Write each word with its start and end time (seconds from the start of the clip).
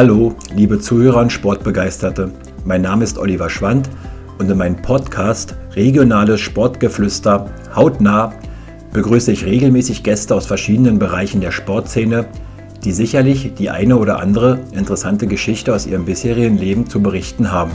Hallo, 0.00 0.34
liebe 0.56 0.78
Zuhörer 0.78 1.20
und 1.20 1.30
Sportbegeisterte. 1.30 2.32
Mein 2.64 2.80
Name 2.80 3.04
ist 3.04 3.18
Oliver 3.18 3.50
Schwand 3.50 3.90
und 4.38 4.50
in 4.50 4.56
meinem 4.56 4.80
Podcast 4.80 5.54
Regionales 5.74 6.40
Sportgeflüster 6.40 7.50
hautnah 7.76 8.32
begrüße 8.94 9.30
ich 9.30 9.44
regelmäßig 9.44 10.02
Gäste 10.02 10.34
aus 10.34 10.46
verschiedenen 10.46 10.98
Bereichen 10.98 11.42
der 11.42 11.50
Sportszene, 11.50 12.24
die 12.82 12.92
sicherlich 12.92 13.52
die 13.52 13.68
eine 13.68 13.98
oder 13.98 14.20
andere 14.20 14.60
interessante 14.72 15.26
Geschichte 15.26 15.74
aus 15.74 15.86
ihrem 15.86 16.06
bisherigen 16.06 16.56
Leben 16.56 16.88
zu 16.88 17.02
berichten 17.02 17.52
haben. 17.52 17.72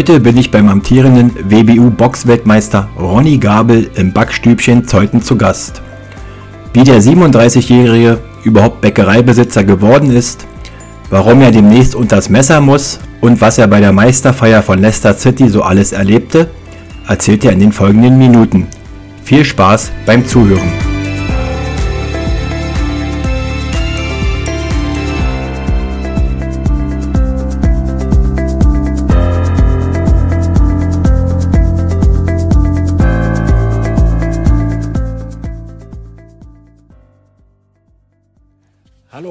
Heute 0.00 0.18
bin 0.18 0.38
ich 0.38 0.50
beim 0.50 0.70
amtierenden 0.70 1.30
WBU-Boxweltmeister 1.50 2.88
Ronny 2.98 3.36
Gabel 3.36 3.90
im 3.96 4.14
Backstübchen 4.14 4.88
Zeuthen 4.88 5.20
zu 5.20 5.36
Gast. 5.36 5.82
Wie 6.72 6.84
der 6.84 7.02
37-Jährige 7.02 8.18
überhaupt 8.42 8.80
Bäckereibesitzer 8.80 9.62
geworden 9.62 10.10
ist, 10.10 10.46
warum 11.10 11.42
er 11.42 11.50
demnächst 11.50 11.94
unters 11.94 12.30
Messer 12.30 12.62
muss 12.62 12.98
und 13.20 13.42
was 13.42 13.58
er 13.58 13.66
bei 13.66 13.80
der 13.80 13.92
Meisterfeier 13.92 14.62
von 14.62 14.78
Leicester 14.78 15.12
City 15.12 15.50
so 15.50 15.62
alles 15.62 15.92
erlebte, 15.92 16.48
erzählt 17.06 17.44
er 17.44 17.52
in 17.52 17.60
den 17.60 17.72
folgenden 17.72 18.16
Minuten. 18.16 18.68
Viel 19.22 19.44
Spaß 19.44 19.92
beim 20.06 20.26
Zuhören. 20.26 20.89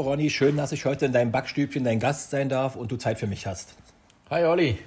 Ronny, 0.09 0.31
schön, 0.31 0.57
dass 0.57 0.71
ich 0.71 0.85
heute 0.85 1.05
in 1.05 1.11
deinem 1.11 1.31
Backstübchen 1.31 1.83
dein 1.83 1.99
Gast 1.99 2.31
sein 2.31 2.49
darf 2.49 2.75
und 2.75 2.91
du 2.91 2.97
Zeit 2.97 3.19
für 3.19 3.27
mich 3.27 3.45
hast. 3.45 3.75
Hi 4.31 4.43
Olli. 4.43 4.79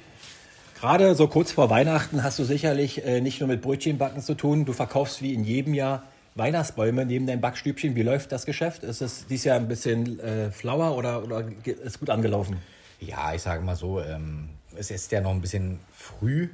Gerade 0.80 1.14
so 1.14 1.28
kurz 1.28 1.52
vor 1.52 1.70
Weihnachten 1.70 2.24
hast 2.24 2.40
du 2.40 2.44
sicherlich 2.44 3.06
äh, 3.06 3.20
nicht 3.20 3.38
nur 3.38 3.48
mit 3.48 3.62
Brötchenbacken 3.62 4.20
zu 4.20 4.34
tun, 4.34 4.64
du 4.64 4.72
verkaufst 4.72 5.22
wie 5.22 5.32
in 5.32 5.44
jedem 5.44 5.74
Jahr 5.74 6.02
Weihnachtsbäume 6.34 7.06
neben 7.06 7.28
deinem 7.28 7.40
Backstübchen. 7.40 7.94
Wie 7.94 8.02
läuft 8.02 8.32
das 8.32 8.46
Geschäft? 8.46 8.82
Ist 8.82 9.00
es 9.00 9.24
dieses 9.28 9.44
Jahr 9.44 9.58
ein 9.58 9.68
bisschen 9.68 10.18
äh, 10.18 10.50
flauer 10.50 10.96
oder, 10.96 11.22
oder 11.22 11.44
ist 11.64 12.00
gut 12.00 12.10
angelaufen? 12.10 12.56
Ja, 12.98 13.32
ich 13.32 13.42
sage 13.42 13.62
mal 13.62 13.76
so, 13.76 14.00
ähm, 14.00 14.48
es 14.74 14.90
ist 14.90 15.12
ja 15.12 15.20
noch 15.20 15.30
ein 15.30 15.40
bisschen 15.40 15.78
früh 15.92 16.48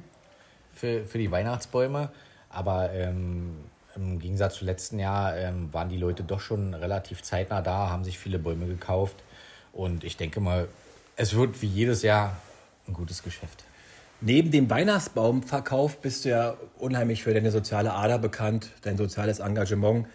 für, 0.75 1.05
für 1.05 1.17
die 1.17 1.31
Weihnachtsbäume, 1.31 2.11
aber 2.51 2.93
ähm, 2.93 3.55
im 3.99 4.19
Gegensatz 4.19 4.55
zum 4.55 4.67
letzten 4.67 4.99
Jahr 4.99 5.37
ähm, 5.37 5.69
waren 5.73 5.89
die 5.89 5.97
Leute 5.97 6.23
doch 6.23 6.39
schon 6.39 6.73
relativ 6.73 7.21
zeitnah 7.21 7.61
da, 7.61 7.89
haben 7.89 8.03
sich 8.03 8.17
viele 8.17 8.39
Bäume 8.39 8.65
gekauft. 8.67 9.15
Und 9.73 10.03
ich 10.03 10.17
denke 10.17 10.39
mal, 10.39 10.67
es 11.15 11.35
wird 11.35 11.61
wie 11.61 11.67
jedes 11.67 12.01
Jahr 12.01 12.37
ein 12.87 12.93
gutes 12.93 13.23
Geschäft. 13.23 13.63
Neben 14.21 14.51
dem 14.51 14.69
Weihnachtsbaumverkauf 14.69 16.01
bist 16.01 16.25
du 16.25 16.29
ja 16.29 16.55
unheimlich 16.77 17.23
für 17.23 17.33
deine 17.33 17.51
soziale 17.51 17.93
Ader 17.93 18.19
bekannt, 18.19 18.71
dein 18.81 18.97
soziales 18.97 19.39
Engagement. 19.39 20.07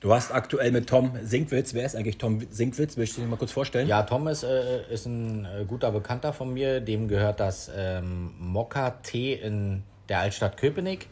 Du 0.00 0.14
hast 0.14 0.32
aktuell 0.32 0.72
mit 0.72 0.88
Tom 0.88 1.12
Sinkwitz, 1.22 1.74
wer 1.74 1.84
ist 1.84 1.94
eigentlich 1.94 2.16
Tom 2.16 2.40
Sinkwitz? 2.50 2.96
Möchtest 2.96 3.18
du 3.18 3.22
dir 3.22 3.28
mal 3.28 3.36
kurz 3.36 3.52
vorstellen? 3.52 3.86
Ja, 3.86 4.02
Tom 4.04 4.28
ist, 4.28 4.44
äh, 4.44 4.90
ist 4.90 5.04
ein 5.04 5.44
äh, 5.44 5.64
guter 5.66 5.90
Bekannter 5.90 6.32
von 6.32 6.54
mir. 6.54 6.80
Dem 6.80 7.06
gehört 7.06 7.38
das 7.38 7.70
ähm, 7.76 8.32
Mokka-Tee 8.38 9.34
in 9.34 9.82
der 10.08 10.20
Altstadt 10.20 10.56
Köpenick. 10.56 11.08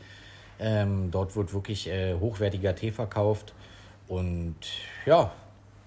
Ähm, 0.59 1.11
dort 1.11 1.37
wird 1.37 1.53
wirklich 1.53 1.89
äh, 1.89 2.15
hochwertiger 2.15 2.75
Tee 2.75 2.91
verkauft. 2.91 3.55
Und 4.09 4.57
ja, 5.07 5.31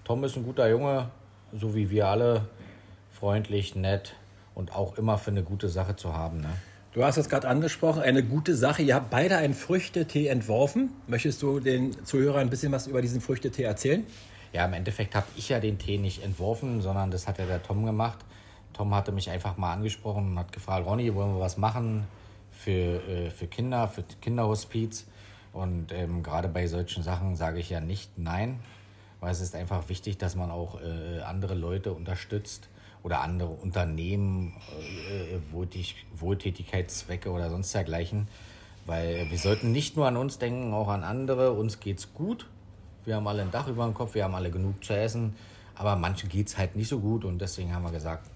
Tom 0.04 0.24
ist 0.24 0.36
ein 0.36 0.44
guter 0.44 0.68
Junge, 0.68 1.10
so 1.52 1.74
wie 1.74 1.90
wir 1.90 2.08
alle. 2.08 2.46
Freundlich, 3.12 3.76
nett 3.76 4.14
und 4.54 4.74
auch 4.74 4.98
immer 4.98 5.18
für 5.18 5.30
eine 5.30 5.42
gute 5.42 5.68
Sache 5.68 5.96
zu 5.96 6.14
haben. 6.14 6.40
Ne? 6.40 6.50
Du 6.92 7.04
hast 7.04 7.16
es 7.16 7.28
gerade 7.28 7.48
angesprochen, 7.48 8.02
eine 8.02 8.22
gute 8.22 8.54
Sache. 8.54 8.82
Ihr 8.82 8.94
habt 8.94 9.10
beide 9.10 9.36
einen 9.36 9.54
Früchtetee 9.54 10.26
entworfen. 10.26 10.90
Möchtest 11.06 11.40
du 11.40 11.60
den 11.60 12.04
Zuhörern 12.04 12.42
ein 12.42 12.50
bisschen 12.50 12.72
was 12.72 12.86
über 12.86 13.00
diesen 13.00 13.20
Früchtetee 13.20 13.62
erzählen? 13.62 14.06
Ja, 14.52 14.66
im 14.66 14.74
Endeffekt 14.74 15.14
habe 15.14 15.26
ich 15.36 15.48
ja 15.48 15.60
den 15.60 15.78
Tee 15.78 15.96
nicht 15.96 16.22
entworfen, 16.22 16.82
sondern 16.82 17.10
das 17.10 17.26
hat 17.26 17.38
ja 17.38 17.46
der 17.46 17.62
Tom 17.62 17.86
gemacht. 17.86 18.18
Tom 18.74 18.94
hatte 18.94 19.12
mich 19.12 19.30
einfach 19.30 19.56
mal 19.56 19.72
angesprochen 19.72 20.32
und 20.32 20.38
hat 20.38 20.52
gefragt, 20.52 20.86
Ronny, 20.86 21.14
wollen 21.14 21.34
wir 21.34 21.40
was 21.40 21.56
machen? 21.56 22.06
Für, 22.52 23.02
äh, 23.08 23.30
für 23.30 23.46
Kinder, 23.46 23.88
für 23.88 24.04
Kinderhospiz. 24.20 25.06
Und 25.52 25.92
ähm, 25.92 26.22
gerade 26.22 26.48
bei 26.48 26.66
solchen 26.66 27.02
Sachen 27.02 27.36
sage 27.36 27.58
ich 27.58 27.70
ja 27.70 27.80
nicht 27.80 28.18
nein, 28.18 28.60
weil 29.20 29.32
es 29.32 29.40
ist 29.40 29.54
einfach 29.54 29.88
wichtig, 29.88 30.18
dass 30.18 30.36
man 30.36 30.50
auch 30.50 30.80
äh, 30.80 31.20
andere 31.20 31.54
Leute 31.54 31.92
unterstützt 31.92 32.68
oder 33.02 33.20
andere 33.20 33.50
Unternehmen, 33.50 34.54
äh, 35.10 35.52
Wohltät 35.52 35.94
Wohltätigkeitszwecke 36.14 37.30
oder 37.30 37.50
sonst 37.50 37.74
dergleichen. 37.74 38.28
Weil 38.86 39.30
wir 39.30 39.38
sollten 39.38 39.72
nicht 39.72 39.96
nur 39.96 40.06
an 40.06 40.16
uns 40.16 40.38
denken, 40.38 40.72
auch 40.72 40.88
an 40.88 41.04
andere. 41.04 41.52
Uns 41.52 41.80
geht's 41.80 42.14
gut. 42.14 42.48
Wir 43.04 43.16
haben 43.16 43.26
alle 43.26 43.42
ein 43.42 43.50
Dach 43.50 43.68
über 43.68 43.84
dem 43.84 43.94
Kopf, 43.94 44.14
wir 44.14 44.24
haben 44.24 44.34
alle 44.34 44.50
genug 44.50 44.82
zu 44.84 44.96
essen. 44.96 45.34
Aber 45.74 45.96
manchen 45.96 46.28
geht 46.28 46.48
es 46.48 46.58
halt 46.58 46.76
nicht 46.76 46.88
so 46.88 47.00
gut 47.00 47.24
und 47.24 47.40
deswegen 47.40 47.74
haben 47.74 47.82
wir 47.82 47.92
gesagt, 47.92 48.28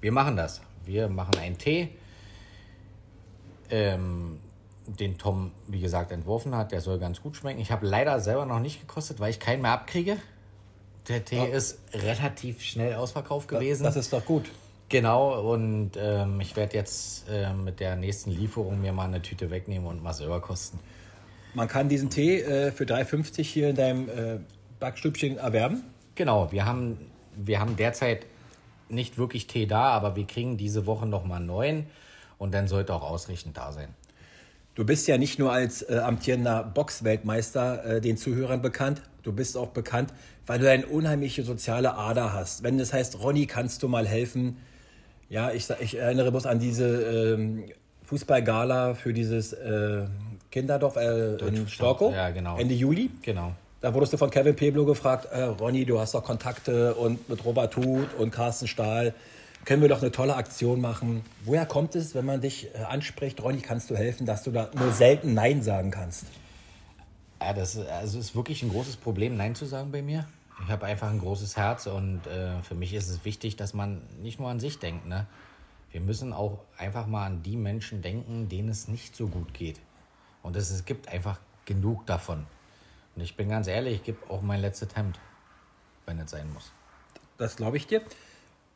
wir 0.00 0.12
machen 0.12 0.36
das. 0.36 0.60
Wir 0.84 1.08
machen 1.08 1.36
einen 1.38 1.58
Tee 1.58 1.90
ähm, 3.72 4.38
den 4.86 5.18
Tom, 5.18 5.50
wie 5.66 5.80
gesagt, 5.80 6.12
entworfen 6.12 6.54
hat. 6.54 6.70
Der 6.70 6.80
soll 6.80 6.98
ganz 6.98 7.22
gut 7.22 7.36
schmecken. 7.36 7.60
Ich 7.60 7.72
habe 7.72 7.86
leider 7.86 8.20
selber 8.20 8.46
noch 8.46 8.60
nicht 8.60 8.80
gekostet, 8.80 9.18
weil 9.18 9.30
ich 9.30 9.40
keinen 9.40 9.62
mehr 9.62 9.72
abkriege. 9.72 10.18
Der 11.08 11.24
Tee 11.24 11.40
oh. 11.40 11.52
ist 11.52 11.80
relativ 11.92 12.62
schnell 12.62 12.94
ausverkauft 12.94 13.48
gewesen. 13.48 13.82
Das 13.82 13.96
ist 13.96 14.12
doch 14.12 14.24
gut. 14.24 14.44
Genau, 14.88 15.52
und 15.52 15.92
ähm, 15.96 16.40
ich 16.40 16.54
werde 16.54 16.76
jetzt 16.76 17.28
äh, 17.28 17.52
mit 17.54 17.80
der 17.80 17.96
nächsten 17.96 18.30
Lieferung 18.30 18.80
mir 18.80 18.92
mal 18.92 19.06
eine 19.06 19.22
Tüte 19.22 19.50
wegnehmen 19.50 19.88
und 19.88 20.02
mal 20.02 20.12
selber 20.12 20.40
kosten. 20.40 20.78
Man 21.54 21.66
kann 21.66 21.88
diesen 21.88 22.10
Tee 22.10 22.40
äh, 22.40 22.72
für 22.72 22.84
3,50 22.84 23.42
hier 23.42 23.70
in 23.70 23.76
deinem 23.76 24.08
äh, 24.08 24.38
Backstübchen 24.80 25.38
erwerben? 25.38 25.82
Genau, 26.14 26.52
wir 26.52 26.66
haben, 26.66 26.98
wir 27.34 27.58
haben 27.58 27.76
derzeit 27.76 28.26
nicht 28.90 29.16
wirklich 29.16 29.46
Tee 29.46 29.66
da, 29.66 29.84
aber 29.84 30.14
wir 30.14 30.26
kriegen 30.26 30.58
diese 30.58 30.84
Woche 30.86 31.06
nochmal 31.06 31.38
einen 31.38 31.46
neuen 31.46 31.86
und 32.42 32.52
dann 32.52 32.66
sollte 32.66 32.92
auch 32.92 33.02
ausreichend 33.02 33.56
da 33.56 33.70
sein. 33.70 33.88
Du 34.74 34.84
bist 34.84 35.06
ja 35.06 35.16
nicht 35.16 35.38
nur 35.38 35.52
als 35.52 35.82
äh, 35.82 35.98
amtierender 35.98 36.64
Boxweltmeister 36.64 37.84
äh, 37.84 38.00
den 38.00 38.16
Zuhörern 38.16 38.60
bekannt, 38.60 39.00
du 39.22 39.32
bist 39.32 39.56
auch 39.56 39.68
bekannt, 39.68 40.12
weil 40.46 40.58
du 40.58 40.68
eine 40.68 40.86
unheimliche 40.86 41.44
soziale 41.44 41.94
Ader 41.94 42.32
hast. 42.32 42.64
Wenn 42.64 42.78
das 42.78 42.92
heißt, 42.92 43.22
Ronny, 43.22 43.46
kannst 43.46 43.84
du 43.84 43.88
mal 43.88 44.08
helfen? 44.08 44.56
Ja, 45.28 45.52
ich, 45.52 45.70
ich 45.78 45.96
erinnere 45.96 46.32
bloß 46.32 46.46
an 46.46 46.58
diese 46.58 47.34
ähm, 47.34 47.64
Fußballgala 48.06 48.94
für 48.94 49.12
dieses 49.12 49.52
äh, 49.52 50.02
Kinderdorf 50.50 50.96
äh, 50.96 51.36
in 51.46 51.68
Storkow, 51.68 52.12
ja, 52.12 52.30
genau. 52.30 52.56
Ende 52.58 52.74
Juli. 52.74 53.10
Genau. 53.22 53.52
Da 53.80 53.94
wurdest 53.94 54.14
du 54.14 54.16
von 54.16 54.30
Kevin 54.30 54.56
Peblo 54.56 54.84
gefragt, 54.84 55.28
äh, 55.30 55.42
Ronny, 55.42 55.84
du 55.84 56.00
hast 56.00 56.14
doch 56.14 56.24
Kontakte 56.24 56.94
und 56.94 57.28
mit 57.28 57.44
Robert 57.44 57.76
Huth 57.76 58.14
und 58.18 58.32
Carsten 58.32 58.66
Stahl 58.66 59.14
können 59.64 59.82
wir 59.82 59.88
doch 59.88 60.00
eine 60.00 60.12
tolle 60.12 60.36
Aktion 60.36 60.80
machen. 60.80 61.24
Woher 61.44 61.66
kommt 61.66 61.94
es, 61.94 62.14
wenn 62.14 62.24
man 62.24 62.40
dich 62.40 62.74
äh, 62.74 62.78
anspricht, 62.78 63.42
Ronny, 63.42 63.60
kannst 63.60 63.90
du 63.90 63.96
helfen, 63.96 64.26
dass 64.26 64.42
du 64.42 64.50
da 64.50 64.70
nur 64.74 64.92
selten 64.92 65.34
Nein 65.34 65.62
sagen 65.62 65.90
kannst? 65.90 66.26
Ja, 67.40 67.52
das 67.52 67.76
also 67.78 68.18
ist 68.18 68.34
wirklich 68.34 68.62
ein 68.62 68.70
großes 68.70 68.96
Problem, 68.96 69.36
Nein 69.36 69.54
zu 69.54 69.66
sagen 69.66 69.90
bei 69.90 70.02
mir. 70.02 70.26
Ich 70.64 70.70
habe 70.70 70.86
einfach 70.86 71.10
ein 71.10 71.18
großes 71.18 71.56
Herz 71.56 71.86
und 71.86 72.26
äh, 72.26 72.62
für 72.62 72.74
mich 72.74 72.94
ist 72.94 73.08
es 73.08 73.24
wichtig, 73.24 73.56
dass 73.56 73.74
man 73.74 74.02
nicht 74.20 74.38
nur 74.38 74.48
an 74.48 74.60
sich 74.60 74.78
denkt. 74.78 75.06
Ne? 75.06 75.26
Wir 75.90 76.00
müssen 76.00 76.32
auch 76.32 76.60
einfach 76.78 77.06
mal 77.06 77.26
an 77.26 77.42
die 77.42 77.56
Menschen 77.56 78.00
denken, 78.00 78.48
denen 78.48 78.68
es 78.68 78.86
nicht 78.86 79.16
so 79.16 79.26
gut 79.26 79.54
geht. 79.54 79.80
Und 80.42 80.56
es, 80.56 80.70
es 80.70 80.84
gibt 80.84 81.08
einfach 81.08 81.40
genug 81.64 82.06
davon. 82.06 82.46
Und 83.14 83.22
ich 83.22 83.36
bin 83.36 83.48
ganz 83.48 83.66
ehrlich, 83.66 83.96
ich 83.96 84.04
gebe 84.04 84.18
auch 84.30 84.42
mein 84.42 84.60
letztes 84.60 84.94
Hemd, 84.94 85.18
wenn 86.06 86.18
es 86.18 86.30
sein 86.30 86.52
muss. 86.52 86.72
Das 87.38 87.56
glaube 87.56 87.76
ich 87.76 87.86
dir. 87.86 88.02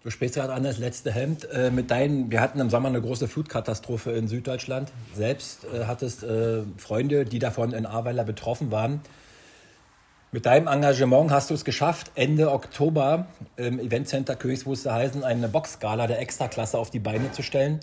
Du 0.03 0.11
sprichst 0.11 0.37
gerade 0.37 0.53
an 0.53 0.63
das 0.63 0.79
letzte 0.79 1.13
Hemd. 1.13 1.49
Äh, 1.51 1.71
mit 1.71 1.91
deinen, 1.91 2.31
wir 2.31 2.41
hatten 2.41 2.61
im 2.61 2.71
Sommer 2.71 2.89
eine 2.89 3.01
große 3.01 3.29
Flutkatastrophe 3.29 4.13
in 4.13 4.29
Süddeutschland. 4.29 4.93
Selbst 5.15 5.65
äh, 5.65 5.85
hattest 5.87 6.23
äh, 6.23 6.63
Freunde, 6.77 7.25
die 7.25 7.39
davon 7.39 7.73
in 7.73 7.87
Ahrweiler 7.87 8.25
betroffen 8.25 8.71
waren. 8.71 9.01
Mit 10.33 10.45
deinem 10.45 10.67
Engagement 10.67 11.31
hast 11.31 11.51
du 11.51 11.55
es 11.55 11.65
geschafft, 11.65 12.11
Ende 12.15 12.53
Oktober 12.53 13.27
im 13.57 13.79
Eventcenter 13.79 14.37
Königs 14.37 14.67
Wusterhausen 14.67 15.25
eine 15.25 15.49
Boxgala 15.49 16.07
der 16.07 16.19
Extraklasse 16.19 16.79
auf 16.79 16.91
die 16.91 16.99
Beine 16.99 17.33
zu 17.33 17.43
stellen 17.43 17.81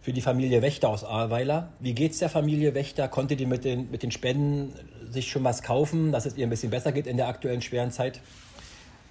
für 0.00 0.12
die 0.12 0.20
Familie 0.20 0.62
Wächter 0.62 0.88
aus 0.88 1.04
Ahrweiler. 1.04 1.68
Wie 1.80 1.92
geht 1.92 2.12
es 2.12 2.18
der 2.18 2.30
Familie 2.30 2.74
Wächter? 2.74 3.08
Konnte 3.08 3.36
die 3.36 3.46
mit 3.46 3.64
den, 3.64 3.90
mit 3.90 4.02
den 4.02 4.10
Spenden 4.10 4.72
sich 5.10 5.30
schon 5.30 5.44
was 5.44 5.62
kaufen, 5.62 6.12
dass 6.12 6.26
es 6.26 6.36
ihr 6.36 6.46
ein 6.46 6.50
bisschen 6.50 6.70
besser 6.70 6.92
geht 6.92 7.06
in 7.06 7.16
der 7.16 7.28
aktuellen 7.28 7.60
schweren 7.60 7.90
Zeit? 7.90 8.20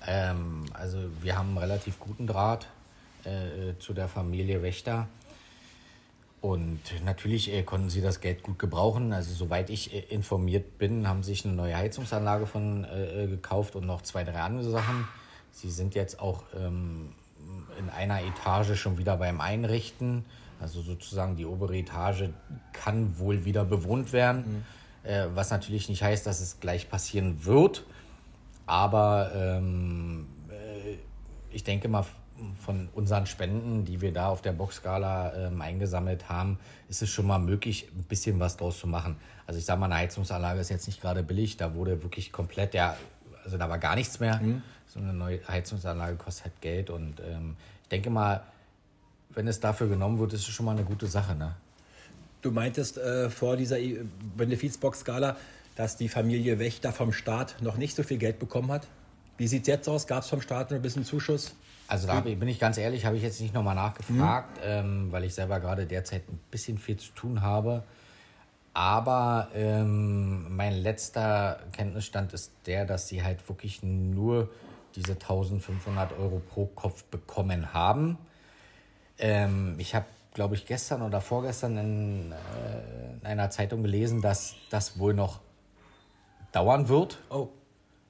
Ähm, 0.07 0.65
also 0.73 0.97
wir 1.21 1.37
haben 1.37 1.49
einen 1.49 1.57
relativ 1.57 1.99
guten 1.99 2.25
Draht 2.25 2.67
äh, 3.25 3.77
zu 3.79 3.93
der 3.93 4.07
Familie 4.07 4.63
Wächter. 4.63 5.07
Und 6.39 6.79
natürlich 7.03 7.51
äh, 7.51 7.63
konnten 7.63 7.89
sie 7.89 8.01
das 8.01 8.21
Geld 8.21 8.43
gut 8.43 8.57
gebrauchen. 8.57 9.11
Also 9.11 9.33
soweit 9.33 9.69
ich 9.69 9.93
äh, 9.93 9.99
informiert 10.09 10.77
bin, 10.77 11.07
haben 11.07 11.23
sich 11.23 11.45
eine 11.45 11.53
neue 11.53 11.75
Heizungsanlage 11.75 12.45
von 12.45 12.85
äh, 12.85 13.23
äh, 13.23 13.27
gekauft 13.27 13.75
und 13.75 13.85
noch 13.85 14.01
zwei, 14.01 14.23
drei 14.23 14.39
andere 14.41 14.69
Sachen. 14.69 15.07
Sie 15.51 15.69
sind 15.69 15.95
jetzt 15.95 16.19
auch 16.19 16.43
ähm, 16.55 17.09
in 17.79 17.89
einer 17.89 18.21
Etage 18.21 18.79
schon 18.79 18.97
wieder 18.97 19.17
beim 19.17 19.41
Einrichten. 19.41 20.25
Also 20.61 20.81
sozusagen 20.81 21.35
die 21.35 21.45
obere 21.45 21.75
Etage 21.75 22.29
kann 22.71 23.17
wohl 23.19 23.45
wieder 23.45 23.65
bewohnt 23.65 24.13
werden. 24.13 24.63
Mhm. 25.03 25.09
Äh, 25.09 25.27
was 25.35 25.49
natürlich 25.49 25.89
nicht 25.89 26.03
heißt, 26.03 26.25
dass 26.25 26.39
es 26.39 26.59
gleich 26.59 26.89
passieren 26.89 27.45
wird. 27.45 27.83
Aber 28.67 29.31
ähm, 29.33 30.27
äh, 30.49 30.97
ich 31.51 31.63
denke 31.63 31.87
mal, 31.87 32.05
von 32.63 32.89
unseren 32.93 33.25
Spenden, 33.25 33.85
die 33.85 34.01
wir 34.01 34.13
da 34.13 34.27
auf 34.27 34.41
der 34.41 34.51
Boxskala 34.51 35.47
ähm, 35.47 35.61
eingesammelt 35.61 36.29
haben, 36.29 36.59
ist 36.89 37.01
es 37.01 37.09
schon 37.09 37.25
mal 37.25 37.39
möglich, 37.39 37.87
ein 37.95 38.03
bisschen 38.03 38.39
was 38.39 38.57
draus 38.57 38.79
zu 38.79 38.87
machen. 38.87 39.17
Also 39.47 39.57
ich 39.59 39.65
sage 39.65 39.79
mal, 39.79 39.87
eine 39.87 39.95
Heizungsanlage 39.95 40.59
ist 40.59 40.69
jetzt 40.69 40.87
nicht 40.87 41.01
gerade 41.01 41.23
billig. 41.23 41.57
Da 41.57 41.73
wurde 41.73 42.03
wirklich 42.03 42.31
komplett, 42.31 42.73
ja, 42.73 42.95
also 43.43 43.57
da 43.57 43.69
war 43.69 43.79
gar 43.79 43.95
nichts 43.95 44.19
mehr. 44.19 44.39
Mhm. 44.39 44.61
So 44.87 44.99
eine 44.99 45.13
neue 45.13 45.39
Heizungsanlage 45.47 46.15
kostet 46.17 46.45
halt 46.45 46.61
Geld. 46.61 46.89
Und 46.89 47.19
ähm, 47.21 47.55
ich 47.83 47.89
denke 47.89 48.09
mal, 48.09 48.43
wenn 49.29 49.47
es 49.47 49.59
dafür 49.59 49.87
genommen 49.87 50.19
wird, 50.19 50.33
ist 50.33 50.41
es 50.41 50.49
schon 50.49 50.65
mal 50.65 50.73
eine 50.73 50.83
gute 50.83 51.07
Sache. 51.07 51.35
Ne? 51.35 51.55
Du 52.41 52.51
meintest 52.51 52.97
äh, 52.97 53.29
vor 53.29 53.57
dieser 53.57 53.77
Benefizbox-Skala, 54.37 55.37
dass 55.77 55.95
die 55.95 56.09
Familie 56.09 56.59
Wächter 56.59 56.91
vom 56.91 57.13
Staat 57.13 57.61
noch 57.61 57.77
nicht 57.77 57.95
so 57.95 58.03
viel 58.03 58.17
Geld 58.17 58.39
bekommen 58.39 58.71
hat. 58.71 58.87
Wie 59.37 59.47
sieht 59.47 59.61
es 59.61 59.67
jetzt 59.67 59.87
aus? 59.87 60.07
Gab 60.07 60.23
es 60.23 60.29
vom 60.29 60.41
Staat 60.41 60.73
ein 60.73 60.81
bisschen 60.81 61.05
Zuschuss? 61.05 61.55
Also 61.87 62.07
da 62.07 62.19
bin 62.19 62.47
ich 62.47 62.59
ganz 62.59 62.77
ehrlich, 62.77 63.05
habe 63.05 63.15
ich 63.15 63.23
jetzt 63.23 63.39
nicht 63.39 63.53
nochmal 63.53 63.75
nachgefragt, 63.75 64.57
mhm. 64.57 64.63
ähm, 64.63 65.11
weil 65.11 65.23
ich 65.23 65.35
selber 65.35 65.59
gerade 65.59 65.85
derzeit 65.85 66.27
ein 66.27 66.39
bisschen 66.51 66.79
viel 66.79 66.97
zu 66.97 67.11
tun 67.13 67.41
habe. 67.41 67.83
Aber 68.73 69.49
ähm, 69.55 70.55
mein 70.55 70.73
letzter 70.73 71.59
Kenntnisstand 71.71 72.33
ist 72.33 72.51
der, 72.65 72.85
dass 72.85 73.07
sie 73.07 73.23
halt 73.23 73.47
wirklich 73.47 73.83
nur 73.83 74.49
diese 74.95 75.13
1500 75.13 76.17
Euro 76.17 76.41
pro 76.49 76.65
Kopf 76.65 77.03
bekommen 77.05 77.73
haben. 77.73 78.17
Ähm, 79.19 79.75
ich 79.77 79.95
habe, 79.95 80.05
glaube 80.33 80.55
ich, 80.55 80.65
gestern 80.65 81.03
oder 81.03 81.21
vorgestern 81.21 81.77
in, 81.77 82.31
äh, 82.31 83.13
in, 83.21 83.25
einer 83.25 83.49
Zeitung 83.49 83.81
gelesen, 83.83 84.21
dass 84.21 84.55
das 84.69 84.99
wohl 84.99 85.13
noch 85.13 85.39
dauern 86.57 86.89
wird. 86.89 87.19
Oh. 87.29 87.49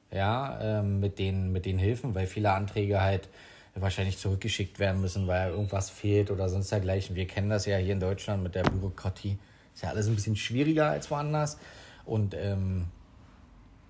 Ja, 0.09 0.59
ähm, 0.61 1.01
mit, 1.01 1.19
den, 1.19 1.51
mit 1.51 1.65
den 1.65 1.77
Hilfen, 1.77 2.15
weil 2.15 2.27
viele 2.27 2.53
Anträge 2.53 3.01
halt 3.01 3.27
wahrscheinlich 3.75 4.17
zurückgeschickt 4.17 4.79
werden 4.79 5.01
müssen, 5.01 5.27
weil 5.27 5.51
irgendwas 5.51 5.89
fehlt 5.89 6.31
oder 6.31 6.47
sonst 6.47 6.71
dergleichen. 6.71 7.15
Wir 7.15 7.27
kennen 7.27 7.49
das 7.49 7.65
ja 7.65 7.77
hier 7.77 7.93
in 7.93 7.99
Deutschland 7.99 8.41
mit 8.41 8.55
der 8.55 8.63
Bürokratie. 8.63 9.37
Ist 9.73 9.83
ja 9.83 9.89
alles 9.89 10.07
ein 10.07 10.15
bisschen 10.15 10.37
schwieriger 10.37 10.89
als 10.89 11.11
woanders. 11.11 11.59
Und 12.05 12.33
ähm, 12.35 12.85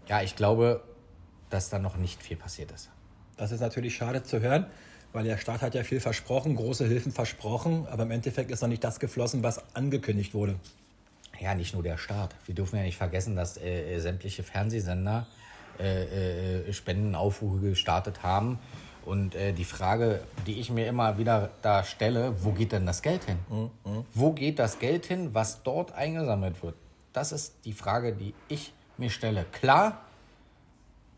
ja, 0.08 0.24
ich 0.24 0.36
glaube, 0.36 0.82
dass 1.50 1.70
da 1.70 1.78
noch 1.78 1.96
nicht 1.96 2.22
viel 2.22 2.36
passiert 2.36 2.72
ist. 2.72 2.90
Das 3.38 3.52
ist 3.52 3.62
natürlich 3.62 3.96
schade 3.96 4.24
zu 4.24 4.42
hören, 4.42 4.66
weil 5.14 5.24
der 5.24 5.38
Staat 5.38 5.62
hat 5.62 5.76
ja 5.76 5.84
viel 5.84 6.00
versprochen, 6.00 6.56
große 6.56 6.86
Hilfen 6.88 7.12
versprochen, 7.12 7.88
aber 7.88 8.04
im 8.04 8.12
Endeffekt 8.12 8.50
ist 8.50 8.62
noch 8.62 8.68
nicht 8.68 8.84
das 8.84 9.00
geflossen, 9.00 9.44
was 9.44 9.76
angekündigt 9.76 10.34
wurde. 10.34 10.56
Ja, 11.40 11.56
nicht 11.56 11.74
nur 11.74 11.84
der 11.84 11.98
Staat. 11.98 12.36
Wir 12.46 12.56
dürfen 12.56 12.78
ja 12.78 12.84
nicht 12.84 12.98
vergessen, 12.98 13.36
dass 13.36 13.58
äh, 13.58 13.96
äh 13.96 14.00
sämtliche 14.00 14.44
Fernsehsender 14.44 15.28
äh, 15.80 16.68
äh, 16.68 16.74
Spendenaufrufe 16.74 17.60
gestartet 17.70 18.24
haben 18.24 18.60
und 19.06 19.36
äh, 19.36 19.54
die 19.54 19.64
Frage, 19.64 20.22
die 20.46 20.60
ich 20.60 20.70
mir 20.70 20.88
immer 20.88 21.18
wieder 21.18 21.52
da 21.62 21.84
stelle, 21.84 22.44
wo 22.44 22.52
geht 22.52 22.74
denn 22.74 22.86
das 22.86 23.02
Geld 23.02 23.24
hin? 23.24 23.38
Mhm. 23.50 24.06
Wo 24.14 24.34
geht 24.34 24.60
das 24.60 24.80
Geld 24.80 25.06
hin, 25.06 25.34
was 25.34 25.64
dort 25.64 25.94
eingesammelt 25.94 26.62
wird? 26.62 26.76
Das 27.14 27.32
ist 27.32 27.56
die 27.64 27.74
Frage, 27.74 28.12
die 28.12 28.34
ich 28.50 28.74
mir 28.98 29.10
stelle. 29.10 29.46
Klar, 29.54 30.02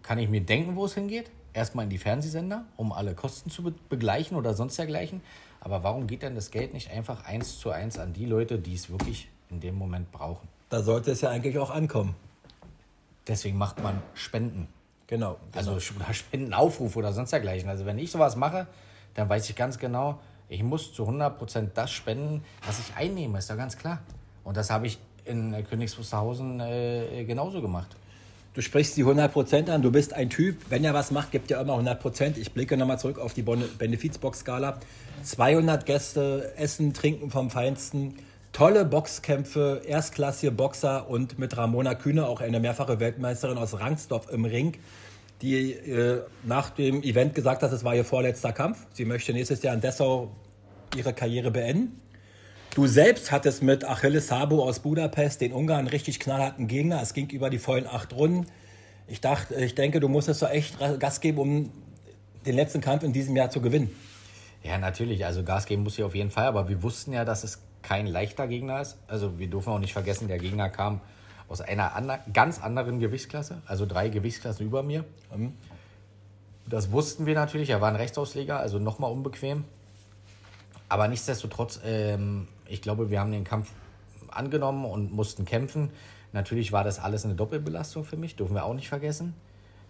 kann 0.04 0.20
ich 0.20 0.30
mir 0.30 0.42
denken, 0.42 0.76
wo 0.76 0.86
es 0.86 0.94
hingeht. 0.94 1.32
Erstmal 1.54 1.86
in 1.86 1.90
die 1.90 1.98
Fernsehsender, 1.98 2.66
um 2.78 2.92
alle 2.92 3.16
Kosten 3.16 3.50
zu 3.50 3.64
be 3.64 3.74
begleichen 3.90 4.38
oder 4.38 4.54
sonst 4.54 4.78
dergleichen. 4.78 5.22
Aber 5.60 5.84
warum 5.84 6.06
geht 6.06 6.22
denn 6.22 6.36
das 6.36 6.52
Geld 6.52 6.74
nicht 6.74 6.92
einfach 6.92 7.26
eins 7.26 7.58
zu 7.60 7.72
eins 7.72 7.98
an 7.98 8.14
die 8.14 8.26
Leute, 8.26 8.60
die 8.60 8.76
es 8.76 8.90
wirklich 8.92 9.30
in 9.50 9.60
dem 9.60 9.76
Moment 9.76 10.12
brauchen? 10.12 10.48
Da 10.70 10.82
sollte 10.82 11.12
es 11.12 11.22
ja 11.22 11.30
eigentlich 11.30 11.58
auch 11.58 11.72
ankommen. 11.72 12.16
Deswegen 13.28 13.58
macht 13.58 13.82
man 13.82 14.02
Spenden. 14.14 14.68
Genau. 15.08 15.38
Also 15.54 15.72
genau. 15.72 16.06
Spendenaufruf 16.14 16.96
oder 16.96 17.14
sonst 17.14 17.32
dergleichen. 17.32 17.70
Also 17.70 17.86
wenn 17.86 17.98
ich 17.98 18.12
sowas 18.12 18.36
mache, 18.36 18.68
dann 19.16 19.28
weiß 19.30 19.50
ich 19.50 19.56
ganz 19.56 19.78
genau, 19.80 20.20
ich 20.50 20.64
muss 20.64 20.94
zu 20.94 21.08
100% 21.08 21.70
das 21.74 21.92
spenden, 21.92 22.44
was 22.66 22.80
ich 22.80 22.96
einnehme, 22.96 23.38
ist 23.38 23.50
ja 23.50 23.56
ganz 23.56 23.78
klar. 23.78 24.00
Und 24.44 24.58
das 24.58 24.70
habe 24.70 24.88
ich 24.88 24.98
in 25.26 25.56
Königs 25.70 25.98
Wusterhausen 25.98 26.60
äh, 26.60 27.24
genauso 27.26 27.62
gemacht. 27.62 27.96
Du 28.56 28.62
sprichst 28.62 28.98
die 28.98 29.06
100% 29.06 29.70
an, 29.70 29.84
du 29.84 29.92
bist 29.92 30.14
ein 30.14 30.30
Typ, 30.32 30.58
wenn 30.70 30.84
er 30.84 30.94
was 30.96 31.12
macht, 31.12 31.32
gibt 31.32 31.52
er 31.52 31.62
immer 31.62 31.76
100%. 31.76 32.38
Ich 32.38 32.52
blicke 32.52 32.78
nochmal 32.78 33.00
zurück 33.00 33.20
auf 33.20 33.34
die 33.34 33.44
Benefizbox-Skala. 33.44 34.80
200 35.24 35.86
Gäste, 35.86 36.54
Essen, 36.58 36.94
Trinken 36.94 37.30
vom 37.30 37.52
Feinsten, 37.52 38.16
tolle 38.60 38.86
Boxkämpfe, 38.86 39.82
erstklassige 39.86 40.52
Boxer 40.52 41.10
und 41.10 41.40
mit 41.40 41.56
Ramona 41.56 41.96
Kühne, 41.96 42.28
auch 42.28 42.42
eine 42.42 42.60
mehrfache 42.60 43.00
Weltmeisterin 43.00 43.58
aus 43.58 43.80
Rangsdorf 43.80 44.30
im 44.32 44.46
Ring 44.46 44.76
die 45.42 45.72
äh, 45.72 46.22
nach 46.44 46.70
dem 46.70 47.02
Event 47.04 47.34
gesagt 47.34 47.64
hat, 47.64 47.72
es 47.72 47.84
war 47.84 47.96
ihr 47.96 48.06
vorletzter 48.06 48.52
Kampf. 48.52 48.86
Sie 48.94 49.06
möchte 49.06 49.34
nächstes 49.34 49.62
Jahr 49.62 49.74
in 49.74 49.82
Dessau 49.82 50.32
ihre 50.96 51.14
Karriere 51.14 51.52
beenden. 51.52 52.02
Du 52.76 52.88
selbst 52.88 53.32
hattest 53.32 53.64
mit 53.64 53.86
Achilles 53.86 54.28
Sabo 54.28 54.64
aus 54.64 54.80
Budapest, 54.80 55.42
den 55.42 55.54
Ungarn, 55.54 55.88
richtig 55.88 56.20
knallharten 56.20 56.68
Gegner. 56.68 57.02
Es 57.02 57.14
ging 57.14 57.30
über 57.30 57.50
die 57.50 57.58
vollen 57.58 57.88
acht 57.88 58.14
Runden. 58.14 58.48
Ich 59.08 59.22
dachte, 59.22 59.56
ich 59.56 59.76
denke, 59.76 60.00
du 60.00 60.08
musstest 60.08 60.42
so 60.42 60.46
echt 60.46 60.78
Gas 61.00 61.20
geben, 61.22 61.40
um 61.40 61.72
den 62.46 62.56
letzten 62.56 62.82
Kampf 62.82 63.04
in 63.04 63.14
diesem 63.14 63.36
Jahr 63.36 63.50
zu 63.50 63.62
gewinnen. 63.62 63.90
Ja, 64.62 64.78
natürlich. 64.78 65.26
Also 65.26 65.44
Gas 65.44 65.66
geben 65.66 65.84
muss 65.84 65.98
ich 65.98 66.04
auf 66.04 66.16
jeden 66.16 66.32
Fall. 66.32 66.46
Aber 66.46 66.70
wir 66.70 66.84
wussten 66.84 67.14
ja, 67.14 67.26
dass 67.26 67.44
es 67.44 67.60
kein 67.82 68.08
leichter 68.08 68.48
Gegner 68.48 68.82
ist. 68.82 68.98
Also 69.08 69.40
wir 69.40 69.48
dürfen 69.48 69.72
auch 69.74 69.80
nicht 69.80 69.94
vergessen, 69.94 70.28
der 70.28 70.40
Gegner 70.40 70.70
kam 70.70 71.02
aus 71.48 71.62
einer 71.62 71.96
andre, 71.96 72.20
ganz 72.32 72.62
anderen 72.62 73.00
Gewichtsklasse, 73.00 73.62
also 73.66 73.86
drei 73.86 74.10
Gewichtsklassen 74.10 74.66
über 74.66 74.84
mir. 74.84 75.04
Mhm. 75.36 75.54
Das 76.68 76.92
wussten 76.92 77.26
wir 77.26 77.34
natürlich, 77.34 77.72
er 77.72 77.82
war 77.82 77.90
ein 77.90 77.96
Rechtsausleger, 77.96 78.60
also 78.60 78.78
nochmal 78.78 79.12
unbequem. 79.12 79.66
Aber 80.88 81.08
nichtsdestotrotz, 81.08 81.80
ähm, 81.84 82.48
ich 82.68 82.82
glaube, 82.82 83.10
wir 83.10 83.20
haben 83.20 83.32
den 83.32 83.44
Kampf 83.44 83.72
angenommen 84.30 84.86
und 84.86 85.12
mussten 85.12 85.46
kämpfen. 85.46 85.90
Natürlich 86.32 86.72
war 86.72 86.84
das 86.84 87.00
alles 87.00 87.26
eine 87.26 87.34
Doppelbelastung 87.34 88.04
für 88.04 88.18
mich, 88.18 88.36
dürfen 88.36 88.54
wir 88.54 88.66
auch 88.66 88.76
nicht 88.76 88.90
vergessen. 88.90 89.34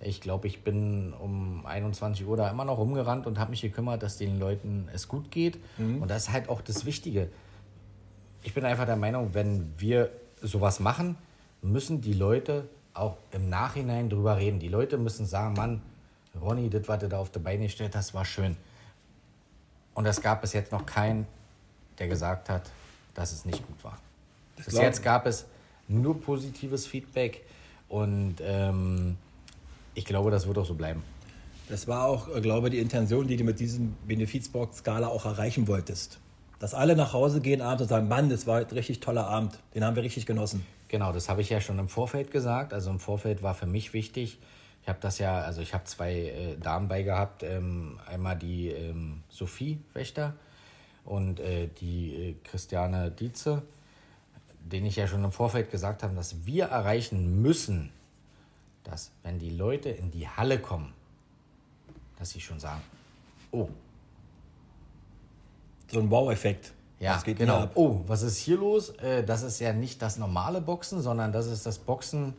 Ich 0.01 0.22
glaube, 0.22 0.48
ich 0.48 0.63
bin 0.63 1.13
um 1.19 1.65
21 1.65 2.25
Uhr 2.25 2.38
da 2.38 2.50
immer 2.50 2.63
noch 2.63 2.77
rumgerannt 2.77 3.27
und 3.27 3.38
habe 3.38 3.51
mich 3.51 3.62
gekümmert, 3.62 4.01
dass 4.01 4.17
den 4.17 4.39
Leuten 4.39 4.88
es 4.93 5.10
gut 5.10 5.29
geht. 5.29 5.60
Mhm. 5.77 6.01
Und 6.01 6.10
das 6.10 6.24
ist 6.24 6.31
halt 6.31 6.48
auch 6.48 6.62
das 6.62 6.86
Wichtige. 6.86 7.29
Ich 8.43 8.53
bin 8.53 8.65
einfach 8.65 8.86
der 8.86 8.96
Meinung, 8.96 9.34
wenn 9.34 9.74
wir 9.77 10.10
sowas 10.41 10.79
machen, 10.79 11.17
müssen 11.62 12.01
die 12.01 12.13
Leute 12.13 12.67
auch 12.93 13.17
im 13.31 13.50
Nachhinein 13.50 14.10
drüber 14.10 14.38
reden. 14.38 14.60
Die 14.60 14.67
Leute 14.67 14.98
müssen 14.98 15.25
sagen, 15.25 15.53
Mann, 15.53 15.81
Ronny, 16.39 16.69
das, 16.69 16.88
was 16.88 17.00
du 17.00 17.10
da 17.10 17.19
auf 17.19 17.31
die 17.31 17.39
Beine 17.39 17.63
gestellt 17.63 17.96
hast, 17.96 18.13
war 18.13 18.25
schön. 18.25 18.55
Und 19.93 20.05
es 20.05 20.22
gab 20.22 20.41
bis 20.41 20.53
jetzt 20.53 20.72
noch 20.72 20.86
keinen, 20.86 21.27
der 21.98 22.08
gesagt 22.08 22.50
hat, 22.50 22.72
dass 23.13 23.34
es 23.34 23.46
nicht 23.46 23.65
gut 23.65 23.84
war. 23.84 23.98
Das 24.55 24.65
bis 24.65 24.75
jetzt 24.75 25.03
gab 25.03 25.25
es 25.25 25.46
nur 25.88 26.19
positives 26.22 26.88
Feedback 26.88 27.43
und 27.89 28.36
ähm, 28.41 29.17
ich 29.96 30.05
glaube, 30.05 30.31
das 30.31 30.48
wird 30.48 30.58
auch 30.58 30.65
so 30.65 30.75
bleiben. 30.75 31.01
Das 31.67 31.88
war 31.88 32.05
auch, 32.05 32.34
äh, 32.34 32.41
glaube 32.41 32.67
ich, 32.67 32.74
die 32.74 32.79
Intention, 32.79 33.27
die 33.27 33.36
du 33.36 33.43
mit 33.43 33.60
diesem 33.60 33.96
Benefizbox-Skala 34.08 35.08
auch 35.08 35.25
erreichen 35.25 35.67
wolltest. 35.67 36.19
Dass 36.59 36.73
alle 36.73 36.95
nach 36.95 37.13
Hause 37.13 37.41
gehen 37.41 37.61
abends 37.61 37.83
und 37.83 37.87
sagen, 37.87 38.07
Mann, 38.07 38.29
das 38.29 38.45
war 38.45 38.57
ein 38.59 38.65
richtig 38.65 38.99
toller 38.99 39.27
Abend, 39.27 39.57
den 39.73 39.83
haben 39.83 39.95
wir 39.95 40.03
richtig 40.03 40.25
genossen. 40.25 40.65
Genau, 40.89 41.13
das 41.13 41.29
habe 41.29 41.41
ich 41.41 41.49
ja 41.49 41.61
schon 41.61 41.79
im 41.79 41.87
Vorfeld 41.87 42.31
gesagt. 42.31 42.73
Also 42.73 42.89
im 42.89 42.99
Vorfeld 42.99 43.43
war 43.43 43.53
für 43.53 43.67
mich 43.67 43.93
wichtig, 43.93 44.39
ich 44.81 44.89
habe 44.89 44.99
das 45.01 45.19
ja, 45.19 45.39
also 45.41 45.61
ich 45.61 45.73
habe 45.73 45.83
zwei 45.83 46.13
äh, 46.13 46.57
Damen 46.57 46.87
bei 46.87 47.03
gehabt. 47.03 47.43
Ähm, 47.43 47.99
einmal 48.07 48.37
die 48.37 48.69
ähm, 48.69 49.23
Sophie 49.29 49.79
Wächter 49.93 50.33
und 51.05 51.39
äh, 51.39 51.67
die 51.79 52.15
äh, 52.15 52.35
Christiane 52.43 53.11
Dietze, 53.11 53.61
denen 54.61 54.85
ich 54.85 54.95
ja 54.95 55.07
schon 55.07 55.23
im 55.23 55.31
Vorfeld 55.31 55.69
gesagt 55.69 56.03
habe, 56.03 56.15
dass 56.15 56.45
wir 56.45 56.65
erreichen 56.65 57.41
müssen, 57.41 57.91
dass 58.83 59.11
wenn 59.23 59.37
die 59.39 59.49
Leute 59.49 59.89
in 59.89 60.11
die 60.11 60.27
Halle 60.27 60.59
kommen, 60.59 60.93
dass 62.17 62.31
sie 62.31 62.41
schon 62.41 62.59
sagen, 62.59 62.81
oh. 63.51 63.69
So 65.91 66.00
ein 66.00 66.10
Wow-Effekt. 66.10 66.74
Ja, 67.00 67.22
genau. 67.24 67.69
Oh, 67.75 68.01
was 68.08 68.24
ist 68.24 68.38
hier 68.38 68.58
los? 68.58 68.89
Äh, 68.98 69.24
das 69.24 69.43
ist 69.43 69.60
ja 69.60 69.72
nicht 69.72 70.01
das 70.01 70.17
normale 70.17 70.60
Boxen, 70.60 71.01
sondern 71.01 71.31
das 71.31 71.48
ist 71.48 71.65
das 71.65 71.79
Boxen, 71.79 72.34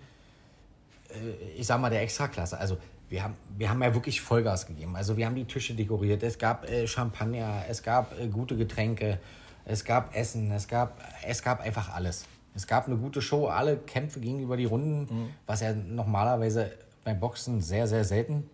äh, 1.08 1.58
ich 1.58 1.66
sag 1.66 1.80
mal, 1.80 1.88
der 1.88 2.02
Extraklasse. 2.02 2.58
Also 2.58 2.76
wir 3.08 3.24
haben, 3.24 3.36
wir 3.56 3.70
haben 3.70 3.82
ja 3.82 3.94
wirklich 3.94 4.20
Vollgas 4.20 4.66
gegeben. 4.66 4.96
Also 4.96 5.16
wir 5.16 5.26
haben 5.26 5.34
die 5.34 5.46
Tische 5.46 5.74
dekoriert, 5.74 6.22
es 6.22 6.38
gab 6.38 6.68
äh, 6.68 6.86
Champagner, 6.86 7.64
es 7.68 7.82
gab 7.82 8.14
gute 8.30 8.56
Getränke, 8.56 9.18
es 9.64 9.84
gab 9.84 10.14
Essen, 10.14 10.50
es 10.52 10.68
gab, 10.68 11.00
es 11.26 11.42
gab 11.42 11.60
einfach 11.60 11.94
alles. 11.94 12.24
Es 12.54 12.66
gab 12.66 12.86
eine 12.86 12.96
gute 12.96 13.22
Show, 13.22 13.46
alle 13.46 13.76
Kämpfe 13.78 14.20
gingen 14.20 14.42
über 14.42 14.56
die 14.56 14.64
Runden, 14.66 15.00
mhm. 15.02 15.30
was 15.46 15.60
ja 15.60 15.72
normalerweise 15.72 16.72
beim 17.04 17.18
Boxen 17.18 17.62
sehr, 17.62 17.86
sehr 17.86 18.04
selten 18.04 18.48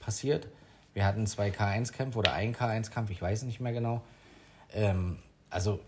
passiert. 0.00 0.48
Wir 0.92 1.06
hatten 1.06 1.26
zwei 1.26 1.50
K1-Kämpfe 1.50 2.18
oder 2.18 2.32
ein 2.32 2.54
K1-Kampf, 2.54 3.10
ich 3.10 3.22
weiß 3.22 3.44
nicht 3.44 3.60
mehr 3.60 3.72
genau. 3.72 4.02
Ähm, 4.72 5.18
also 5.50 5.80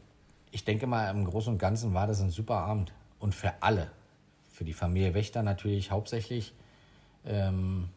ich 0.51 0.65
denke 0.65 0.87
mal, 0.87 1.11
im 1.11 1.25
Großen 1.25 1.53
und 1.53 1.59
Ganzen 1.59 1.95
war 1.95 2.07
das 2.07 2.21
ein 2.21 2.31
super 2.31 2.57
Abend. 2.57 2.93
Und 3.19 3.35
für 3.35 3.53
alle. 3.61 3.91
Für 4.51 4.65
die 4.65 4.73
Familie 4.73 5.15
Wächter 5.15 5.43
natürlich 5.43 5.91
hauptsächlich, 5.91 6.53
ähm, 7.25 7.89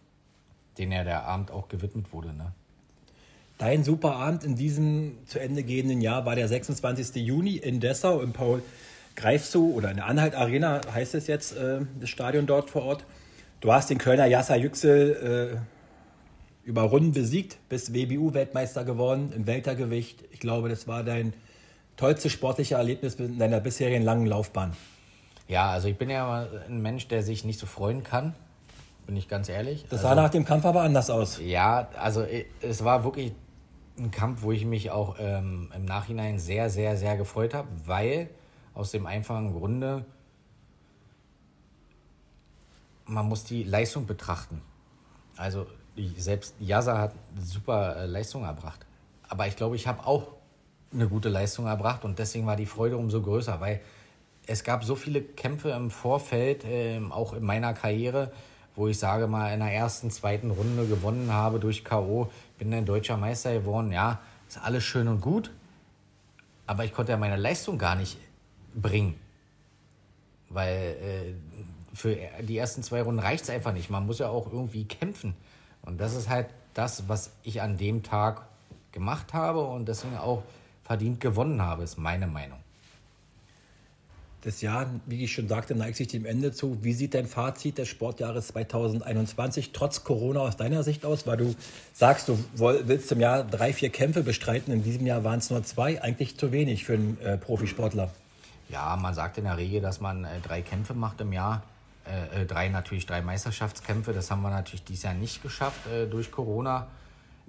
denen 0.77 0.91
ja 0.91 1.03
der 1.03 1.23
Abend 1.23 1.51
auch 1.51 1.67
gewidmet 1.67 2.13
wurde. 2.13 2.33
Ne? 2.33 2.53
Dein 3.57 3.83
super 3.83 4.15
Abend 4.15 4.43
in 4.43 4.55
diesem 4.55 5.17
zu 5.25 5.39
Ende 5.39 5.63
gehenden 5.63 6.01
Jahr 6.01 6.25
war 6.25 6.35
der 6.35 6.47
26. 6.47 7.15
Juni 7.15 7.57
in 7.57 7.79
Dessau 7.79 8.21
im 8.21 8.33
Paul 8.33 8.61
greifst 9.15 9.53
du, 9.53 9.73
oder 9.73 9.91
in 9.91 9.97
der 9.97 10.07
Anhalt 10.07 10.35
Arena 10.35 10.81
heißt 10.91 11.15
es 11.15 11.27
jetzt, 11.27 11.55
äh, 11.55 11.81
das 11.99 12.09
Stadion 12.09 12.45
dort 12.45 12.69
vor 12.69 12.83
Ort. 12.83 13.05
Du 13.61 13.71
hast 13.71 13.89
den 13.89 13.97
Kölner 13.97 14.25
Jassa 14.25 14.55
Yüksel 14.55 15.55
äh, 15.55 15.72
über 16.63 16.83
Runden 16.83 17.11
besiegt, 17.11 17.57
bist 17.69 17.93
WBU-Weltmeister 17.93 18.85
geworden 18.85 19.33
im 19.35 19.47
Weltergewicht. 19.47 20.23
Ich 20.31 20.39
glaube, 20.39 20.69
das 20.69 20.87
war 20.87 21.03
dein 21.03 21.33
tollstes 21.97 22.31
sportliche 22.31 22.75
Erlebnis 22.75 23.15
in 23.15 23.37
deiner 23.37 23.59
bisherigen 23.59 24.03
langen 24.03 24.25
Laufbahn. 24.25 24.73
Ja, 25.47 25.71
also 25.71 25.87
ich 25.87 25.97
bin 25.97 26.09
ja 26.09 26.47
ein 26.67 26.81
Mensch, 26.81 27.07
der 27.07 27.21
sich 27.21 27.43
nicht 27.43 27.59
so 27.59 27.65
freuen 27.65 28.03
kann, 28.03 28.33
bin 29.05 29.17
ich 29.17 29.27
ganz 29.27 29.49
ehrlich. 29.49 29.83
Das 29.83 29.99
also, 29.99 30.07
sah 30.07 30.15
nach 30.15 30.29
dem 30.29 30.45
Kampf 30.45 30.65
aber 30.65 30.81
anders 30.81 31.09
aus. 31.09 31.39
Ja, 31.41 31.89
also 31.99 32.25
es 32.61 32.83
war 32.83 33.03
wirklich 33.03 33.33
ein 33.99 34.11
Kampf, 34.11 34.41
wo 34.41 34.51
ich 34.51 34.65
mich 34.65 34.89
auch 34.91 35.17
ähm, 35.19 35.71
im 35.75 35.85
Nachhinein 35.85 36.39
sehr, 36.39 36.69
sehr, 36.69 36.95
sehr 36.97 37.17
gefreut 37.17 37.53
habe, 37.53 37.67
weil 37.85 38.29
aus 38.73 38.91
dem 38.91 39.05
einfachen 39.05 39.53
Grunde, 39.53 40.05
man 43.05 43.27
muss 43.27 43.43
die 43.43 43.63
Leistung 43.63 44.07
betrachten. 44.07 44.61
Also 45.35 45.67
selbst 46.17 46.55
Yasa 46.59 46.97
hat 46.97 47.13
super 47.39 47.95
äh, 47.97 48.05
Leistung 48.05 48.43
erbracht. 48.43 48.85
Aber 49.29 49.47
ich 49.47 49.55
glaube, 49.55 49.75
ich 49.75 49.87
habe 49.87 50.05
auch 50.05 50.27
eine 50.93 51.07
gute 51.07 51.29
Leistung 51.29 51.65
erbracht 51.65 52.05
und 52.05 52.19
deswegen 52.19 52.45
war 52.45 52.55
die 52.55 52.65
Freude 52.65 52.97
umso 52.97 53.21
größer, 53.21 53.59
weil 53.59 53.81
es 54.45 54.63
gab 54.63 54.83
so 54.83 54.95
viele 54.95 55.21
Kämpfe 55.21 55.69
im 55.69 55.89
Vorfeld, 55.89 56.65
äh, 56.65 56.99
auch 57.09 57.33
in 57.33 57.43
meiner 57.43 57.73
Karriere, 57.73 58.31
wo 58.75 58.87
ich 58.87 58.97
sage 58.97 59.27
mal 59.27 59.53
in 59.53 59.59
der 59.59 59.71
ersten, 59.71 60.11
zweiten 60.11 60.51
Runde 60.51 60.87
gewonnen 60.87 61.31
habe 61.31 61.59
durch 61.59 61.83
K.O., 61.83 62.29
bin 62.57 62.71
dann 62.71 62.85
deutscher 62.85 63.17
Meister 63.17 63.53
geworden. 63.53 63.91
Ja, 63.91 64.19
ist 64.47 64.59
alles 64.63 64.83
schön 64.83 65.07
und 65.07 65.21
gut, 65.21 65.51
aber 66.65 66.85
ich 66.85 66.93
konnte 66.93 67.11
ja 67.11 67.17
meine 67.17 67.37
Leistung 67.37 67.77
gar 67.77 67.95
nicht 67.95 68.17
bringen. 68.75 69.15
Weil 70.49 70.95
äh, 71.01 71.33
für 71.93 72.17
die 72.41 72.57
ersten 72.57 72.83
zwei 72.83 73.01
Runden 73.01 73.19
reicht 73.19 73.43
es 73.43 73.49
einfach 73.49 73.73
nicht. 73.73 73.89
Man 73.89 74.05
muss 74.05 74.19
ja 74.19 74.29
auch 74.29 74.51
irgendwie 74.51 74.85
kämpfen. 74.85 75.35
Und 75.83 75.99
das 75.99 76.15
ist 76.15 76.29
halt 76.29 76.47
das, 76.73 77.07
was 77.07 77.31
ich 77.43 77.61
an 77.61 77.77
dem 77.77 78.03
Tag 78.03 78.43
gemacht 78.91 79.33
habe 79.33 79.61
und 79.61 79.87
deswegen 79.87 80.17
auch 80.17 80.43
verdient 80.83 81.19
gewonnen 81.19 81.61
habe, 81.61 81.83
ist 81.83 81.97
meine 81.97 82.27
Meinung. 82.27 82.59
Das 84.43 84.59
Jahr, 84.59 84.87
wie 85.05 85.23
ich 85.23 85.31
schon 85.31 85.47
sagte, 85.47 85.73
neigt 85.73 85.95
sich 85.95 86.09
dem 86.09 86.25
Ende 86.25 86.51
zu. 86.51 86.83
Wie 86.83 86.91
sieht 86.91 87.13
dein 87.13 87.27
Fazit 87.27 87.77
des 87.77 87.87
Sportjahres 87.87 88.47
2021 88.47 89.71
trotz 89.71 90.03
Corona 90.03 90.41
aus 90.41 90.57
deiner 90.57 90.83
Sicht 90.83 91.05
aus? 91.05 91.25
Weil 91.25 91.37
du 91.37 91.55
sagst, 91.93 92.27
du 92.27 92.37
willst 92.55 93.09
im 93.13 93.21
Jahr 93.21 93.45
drei, 93.45 93.71
vier 93.71 93.89
Kämpfe 93.89 94.21
bestreiten. 94.21 94.73
In 94.73 94.83
diesem 94.83 95.07
Jahr 95.07 95.23
waren 95.23 95.39
es 95.39 95.49
nur 95.49 95.63
zwei. 95.63 96.01
Eigentlich 96.01 96.37
zu 96.37 96.51
wenig 96.51 96.83
für 96.83 96.95
einen 96.95 97.17
äh, 97.21 97.37
Profisportler. 97.37 98.11
Ja, 98.67 98.97
man 98.97 99.13
sagt 99.13 99.37
in 99.37 99.45
der 99.45 99.57
Regel, 99.57 99.79
dass 99.79 100.01
man 100.01 100.25
äh, 100.25 100.41
drei 100.41 100.61
Kämpfe 100.61 100.93
macht 100.93 101.21
im 101.21 101.31
Jahr. 101.31 101.63
Äh, 102.05 102.41
äh, 102.41 102.45
drei 102.45 102.69
natürlich 102.69 103.05
drei 103.05 103.21
Meisterschaftskämpfe. 103.21 104.13
Das 104.13 104.29
haben 104.29 104.41
wir 104.41 104.49
natürlich 104.49 104.83
dieses 104.83 105.03
Jahr 105.03 105.13
nicht 105.13 105.41
geschafft 105.41 105.87
äh, 105.87 106.05
durch 106.05 106.31
Corona. 106.31 106.87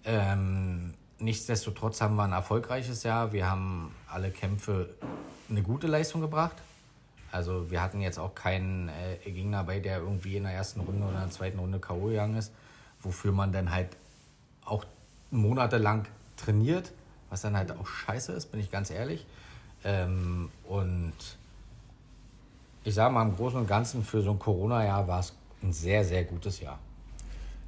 Ähm, 0.04 0.94
nichtsdestotrotz 1.18 2.00
haben 2.00 2.14
wir 2.16 2.24
ein 2.24 2.32
erfolgreiches 2.32 3.02
Jahr. 3.02 3.32
Wir 3.32 3.50
haben 3.50 3.94
alle 4.08 4.30
Kämpfe 4.30 4.90
eine 5.50 5.62
gute 5.62 5.88
Leistung 5.88 6.20
gebracht. 6.20 6.56
Also 7.32 7.68
wir 7.68 7.82
hatten 7.82 8.00
jetzt 8.00 8.18
auch 8.18 8.36
keinen 8.36 8.90
äh, 8.90 9.16
Gegner 9.28 9.58
dabei, 9.58 9.80
der 9.80 9.98
irgendwie 9.98 10.36
in 10.36 10.44
der 10.44 10.52
ersten 10.52 10.80
Runde 10.80 11.04
oder 11.04 11.16
in 11.16 11.22
der 11.22 11.30
zweiten 11.30 11.58
Runde 11.58 11.80
K.O. 11.80 12.06
gegangen 12.06 12.36
ist, 12.36 12.52
wofür 13.00 13.32
man 13.32 13.50
dann 13.50 13.72
halt 13.72 13.96
auch 14.64 14.84
monatelang 15.32 16.06
trainiert, 16.36 16.92
was 17.30 17.42
dann 17.42 17.56
halt 17.56 17.72
auch 17.72 17.88
scheiße 17.88 18.32
ist, 18.32 18.52
bin 18.52 18.60
ich 18.60 18.70
ganz 18.70 18.90
ehrlich. 18.90 19.26
Ähm, 19.82 20.50
und 20.62 21.12
ich 22.84 22.94
sage 22.94 23.12
mal, 23.12 23.22
im 23.22 23.34
Großen 23.34 23.58
und 23.58 23.66
Ganzen 23.66 24.04
für 24.04 24.20
so 24.20 24.30
ein 24.30 24.38
Corona-Jahr 24.38 25.08
war 25.08 25.20
es 25.20 25.34
ein 25.62 25.72
sehr, 25.72 26.04
sehr 26.04 26.24
gutes 26.24 26.60
Jahr. 26.60 26.78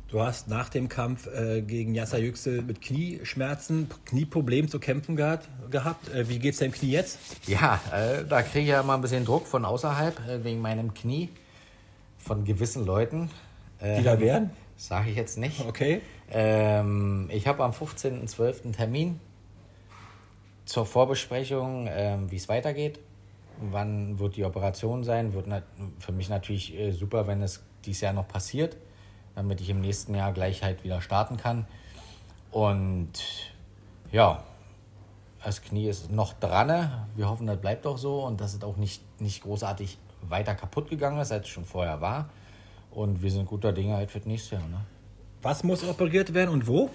Du 0.08 0.20
hast 0.23 0.46
nach 0.49 0.68
dem 0.68 0.88
Kampf 0.88 1.26
äh, 1.26 1.62
gegen 1.62 1.94
Yasser 1.94 2.18
Yüksel 2.18 2.62
mit 2.62 2.80
Knieschmerzen, 2.80 3.88
Knieproblemen 4.04 4.70
zu 4.70 4.78
kämpfen 4.78 5.16
gehabt. 5.16 5.49
gehabt. 5.70 6.08
Äh, 6.11 6.28
wie 6.28 6.38
geht's 6.38 6.58
deinem 6.58 6.70
Knie 6.70 6.92
jetzt? 6.92 7.18
Ja, 7.49 7.80
äh, 7.92 8.25
da 8.25 8.42
kriege 8.42 8.61
ich 8.61 8.68
ja 8.68 8.82
mal 8.85 8.94
ein 8.94 9.00
bisschen 9.00 9.25
Druck 9.25 9.49
von 9.49 9.64
außerhalb 9.64 10.20
äh, 10.28 10.44
wegen 10.44 10.61
meinem 10.61 10.94
Knie 10.94 11.30
von 12.18 12.44
gewissen 12.44 12.87
Leuten. 12.87 13.30
Die 13.80 14.02
da 14.02 14.18
wären? 14.18 14.50
Sage 14.78 15.11
ich 15.11 15.16
jetzt 15.16 15.37
nicht. 15.37 15.66
Okay. 15.68 16.00
Ähm, 16.30 17.28
ich 17.30 17.46
habe 17.46 17.62
am 17.62 17.73
15.12. 17.73 18.73
Termin 18.73 19.20
zur 20.64 20.87
Vorbesprechung, 20.87 21.87
ähm, 21.90 22.30
wie 22.30 22.37
es 22.37 22.49
weitergeht. 22.49 23.00
Wann 23.60 24.18
wird 24.18 24.36
die 24.36 24.44
Operation 24.44 25.04
sein? 25.04 25.32
Wird 25.32 25.46
für 25.98 26.12
mich 26.12 26.28
natürlich 26.28 26.75
äh, 26.78 26.92
super, 26.92 27.26
wenn 27.26 27.42
es 27.42 27.62
dieses 27.84 28.02
Jahr 28.02 28.12
noch 28.12 28.28
passiert, 28.28 28.76
damit 29.34 29.60
ich 29.60 29.70
im 29.70 29.80
nächsten 29.80 30.14
Jahr 30.14 30.32
gleich 30.32 30.62
halt 30.62 30.84
wieder 30.84 31.00
starten 31.00 31.36
kann. 31.36 31.66
Und 32.50 33.12
ja, 34.12 34.42
das 35.44 35.62
Knie 35.62 35.88
ist 35.88 36.10
noch 36.10 36.32
dran. 36.34 36.90
Wir 37.14 37.28
hoffen, 37.28 37.46
das 37.46 37.60
bleibt 37.60 37.86
auch 37.86 37.98
so 37.98 38.25
und 38.25 38.40
dass 38.40 38.54
es 38.54 38.62
auch 38.62 38.76
nicht, 38.76 39.02
nicht 39.20 39.42
großartig 39.42 39.98
weiter 40.28 40.54
kaputt 40.54 40.90
gegangen 40.90 41.20
ist, 41.20 41.32
als 41.32 41.46
es 41.46 41.48
schon 41.48 41.64
vorher 41.64 42.00
war. 42.00 42.28
Und 42.90 43.22
wir 43.22 43.30
sind 43.30 43.46
guter 43.46 43.72
Dinge 43.72 43.94
halt 43.94 44.10
für 44.10 44.18
das 44.18 44.26
nächste 44.26 44.56
Jahr. 44.56 44.66
Ne? 44.68 44.80
Was 45.42 45.62
muss 45.62 45.84
operiert 45.84 46.34
werden 46.34 46.50
und 46.50 46.66
wo? 46.66 46.90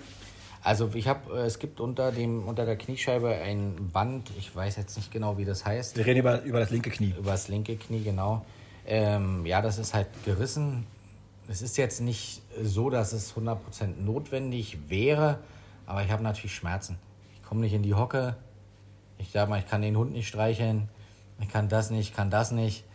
Also 0.63 0.91
ich 0.93 1.07
habe, 1.07 1.39
äh, 1.39 1.45
es 1.45 1.57
gibt 1.57 1.79
unter 1.79 2.11
dem 2.11 2.47
unter 2.47 2.65
der 2.65 2.77
Kniescheibe 2.77 3.29
ein 3.29 3.89
Band. 3.91 4.31
Ich 4.37 4.55
weiß 4.55 4.77
jetzt 4.77 4.95
nicht 4.95 5.11
genau, 5.11 5.37
wie 5.37 5.45
das 5.45 5.65
heißt. 5.65 5.97
Wir 5.97 6.05
reden 6.05 6.19
über, 6.19 6.41
über 6.43 6.59
das 6.59 6.69
linke 6.69 6.91
Knie. 6.91 7.15
Über 7.17 7.31
das 7.31 7.47
linke 7.47 7.75
Knie 7.77 8.03
genau. 8.03 8.45
Ähm, 8.85 9.45
ja, 9.45 9.61
das 9.61 9.79
ist 9.79 9.93
halt 9.93 10.07
gerissen. 10.23 10.85
Es 11.47 11.61
ist 11.61 11.77
jetzt 11.77 12.01
nicht 12.01 12.43
so, 12.61 12.89
dass 12.89 13.11
es 13.11 13.35
100% 13.35 13.57
notwendig 13.99 14.89
wäre, 14.89 15.39
aber 15.85 16.03
ich 16.03 16.11
habe 16.11 16.23
natürlich 16.23 16.55
Schmerzen. 16.55 16.97
Ich 17.33 17.43
komme 17.43 17.61
nicht 17.61 17.73
in 17.73 17.83
die 17.83 17.95
Hocke. 17.95 18.37
Ich 19.17 19.31
sag 19.31 19.49
mal, 19.49 19.59
ich 19.59 19.67
kann 19.67 19.81
den 19.81 19.97
Hund 19.97 20.13
nicht 20.13 20.27
streicheln. 20.27 20.89
Ich 21.39 21.49
kann 21.49 21.69
das 21.69 21.89
nicht, 21.89 22.09
ich 22.09 22.15
kann 22.15 22.29
das 22.29 22.51
nicht. 22.51 22.85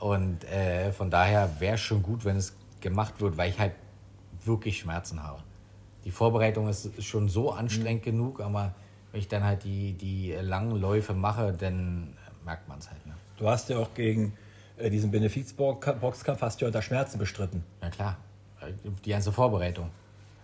Und 0.00 0.44
äh, 0.44 0.92
von 0.92 1.10
daher 1.10 1.60
wäre 1.60 1.76
es 1.76 1.80
schon 1.80 2.02
gut, 2.02 2.24
wenn 2.24 2.36
es 2.36 2.56
gemacht 2.80 3.20
wird, 3.20 3.36
weil 3.36 3.50
ich 3.50 3.58
halt 3.60 3.72
wirklich 4.44 4.80
Schmerzen 4.80 5.22
habe 5.22 5.42
die 6.04 6.10
Vorbereitung 6.10 6.68
ist 6.68 7.02
schon 7.02 7.28
so 7.28 7.52
anstrengend 7.52 8.04
mhm. 8.06 8.10
genug, 8.10 8.40
aber 8.40 8.74
wenn 9.10 9.20
ich 9.20 9.28
dann 9.28 9.44
halt 9.44 9.64
die, 9.64 9.92
die 9.92 10.32
langen 10.40 10.76
Läufe 10.76 11.14
mache, 11.14 11.52
dann 11.52 12.16
merkt 12.44 12.68
man 12.68 12.78
es 12.78 12.90
halt. 12.90 13.04
Ne? 13.06 13.14
Du 13.36 13.48
hast 13.48 13.68
ja 13.68 13.78
auch 13.78 13.94
gegen 13.94 14.32
äh, 14.76 14.90
diesen 14.90 15.10
Benefizboxkampf 15.10 16.40
hast 16.40 16.60
du 16.60 16.64
ja 16.64 16.68
unter 16.68 16.82
Schmerzen 16.82 17.18
bestritten. 17.18 17.62
Ja 17.82 17.90
klar, 17.90 18.16
die 19.04 19.10
ganze 19.10 19.32
Vorbereitung. 19.32 19.90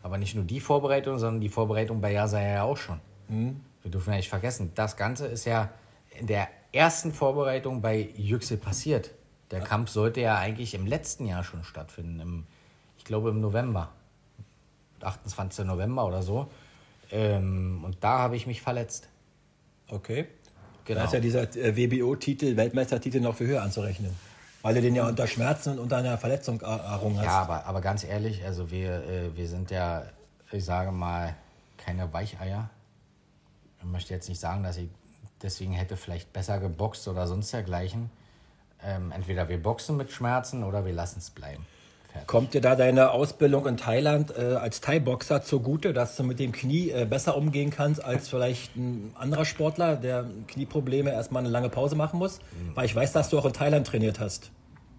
Aber 0.03 0.19
nicht 0.19 0.35
nur 0.35 0.45
die 0.45 0.61
Vorbereitung, 0.61 1.19
sondern 1.19 1.41
die 1.41 1.49
Vorbereitung 1.49 2.01
bei 2.01 2.13
Yasa 2.13 2.41
ja 2.41 2.63
auch 2.63 2.77
schon. 2.77 3.01
Mhm. 3.29 3.61
Wir 3.83 3.91
dürfen 3.91 4.11
ja 4.11 4.17
nicht 4.17 4.29
vergessen, 4.29 4.73
das 4.75 4.97
Ganze 4.97 5.27
ist 5.27 5.45
ja 5.45 5.71
in 6.19 6.27
der 6.27 6.49
ersten 6.73 7.13
Vorbereitung 7.13 7.81
bei 7.81 8.11
Yüksel 8.17 8.59
passiert. 8.59 9.11
Der 9.51 9.61
ja. 9.61 9.65
Kampf 9.65 9.91
sollte 9.91 10.21
ja 10.21 10.37
eigentlich 10.37 10.75
im 10.75 10.87
letzten 10.87 11.27
Jahr 11.27 11.43
schon 11.43 11.65
stattfinden, 11.65 12.21
im, 12.21 12.47
ich 12.99 13.05
glaube 13.05 13.31
im 13.31 13.41
November. 13.41 13.93
28. 15.05 15.65
November 15.65 16.07
oder 16.07 16.23
so. 16.23 16.49
Ähm, 17.11 17.83
und 17.85 17.97
da 18.01 18.19
habe 18.19 18.37
ich 18.37 18.47
mich 18.47 18.61
verletzt. 18.61 19.09
Okay. 19.89 20.27
Genau. 20.85 21.01
Da 21.01 21.07
ist 21.07 21.13
ja 21.13 21.21
dieser 21.21 21.43
äh, 21.57 21.77
WBO-Titel, 21.77 22.57
Weltmeistertitel 22.57 23.21
noch 23.21 23.35
für 23.35 23.47
höher 23.47 23.63
anzurechnen. 23.63 24.15
Weil 24.63 24.75
du 24.75 24.83
den 24.83 24.95
ja 24.95 25.07
unter 25.07 25.27
Schmerzen 25.27 25.73
und 25.73 25.79
unter 25.79 25.99
einer 25.99 26.19
Verletzung 26.19 26.61
errungen 26.61 27.19
hast. 27.19 27.27
Ja, 27.27 27.43
aber, 27.43 27.67
aber 27.67 27.81
ganz 27.81 28.05
ehrlich, 28.05 28.45
also 28.45 28.71
wir, 28.71 29.05
äh, 29.05 29.37
wir 29.37 29.47
sind 29.49 29.71
ja, 29.71 30.05
ich 30.51 30.65
sage 30.65 30.91
mal, 30.91 31.37
keine 31.77 32.13
Weicheier. 32.13 32.69
Ich 33.79 33.85
möchte 33.85 34.13
jetzt 34.13 34.29
nicht 34.29 34.41
sagen, 34.41 34.65
dass 34.65 34.77
ich 34.77 34.89
deswegen 35.43 35.73
hätte 35.73 35.97
vielleicht 35.97 36.33
besser 36.33 36.59
geboxt 36.59 37.07
oder 37.07 37.27
sonst 37.27 37.53
dergleichen. 37.53 38.11
Ähm, 38.83 39.13
entweder 39.13 39.49
wir 39.49 39.63
boxen 39.63 39.97
mit 39.97 40.11
Schmerzen 40.11 40.65
oder 40.65 40.85
wir 40.85 40.93
lassen 40.93 41.19
es 41.19 41.31
bleiben. 41.31 41.67
Fertig. 42.09 42.27
Kommt 42.27 42.55
dir 42.55 42.61
da 42.61 42.75
deine 42.75 43.11
Ausbildung 43.11 43.67
in 43.67 43.77
Thailand 43.77 44.35
äh, 44.37 44.55
als 44.55 44.81
Thai-Boxer 44.81 45.43
zugute, 45.43 45.93
dass 45.93 46.17
du 46.17 46.25
mit 46.25 46.39
dem 46.39 46.53
Knie 46.53 46.91
äh, 46.91 47.05
besser 47.05 47.37
umgehen 47.37 47.71
kannst 47.71 48.03
als 48.03 48.29
vielleicht 48.29 48.77
ein 48.77 49.13
anderer 49.15 49.45
Sportler, 49.45 49.97
der 49.97 50.25
Knieprobleme 50.47 51.13
erstmal 51.13 51.43
eine 51.43 51.51
lange 51.51 51.69
Pause 51.69 51.97
machen 51.97 52.19
muss? 52.19 52.39
Mhm. 52.39 52.77
Weil 52.77 52.87
ich 52.87 52.97
weiß, 52.97 53.13
dass 53.13 53.29
du 53.29 53.39
auch 53.39 53.45
in 53.45 53.53
Thailand 53.53 53.87
trainiert 53.87 54.21
hast. 54.21 54.51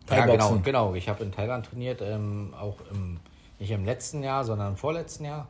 Ja, 0.09 0.25
genau, 0.25 0.59
genau. 0.63 0.93
Ich 0.95 1.09
habe 1.09 1.23
in 1.23 1.31
Thailand 1.31 1.65
trainiert, 1.65 2.01
ähm, 2.01 2.53
auch 2.59 2.77
im, 2.91 3.19
nicht 3.59 3.71
im 3.71 3.85
letzten 3.85 4.23
Jahr, 4.23 4.43
sondern 4.43 4.69
im 4.69 4.75
vorletzten 4.75 5.25
Jahr. 5.25 5.47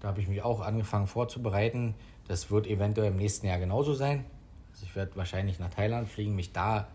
Da 0.00 0.08
habe 0.08 0.20
ich 0.20 0.28
mich 0.28 0.42
auch 0.42 0.60
angefangen 0.60 1.06
vorzubereiten. 1.06 1.94
Das 2.28 2.50
wird 2.50 2.66
eventuell 2.66 3.08
im 3.08 3.16
nächsten 3.16 3.46
Jahr 3.46 3.58
genauso 3.58 3.94
sein. 3.94 4.24
Also 4.72 4.84
ich 4.84 4.94
werde 4.94 5.16
wahrscheinlich 5.16 5.58
nach 5.58 5.70
Thailand 5.70 6.08
fliegen, 6.08 6.36
mich 6.36 6.52
da 6.52 6.86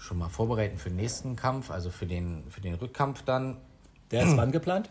schon 0.00 0.18
mal 0.18 0.28
vorbereiten 0.28 0.78
für 0.78 0.88
den 0.88 0.96
nächsten 0.96 1.36
Kampf, 1.36 1.70
also 1.70 1.90
für 1.90 2.06
den, 2.06 2.42
für 2.50 2.60
den 2.60 2.74
Rückkampf 2.74 3.22
dann. 3.22 3.58
Der 4.10 4.24
ist 4.24 4.36
wann 4.36 4.50
geplant? 4.50 4.90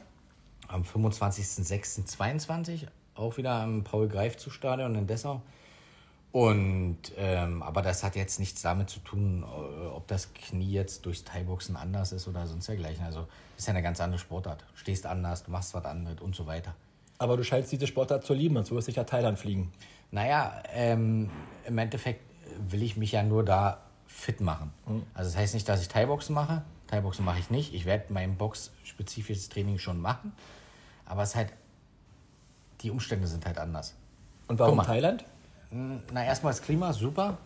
Am 0.67 0.83
25.06.22, 0.83 2.87
auch 3.15 3.37
wieder 3.37 3.53
am 3.53 3.83
Paul-Greif-zu-Stadion 3.83 4.95
in 4.95 5.07
Dessau. 5.07 5.41
Und, 6.31 6.99
ähm, 7.17 7.63
aber 7.63 7.81
das 7.81 8.03
hat 8.03 8.15
jetzt 8.15 8.39
nichts 8.39 8.61
damit 8.61 8.91
zu 8.91 8.99
tun, 8.99 9.43
äh, 9.43 9.87
ob 9.87 10.07
das 10.07 10.31
Knie 10.35 10.71
jetzt 10.71 11.07
durchs 11.07 11.23
Thai-Boxen 11.23 11.75
anders 11.75 12.11
ist 12.11 12.27
oder 12.27 12.45
sonst 12.45 12.67
dergleichen. 12.67 13.03
Also, 13.03 13.27
ist 13.57 13.67
ja 13.67 13.73
eine 13.73 13.81
ganz 13.81 13.99
andere 13.99 14.19
Sportart. 14.19 14.63
Stehst 14.75 15.07
anders, 15.07 15.43
du 15.43 15.49
machst 15.49 15.73
was 15.73 15.85
anderes 15.85 16.21
und 16.21 16.35
so 16.35 16.45
weiter. 16.45 16.75
Aber 17.17 17.35
du 17.35 17.43
scheinst 17.43 17.71
diese 17.71 17.87
Sportart 17.87 18.23
zu 18.23 18.35
lieben, 18.35 18.53
sonst 18.55 18.71
wirst 18.71 18.89
du 18.89 18.91
ja 18.91 19.03
Thailand 19.03 19.39
fliegen. 19.39 19.71
Naja, 20.11 20.61
ähm, 20.71 21.31
im 21.65 21.77
Endeffekt 21.79 22.21
will 22.59 22.83
ich 22.83 22.95
mich 22.95 23.13
ja 23.13 23.23
nur 23.23 23.43
da 23.43 23.88
fit 24.19 24.41
machen. 24.41 24.71
Mhm. 24.87 25.03
Also 25.13 25.31
das 25.31 25.39
heißt 25.39 25.53
nicht, 25.53 25.67
dass 25.67 25.81
ich 25.81 25.87
Thai-Boxen 25.87 26.33
mache. 26.33 26.63
Thai-Boxen 26.87 27.23
mache 27.23 27.39
ich 27.39 27.49
nicht. 27.49 27.73
Ich 27.73 27.85
werde 27.85 28.05
mein 28.09 28.35
boxspezifisches 28.35 29.49
Training 29.49 29.77
schon 29.77 29.99
machen. 30.01 30.33
Aber 31.05 31.23
es 31.23 31.29
ist 31.29 31.35
halt, 31.35 31.53
die 32.81 32.91
Umstände 32.91 33.27
sind 33.27 33.45
halt 33.45 33.57
anders. 33.57 33.95
Und 34.47 34.59
warum 34.59 34.81
Thailand? 34.81 35.25
Hm, 35.69 36.01
na, 36.11 36.25
erstmal 36.25 36.53
das 36.53 36.61
Klima, 36.61 36.93
super. 36.93 37.37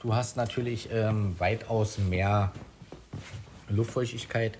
Du 0.00 0.14
hast 0.14 0.36
natürlich 0.36 0.88
ähm, 0.90 1.34
weitaus 1.38 1.98
mehr 1.98 2.52
Luftfeuchtigkeit. 3.68 4.58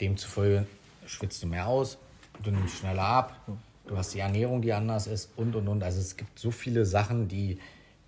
Demzufolge 0.00 0.66
schwitzt 1.06 1.42
du 1.42 1.46
mehr 1.46 1.66
aus, 1.66 1.98
du 2.42 2.50
nimmst 2.50 2.78
schneller 2.78 3.02
ab, 3.02 3.40
du 3.86 3.96
hast 3.96 4.12
die 4.14 4.18
Ernährung, 4.20 4.60
die 4.60 4.72
anders 4.72 5.06
ist 5.06 5.30
und 5.36 5.56
und 5.56 5.68
und. 5.68 5.82
Also 5.82 6.00
es 6.00 6.16
gibt 6.16 6.38
so 6.38 6.50
viele 6.50 6.84
Sachen, 6.84 7.28
die 7.28 7.58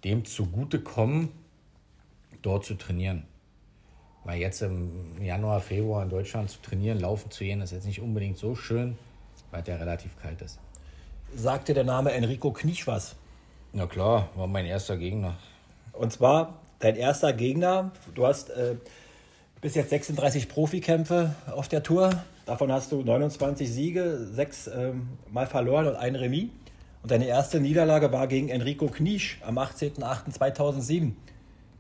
dem 0.05 0.25
zugutekommen, 0.25 1.31
dort 2.43 2.65
zu 2.65 2.75
trainieren. 2.75 3.25
Weil 4.25 4.41
jetzt 4.41 4.61
im 4.63 5.23
Januar, 5.23 5.61
Februar 5.61 6.03
in 6.03 6.11
Deutschland 6.11 6.51
zu 6.51 6.61
trainieren, 6.61 7.01
laufen 7.01 7.31
zu 7.31 7.45
gehen, 7.45 7.61
ist 7.61 7.73
jetzt 7.73 7.87
nicht 7.87 8.01
unbedingt 8.01 8.37
so 8.37 8.55
schön, 8.55 8.99
weil 9.51 9.63
der 9.63 9.81
relativ 9.81 10.17
kalt 10.21 10.43
ist. 10.43 10.59
Sagte 11.35 11.75
der 11.75 11.85
Name 11.85 12.13
Enrico 12.13 12.53
Kniesch 12.53 12.87
was? 12.87 13.17
Na 13.73 13.87
klar, 13.87 14.29
war 14.35 14.47
mein 14.47 14.67
erster 14.67 14.97
Gegner. 14.97 15.37
Und 15.93 16.13
zwar 16.13 16.55
dein 16.79 16.97
erster 16.97 17.33
Gegner. 17.33 17.91
Du 18.15 18.27
hast 18.27 18.51
äh, 18.51 18.77
bis 19.61 19.75
jetzt 19.75 19.91
36 19.91 20.49
Profikämpfe 20.49 21.35
auf 21.51 21.69
der 21.69 21.83
Tour. 21.83 22.11
Davon 22.47 22.73
hast 22.73 22.93
du 22.93 23.03
29 23.03 23.71
Siege, 23.71 24.27
sechs 24.33 24.69
ähm, 24.69 25.09
Mal 25.31 25.47
verloren 25.47 25.87
und 25.87 25.97
ein 25.97 26.17
Remis. 26.17 26.49
Und 27.03 27.11
deine 27.11 27.27
erste 27.27 27.61
Niederlage 27.61 28.13
war 28.13 28.27
gegen 28.27 28.49
Enrico 28.49 28.87
Kniesch 28.87 29.39
am 29.45 29.59
18.08.2007. 29.59 31.13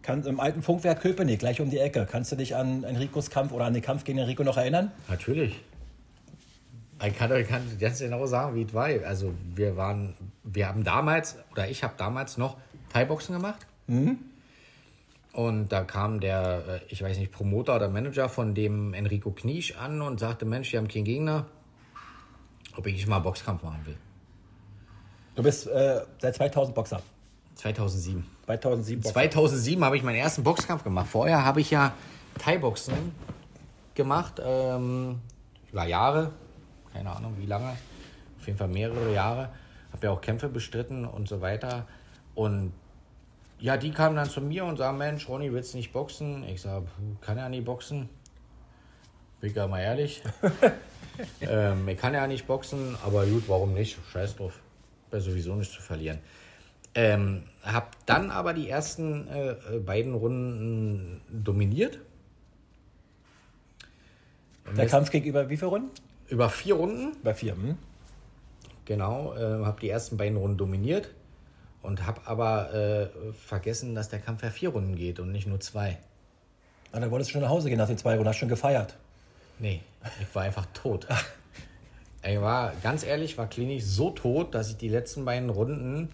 Kann, 0.02 0.24
Im 0.24 0.40
alten 0.40 0.62
Funkwerk 0.62 1.00
Köpenick, 1.02 1.40
gleich 1.40 1.60
um 1.60 1.70
die 1.70 1.78
Ecke. 1.78 2.06
Kannst 2.10 2.32
du 2.32 2.36
dich 2.36 2.56
an 2.56 2.84
Enricos 2.84 3.30
Kampf 3.30 3.52
oder 3.52 3.64
an 3.64 3.74
den 3.74 3.82
Kampf 3.82 4.04
gegen 4.04 4.18
Enrico 4.18 4.44
noch 4.44 4.56
erinnern? 4.56 4.92
Natürlich. 5.08 5.60
Ich 7.04 7.16
kann, 7.16 7.30
kann 7.46 7.62
ganz 7.78 8.00
genau 8.00 8.26
sagen, 8.26 8.56
wie 8.56 8.62
es 8.62 8.74
war. 8.74 8.88
Also 9.06 9.32
wir 9.54 9.76
waren, 9.76 10.14
wir 10.42 10.68
haben 10.68 10.82
damals, 10.82 11.36
oder 11.52 11.68
ich 11.68 11.84
habe 11.84 11.94
damals 11.96 12.38
noch 12.38 12.56
Thai-Boxen 12.92 13.34
gemacht. 13.34 13.66
Mhm. 13.86 14.18
Und 15.32 15.68
da 15.68 15.84
kam 15.84 16.20
der, 16.20 16.64
äh, 16.68 16.80
ich 16.88 17.02
weiß 17.02 17.18
nicht, 17.18 17.30
Promoter 17.30 17.76
oder 17.76 17.88
Manager 17.88 18.28
von 18.28 18.54
dem 18.54 18.94
Enrico 18.94 19.30
Kniesch 19.30 19.76
an 19.76 20.02
und 20.02 20.18
sagte, 20.18 20.44
Mensch, 20.44 20.70
die 20.70 20.78
haben 20.78 20.88
keinen 20.88 21.04
Gegner, 21.04 21.46
ob 22.76 22.86
ich 22.86 22.94
nicht 22.94 23.06
mal 23.06 23.20
Boxkampf 23.20 23.62
machen 23.62 23.80
will. 23.84 23.96
Du 25.36 25.44
bist 25.44 25.68
äh, 25.68 26.00
seit 26.18 26.34
2000 26.34 26.74
Boxer. 26.74 27.00
2007. 27.54 28.26
2007. 28.48 29.02
2007 29.02 29.84
habe 29.84 29.96
ich 29.98 30.02
meinen 30.02 30.16
ersten 30.16 30.42
Boxkampf 30.42 30.82
gemacht. 30.82 31.06
Vorher 31.06 31.44
habe 31.44 31.60
ich 31.60 31.70
ja 31.70 31.92
Thai-Boxen 32.38 32.94
gemacht, 33.94 34.40
ähm, 34.42 35.20
über 35.70 35.84
Jahre, 35.84 36.32
keine 36.94 37.10
Ahnung 37.10 37.34
wie 37.38 37.44
lange, 37.44 37.76
auf 38.38 38.46
jeden 38.46 38.56
Fall 38.56 38.68
mehrere 38.68 39.12
Jahre. 39.12 39.50
Habe 39.92 40.06
ja 40.06 40.12
auch 40.12 40.22
Kämpfe 40.22 40.48
bestritten 40.48 41.04
und 41.04 41.28
so 41.28 41.42
weiter. 41.42 41.86
Und 42.34 42.72
ja, 43.58 43.76
die 43.76 43.90
kamen 43.90 44.16
dann 44.16 44.30
zu 44.30 44.40
mir 44.40 44.64
und 44.64 44.78
sagen, 44.78 44.96
Mensch, 44.96 45.28
Ronny, 45.28 45.52
willst 45.52 45.74
du 45.74 45.78
nicht 45.78 45.92
boxen? 45.92 46.44
Ich 46.44 46.62
sage, 46.62 46.86
kann 47.20 47.36
ja 47.36 47.50
nicht 47.50 47.66
boxen. 47.66 48.08
Bin 49.40 49.50
ich 49.50 49.56
mal 49.56 49.80
ehrlich. 49.80 50.22
ähm, 51.42 51.86
ich 51.86 51.98
kann 51.98 52.14
ja 52.14 52.26
nicht 52.26 52.46
boxen, 52.46 52.96
aber 53.04 53.26
gut, 53.26 53.44
warum 53.46 53.74
nicht? 53.74 53.98
Scheiß 54.10 54.36
drauf. 54.36 54.58
Wäre 55.10 55.20
sowieso 55.20 55.54
nicht 55.54 55.70
zu 55.70 55.82
verlieren. 55.82 56.18
Ähm, 56.94 57.44
hab 57.62 57.94
dann 58.06 58.30
aber 58.30 58.54
die 58.54 58.68
ersten 58.68 59.28
äh, 59.28 59.50
äh 59.50 59.78
beiden 59.78 60.14
Runden 60.14 61.20
dominiert. 61.30 61.98
Der 64.76 64.86
Kampf 64.86 65.10
ging 65.10 65.24
über 65.24 65.48
wie 65.48 65.56
viele 65.56 65.70
Runden? 65.70 65.90
Über 66.28 66.50
vier 66.50 66.74
Runden. 66.74 67.16
Bei 67.22 67.34
vier, 67.34 67.54
hm? 67.54 67.76
Genau, 68.84 69.34
äh, 69.34 69.64
habe 69.64 69.80
die 69.80 69.88
ersten 69.88 70.16
beiden 70.16 70.38
Runden 70.38 70.56
dominiert 70.56 71.10
und 71.82 72.06
habe 72.06 72.20
aber 72.26 72.74
äh, 72.74 73.32
vergessen, 73.32 73.94
dass 73.94 74.08
der 74.08 74.18
Kampf 74.18 74.42
ja 74.42 74.50
vier 74.50 74.70
Runden 74.70 74.96
geht 74.96 75.20
und 75.20 75.32
nicht 75.32 75.46
nur 75.46 75.60
zwei. 75.60 75.98
Ah, 76.92 77.00
dann 77.00 77.10
wolltest 77.10 77.30
du 77.30 77.32
schon 77.32 77.42
nach 77.42 77.50
Hause 77.50 77.68
gehen 77.68 77.78
nach 77.78 77.86
den 77.86 77.98
zwei 77.98 78.14
Runden, 78.14 78.28
hast 78.28 78.38
schon 78.38 78.48
gefeiert. 78.48 78.96
Nee, 79.58 79.82
ich 80.20 80.34
war 80.34 80.42
einfach 80.42 80.66
tot. 80.72 81.06
Ich 82.20 82.40
war, 82.40 82.72
ganz 82.82 83.04
ehrlich, 83.04 83.38
war 83.38 83.48
klinisch 83.48 83.84
so 83.84 84.10
tot, 84.10 84.52
dass 84.52 84.70
ich 84.70 84.76
die 84.76 84.88
letzten 84.88 85.24
beiden 85.24 85.48
Runden 85.50 86.08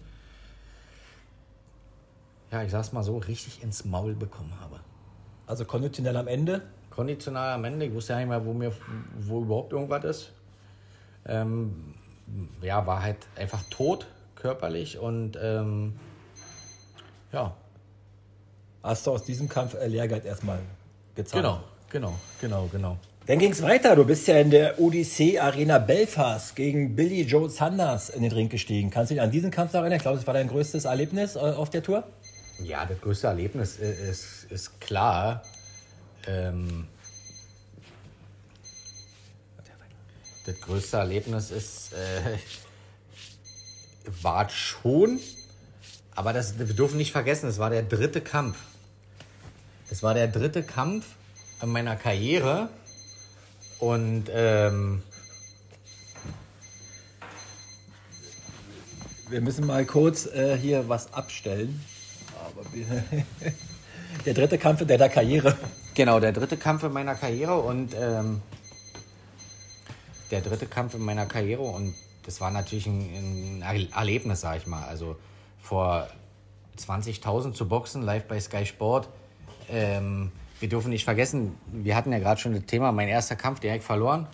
ja, 2.51 2.63
ich 2.63 2.71
sag's 2.71 2.91
mal 2.91 3.03
so, 3.03 3.17
richtig 3.17 3.63
ins 3.63 3.85
Maul 3.85 4.13
bekommen 4.13 4.53
habe. 4.59 4.79
Also 5.47 5.65
konditionell 5.65 6.17
am 6.17 6.27
Ende? 6.27 6.61
Konditionell 6.89 7.51
am 7.51 7.63
Ende. 7.65 7.85
Ich 7.85 7.93
wusste 7.93 8.13
ja 8.13 8.19
nicht 8.19 8.29
mehr, 8.29 8.45
wo, 8.45 8.53
mir, 8.53 8.71
wo 9.19 9.41
überhaupt 9.41 9.73
irgendwas 9.73 10.03
ist. 10.03 10.31
Ähm, 11.27 11.93
ja, 12.61 12.85
war 12.87 13.01
halt 13.01 13.17
einfach 13.35 13.63
tot, 13.69 14.07
körperlich 14.35 14.97
und 14.97 15.37
ähm, 15.41 15.93
ja. 17.31 17.55
Hast 18.83 19.07
du 19.07 19.11
aus 19.11 19.23
diesem 19.23 19.49
Kampf 19.49 19.75
Lehrgeld 19.85 20.25
erstmal 20.25 20.59
gezahlt? 21.15 21.43
Genau, 21.43 21.59
genau, 21.89 22.13
genau, 22.39 22.69
genau. 22.71 22.97
Dann 23.25 23.39
ging 23.39 23.51
es 23.51 23.63
weiter. 23.63 23.95
Du 23.95 24.05
bist 24.05 24.27
ja 24.27 24.37
in 24.37 24.51
der 24.51 24.79
Odyssee 24.79 25.39
Arena 25.39 25.79
Belfast 25.79 26.55
gegen 26.55 26.95
Billy 26.95 27.23
Joe 27.23 27.49
Sanders 27.49 28.09
in 28.09 28.21
den 28.21 28.31
Ring 28.31 28.49
gestiegen. 28.49 28.91
Kannst 28.91 29.09
du 29.09 29.15
dich 29.15 29.21
an 29.23 29.31
diesen 29.31 29.49
Kampf 29.49 29.73
erinnern? 29.73 29.93
Ich 29.93 30.03
glaube, 30.03 30.17
das 30.17 30.27
war 30.27 30.35
dein 30.35 30.47
größtes 30.47 30.85
Erlebnis 30.85 31.35
äh, 31.35 31.39
auf 31.39 31.71
der 31.71 31.81
Tour. 31.81 32.03
Ja, 32.63 32.85
das 32.85 32.99
größte 33.01 33.27
Erlebnis 33.27 33.77
ist, 33.77 34.45
ist 34.49 34.79
klar. 34.79 35.43
Ähm, 36.25 36.87
das 40.45 40.59
größte 40.61 40.97
Erlebnis 40.97 41.51
ist, 41.51 41.93
äh, 41.93 42.37
war 44.21 44.49
schon, 44.49 45.19
aber 46.15 46.33
das, 46.33 46.57
wir 46.57 46.65
dürfen 46.67 46.97
nicht 46.97 47.11
vergessen, 47.11 47.49
es 47.49 47.57
war 47.57 47.69
der 47.69 47.83
dritte 47.83 48.21
Kampf. 48.21 48.57
Es 49.89 50.01
war 50.01 50.13
der 50.13 50.27
dritte 50.27 50.63
Kampf 50.63 51.05
in 51.61 51.69
meiner 51.69 51.95
Karriere 51.95 52.69
und 53.79 54.25
ähm, 54.31 55.03
wir 59.29 59.41
müssen 59.41 59.65
mal 59.65 59.85
kurz 59.85 60.25
äh, 60.27 60.57
hier 60.57 60.87
was 60.87 61.13
abstellen. 61.13 61.83
der 64.25 64.33
dritte 64.33 64.57
Kampf 64.57 64.81
in 64.81 64.87
deiner 64.87 65.09
Karriere. 65.09 65.57
Genau, 65.93 66.19
der 66.19 66.31
dritte 66.31 66.57
Kampf 66.57 66.83
in 66.83 66.91
meiner 66.91 67.15
Karriere 67.15 67.57
und 67.57 67.93
ähm, 67.99 68.41
der 70.31 70.41
dritte 70.41 70.65
Kampf 70.65 70.93
in 70.95 71.01
meiner 71.01 71.25
Karriere 71.25 71.61
und 71.61 71.93
das 72.25 72.41
war 72.41 72.51
natürlich 72.51 72.87
ein, 72.87 73.63
ein 73.63 73.91
Erlebnis, 73.91 74.41
sag 74.41 74.57
ich 74.57 74.67
mal. 74.67 74.83
Also 74.83 75.15
vor 75.59 76.07
20.000 76.77 77.53
zu 77.53 77.67
boxen, 77.67 78.01
live 78.01 78.25
bei 78.25 78.39
Sky 78.39 78.65
Sport. 78.65 79.09
Ähm, 79.69 80.31
wir 80.59 80.69
dürfen 80.69 80.89
nicht 80.89 81.03
vergessen, 81.03 81.57
wir 81.67 81.95
hatten 81.95 82.11
ja 82.11 82.19
gerade 82.19 82.39
schon 82.39 82.53
das 82.53 82.65
Thema, 82.65 82.91
mein 82.91 83.07
erster 83.07 83.35
Kampf 83.35 83.59
direkt 83.59 83.83
verloren. 83.83 84.27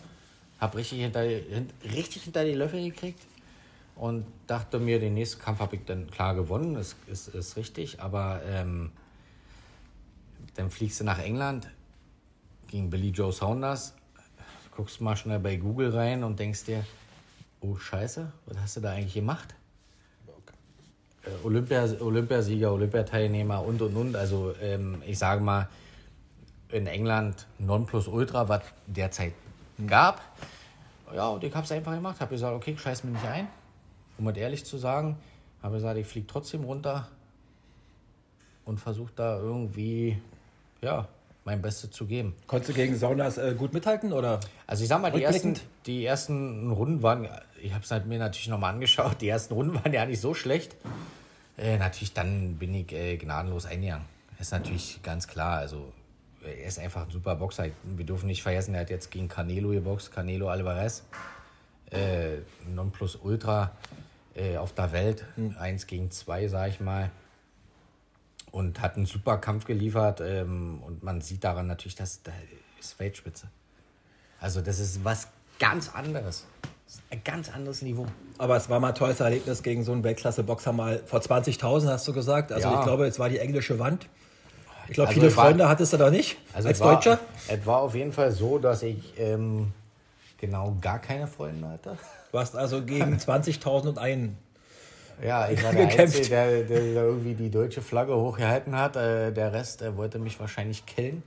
Hab 0.60 0.76
richtig 0.76 1.02
hinter, 1.02 1.24
richtig 1.24 2.24
hinter 2.24 2.46
die 2.46 2.54
Löffel 2.54 2.84
gekriegt 2.84 3.20
und 3.96 4.26
dachte 4.48 4.80
mir, 4.80 5.00
den 5.00 5.14
nächsten 5.14 5.42
Kampf 5.42 5.60
habe 5.60 5.76
ich 5.76 5.86
dann 5.86 6.10
klar 6.10 6.36
gewonnen, 6.36 6.76
ist, 6.76 6.96
ist, 7.08 7.30
ist 7.30 7.56
richtig, 7.58 8.02
aber 8.02 8.42
ähm, 8.46 8.92
dann 10.56 10.70
fliegst 10.70 11.00
du 11.00 11.04
nach 11.04 11.20
England 11.20 11.70
gegen 12.68 12.90
Billy 12.90 13.10
Joe 13.10 13.32
Saunders, 13.32 13.94
guckst 14.76 15.02
mal 15.02 15.16
schnell 15.16 15.40
bei 15.40 15.58
Google 15.58 15.96
rein 15.96 16.24
und 16.24 16.40
denkst 16.40 16.66
dir, 16.66 16.86
oh 17.60 17.76
Scheiße, 17.76 18.32
was 18.46 18.58
hast 18.58 18.78
du 18.78 18.82
da 18.82 18.92
eigentlich 18.92 19.14
gemacht? 19.14 19.56
Äh, 21.24 21.46
Olympia, 21.46 21.86
Olympiasieger, 22.00 22.72
Olympiateilnehmer 22.72 23.64
und 23.64 23.82
und 23.82 23.96
und. 23.96 24.16
Also 24.16 24.54
ähm, 24.62 25.02
ich 25.06 25.20
sage 25.20 25.42
mal, 25.42 25.68
in 26.70 26.88
England 26.88 27.48
Nonplusultra, 27.60 28.48
was 28.48 28.62
derzeit 28.88 29.34
gab. 29.88 30.22
Ja, 31.14 31.28
und 31.28 31.44
ich 31.44 31.54
habe 31.54 31.66
es 31.66 31.72
einfach 31.72 31.94
gemacht. 31.94 32.20
Habe 32.20 32.32
gesagt, 32.32 32.56
okay, 32.56 32.76
scheiß 32.78 33.04
mir 33.04 33.12
nicht 33.12 33.26
ein. 33.26 33.48
Um 34.18 34.28
es 34.28 34.38
ehrlich 34.38 34.66
zu 34.66 34.78
sagen, 34.78 35.18
habe 35.62 35.76
gesagt, 35.76 35.98
ich 35.98 36.08
fliege 36.08 36.28
trotzdem 36.28 36.64
runter 36.64 37.08
und 38.66 38.80
versuche 38.80 39.12
da 39.16 39.38
irgendwie, 39.38 40.18
ja, 40.82 41.08
mein 41.44 41.62
Bestes 41.62 41.92
zu 41.92 42.06
geben. 42.06 42.36
Konntest 42.48 42.70
du 42.70 42.74
gegen 42.74 42.96
Saunas 42.96 43.38
äh, 43.38 43.56
gut 43.58 43.74
mithalten 43.74 44.14
oder? 44.14 44.40
Also 44.68 44.84
ich 44.84 44.90
sag 44.90 45.02
mal, 45.02 45.12
die 45.12 45.24
ersten, 45.24 45.56
die 45.86 46.06
ersten 46.06 46.72
Runden 46.72 47.02
waren, 47.02 47.28
ich 47.62 47.74
habe 47.74 47.84
es 47.84 47.92
halt 47.92 48.06
mir 48.06 48.20
natürlich 48.20 48.48
nochmal 48.48 48.74
angeschaut, 48.74 49.22
die 49.22 49.28
ersten 49.28 49.54
Runden 49.54 49.74
waren 49.84 49.94
ja 49.94 50.06
nicht 50.06 50.22
so 50.22 50.34
schlecht. 50.34 50.76
Äh, 51.58 51.78
natürlich, 51.78 52.14
dann 52.14 52.56
bin 52.56 52.74
ich 52.74 52.92
äh, 52.92 53.18
gnadenlos 53.18 53.66
eingegangen. 53.66 54.06
Ist 54.40 54.52
natürlich 54.52 55.02
ganz 55.04 55.28
klar. 55.28 55.58
Also 55.58 55.92
er 56.44 56.66
ist 56.66 56.80
einfach 56.80 57.06
ein 57.06 57.12
super 57.12 57.36
Boxer. 57.36 57.68
Wir 57.84 58.06
dürfen 58.06 58.28
nicht 58.28 58.42
vergessen, 58.42 58.74
er 58.74 58.82
hat 58.82 58.90
jetzt 58.90 59.12
gegen 59.12 59.28
Canelo 59.28 59.70
geboxt, 59.70 60.12
Canelo 60.12 60.50
Alvarez. 60.50 61.04
Äh, 61.92 62.38
Nonplus 62.68 63.18
Ultra 63.18 63.72
äh, 64.36 64.58
auf 64.58 64.74
der 64.74 64.92
Welt, 64.92 65.26
mhm. 65.36 65.56
eins 65.60 65.88
gegen 65.88 66.10
zwei, 66.12 66.48
sag 66.48 66.70
ich 66.70 66.80
mal. 66.80 67.12
Und 68.52 68.82
hat 68.82 68.98
einen 68.98 69.06
super 69.06 69.38
Kampf 69.38 69.66
geliefert. 69.66 70.22
Ähm, 70.22 70.82
und 70.84 71.04
man 71.04 71.22
sieht 71.22 71.44
daran 71.44 71.68
natürlich, 71.68 71.96
dass 71.96 72.24
da 72.24 72.32
ist 72.80 73.00
Weltspitze. 73.00 73.48
Also 74.40 74.62
das 74.62 74.80
ist 74.80 75.04
was 75.06 75.28
ganz 75.60 75.94
anderes. 75.94 76.46
Ein 77.10 77.22
ganz 77.24 77.50
anderes 77.54 77.82
Niveau. 77.82 78.06
Aber 78.38 78.58
es 78.58 78.70
war 78.70 78.80
mal 78.80 78.90
ein 78.90 78.96
tolles 78.96 79.20
Erlebnis 79.22 79.64
gegen 79.64 79.84
so 79.84 79.94
einen 79.94 80.04
Weltklasse-Boxer 80.04 80.74
mal 80.74 81.02
vor 81.06 81.22
20.000, 81.22 81.88
hast 81.88 82.08
du 82.08 82.14
gesagt. 82.14 82.52
Also 82.52 82.68
ja. 82.68 82.80
ich 82.80 82.86
glaube, 82.86 83.06
es 83.06 83.18
war 83.20 83.30
die 83.30 83.40
englische 83.40 83.80
Wand. 83.80 84.08
Ich 84.88 84.96
glaube, 84.96 85.10
also 85.10 85.22
viele 85.22 85.32
Freunde 85.32 85.64
war, 85.64 85.70
hattest 85.70 85.94
du 85.94 85.98
da 85.98 86.10
nicht 86.10 86.38
also 86.54 86.68
als 86.68 86.80
war, 86.82 86.96
Deutscher. 86.96 87.20
Es 87.48 87.66
war 87.66 87.78
auf 87.78 87.96
jeden 87.96 88.12
Fall 88.12 88.32
so, 88.32 88.58
dass 88.58 88.84
ich 88.84 89.14
ähm, 89.18 89.72
genau 90.42 90.76
gar 90.82 91.00
keine 91.00 91.28
Freunde 91.28 91.70
hatte. 91.70 91.98
Du 92.32 92.40
hast 92.40 92.56
also 92.56 92.84
gegen 92.84 93.16
20.000 93.16 93.88
und 93.88 93.98
einen 93.98 94.38
ja, 95.24 95.50
ich 95.50 95.64
war 95.64 95.72
der 95.72 95.86
gekämpft. 95.86 96.18
Einzige, 96.18 96.30
der, 96.30 96.64
der, 96.64 97.04
irgendwie 97.04 97.36
die 97.36 97.52
deutsche 97.52 97.82
Flagge 97.82 98.16
hochgehalten 98.16 98.76
hat. 98.76 98.96
Äh, 98.96 99.32
der 99.32 99.54
Rest 99.54 99.82
äh, 99.82 99.96
wollte 99.96 100.18
mich 100.18 100.40
wahrscheinlich 100.40 100.86
killen. 100.86 101.22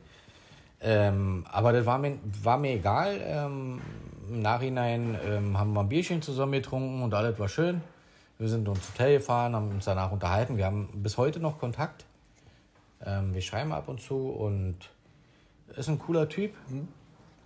Ähm, 0.81 1.45
aber 1.51 1.73
das 1.73 1.87
war 1.87 1.99
mir, 1.99 2.19
war 2.43 2.59
mir 2.59 2.73
egal. 2.73 3.21
Ähm, 3.23 3.81
Im 4.29 4.43
Nachhinein 4.43 5.17
ähm, 5.25 5.59
haben 5.59 5.73
wir 5.75 5.81
ein 5.81 5.89
Bierchen 5.89 6.23
zusammen 6.23 6.53
getrunken 6.53 7.03
und 7.03 7.15
alles 7.15 7.39
war 7.39 7.49
schön. 7.49 7.83
Wir 8.39 8.49
sind 8.49 8.67
ins 8.67 8.91
Hotel 8.93 9.19
gefahren, 9.19 9.55
haben 9.55 9.71
uns 9.71 9.85
danach 9.85 10.11
unterhalten. 10.11 10.57
Wir 10.57 10.67
haben 10.67 10.89
bis 10.95 11.17
heute 11.17 11.39
noch 11.39 11.59
Kontakt. 11.59 12.05
Ähm, 13.05 13.33
wir 13.33 13.43
schreiben 13.43 13.73
ab 13.73 13.89
und 13.89 14.01
zu 14.01 14.29
und 14.31 14.77
ist 15.77 15.89
ein 15.89 15.99
cooler 16.01 16.29
Typ 16.29 16.53
mhm. 16.69 16.89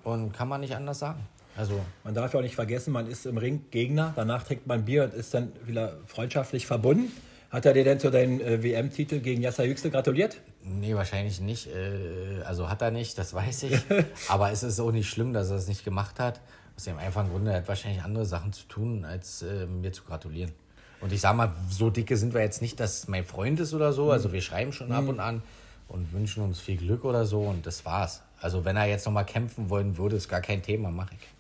und 0.03 0.33
kann 0.33 0.49
man 0.49 0.63
nicht 0.63 0.75
anders 0.75 0.99
sagen. 0.99 1.27
Also 1.59 1.81
man 2.05 2.15
darf 2.15 2.33
ja 2.33 2.39
auch 2.39 2.45
nicht 2.45 2.55
vergessen, 2.55 2.93
man 2.93 3.09
ist 3.09 3.27
im 3.27 3.37
Ring 3.37 3.65
Gegner, 3.73 4.13
danach 4.15 4.45
trinkt 4.45 4.69
man 4.69 4.85
Bier 4.85 5.03
und 5.03 5.13
ist 5.13 5.35
dann 5.35 5.53
wieder 5.67 5.99
freundschaftlich 6.07 6.67
verbunden. 6.67 7.11
Hat 7.51 7.67
er 7.67 7.73
dir 7.73 7.83
denn 7.83 7.99
zu 7.99 8.11
deinem 8.11 8.41
äh, 8.41 8.63
WM-Titel 8.63 9.19
gegen 9.19 9.43
Yasser 9.43 9.65
Yüksel 9.65 9.91
gratuliert? 9.91 10.37
Nee, 10.63 10.95
wahrscheinlich 10.95 11.41
nicht. 11.41 11.67
Äh, 11.67 12.43
also 12.45 12.69
hat 12.69 12.81
er 12.81 12.93
nicht, 12.93 13.19
das 13.19 13.35
weiß 13.35 13.65
ich. 13.65 13.81
Aber 14.29 14.53
es 14.53 14.63
ist 14.63 14.79
auch 14.79 14.93
nicht 14.93 15.11
schlimm, 15.11 15.33
dass 15.33 15.51
er 15.51 15.57
es 15.57 15.67
nicht 15.67 15.85
gemacht 15.85 16.21
hat. 16.21 16.41
Aus 16.77 16.85
dem 16.85 16.97
einfachen 16.99 17.31
Grunde, 17.31 17.51
er 17.51 17.57
hat 17.57 17.69
wahrscheinlich 17.69 18.03
andere 18.03 18.25
Sachen 18.25 18.53
zu 18.53 18.65
tun, 18.69 19.05
als 19.05 19.43
äh, 19.43 19.67
mir 19.67 19.93
zu 19.93 20.05
gratulieren. 20.05 20.53
Und 21.01 21.13
ich 21.13 21.21
sag 21.21 21.35
mal, 21.35 21.51
so 21.71 21.91
dicke 21.91 22.17
sind 22.17 22.35
wir 22.35 22.43
jetzt 22.43 22.63
nicht, 22.63 22.79
dass 22.79 23.09
mein 23.09 23.25
Freund 23.25 23.59
ist 23.59 23.75
oder 23.75 23.93
so. 23.93 24.13
Also 24.13 24.33
wir 24.33 24.43
schreiben 24.43 24.73
schon 24.73 24.93
ab 24.93 25.05
mhm. 25.05 25.09
und 25.09 25.21
an 25.21 25.43
und 25.89 26.13
wünschen 26.13 26.45
uns 26.45 26.61
viel 26.61 26.77
Glück 26.77 27.05
oder 27.05 27.25
so 27.25 27.41
und 27.41 27.67
das 27.67 27.85
war's. 27.85 28.23
Also 28.41 28.65
wenn 28.65 28.77
er 28.77 28.87
jetzt 28.87 29.07
nochmal 29.07 29.25
kämpfen 29.25 29.71
wollen 29.71 29.97
würde, 29.97 30.17
ist 30.17 30.29
gar 30.29 30.41
kein 30.41 30.63
Thema, 30.63 30.91
mache 30.91 31.15
ich. 31.19 31.38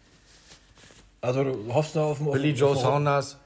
Also 1.20 1.44
du 1.44 1.74
hoffst 1.74 1.96
da 1.96 2.04
auf, 2.04 2.20
auf 2.20 2.32
Billy 2.32 2.50
Joe 2.50 2.70
auf, 2.70 2.80
Saunders, 2.80 3.38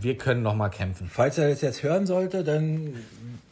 wir 0.00 0.16
können 0.16 0.42
nochmal 0.42 0.70
kämpfen. 0.70 1.10
Falls 1.12 1.36
er 1.38 1.50
das 1.50 1.60
jetzt 1.60 1.82
hören 1.82 2.06
sollte, 2.06 2.44
dann 2.44 2.94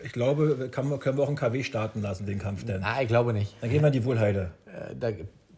ich 0.02 0.12
glaube, 0.12 0.68
kann, 0.70 0.98
können 1.00 1.18
wir 1.18 1.24
auch 1.24 1.28
einen 1.28 1.36
KW 1.36 1.62
starten 1.62 2.02
lassen, 2.02 2.24
den 2.26 2.38
Kampf 2.38 2.64
denn. 2.64 2.80
Nein, 2.80 3.02
ich 3.02 3.08
glaube 3.08 3.32
nicht. 3.32 3.54
Dann 3.60 3.70
gehen 3.70 3.82
wir 3.82 3.88
in 3.88 3.92
die 3.92 4.04
Wohlheide. 4.04 4.52
Äh, 4.66 4.94
da, 4.98 5.10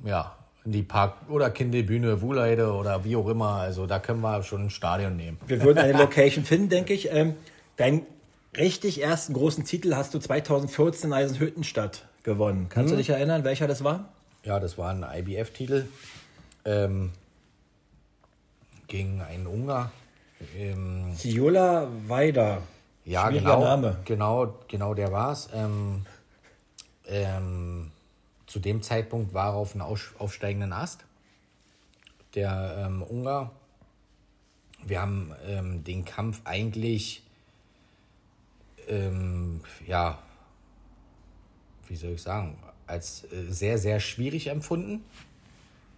ja, 0.05 0.35
in 0.65 0.73
die 0.73 0.83
Park- 0.83 1.29
oder 1.29 1.51
Kinderbühne, 1.51 2.21
Wuhleide 2.21 2.73
oder 2.73 3.05
wie 3.05 3.17
auch 3.17 3.29
immer. 3.29 3.55
Also 3.57 3.87
da 3.87 3.99
können 3.99 4.21
wir 4.21 4.43
schon 4.43 4.67
ein 4.67 4.71
Stadion 4.71 5.17
nehmen. 5.17 5.39
Wir 5.47 5.63
würden 5.63 5.79
eine 5.79 5.93
Location 5.93 6.45
finden, 6.45 6.69
denke 6.69 6.93
ich. 6.93 7.13
Ähm, 7.13 7.35
deinen 7.77 8.03
richtig 8.57 9.03
ersten 9.03 9.33
großen 9.33 9.65
Titel 9.65 9.95
hast 9.95 10.15
du 10.15 10.19
2014 10.19 11.11
in 11.11 11.15
Eisenhüttenstadt 11.15 12.07
gewonnen. 12.23 12.67
Kannst 12.69 12.91
hm. 12.91 12.97
du 12.97 13.03
dich 13.03 13.11
erinnern, 13.11 13.45
welcher 13.45 13.69
das 13.69 13.85
war? 13.85 14.09
Ja, 14.45 14.59
das 14.59 14.77
war 14.77 14.91
ein 14.91 15.05
IBF-Titel 15.05 15.85
ähm, 16.65 17.13
gegen 18.91 19.23
einen 19.23 19.47
Ungar. 19.47 19.91
Ähm, 20.57 21.15
Ciola 21.17 21.89
Weider. 22.07 22.63
Ja, 23.07 23.31
genau, 23.31 23.63
Name. 23.65 23.97
genau, 24.05 24.59
genau, 24.69 24.93
der 24.93 25.11
war 25.11 25.33
es. 25.33 25.49
Ähm, 25.55 26.05
ähm, 27.07 27.91
zu 28.47 28.59
dem 28.59 28.83
Zeitpunkt 28.83 29.33
war 29.33 29.53
er 29.53 29.55
auf 29.55 29.75
einem 29.75 29.87
aufsteigenden 30.19 30.73
Ast. 30.75 31.05
Der 32.35 32.85
ähm, 32.87 33.03
Ungar. 33.03 33.53
Wir 34.85 35.01
haben 35.01 35.33
ähm, 35.47 35.85
den 35.85 36.05
Kampf 36.05 36.41
eigentlich, 36.45 37.23
ähm, 38.89 39.61
ja, 39.87 40.19
wie 41.87 41.97
soll 41.97 42.13
ich 42.13 42.23
sagen, 42.23 42.59
als 42.87 43.25
äh, 43.25 43.51
sehr, 43.51 43.79
sehr 43.79 44.01
schwierig 44.01 44.47
empfunden. 44.47 45.05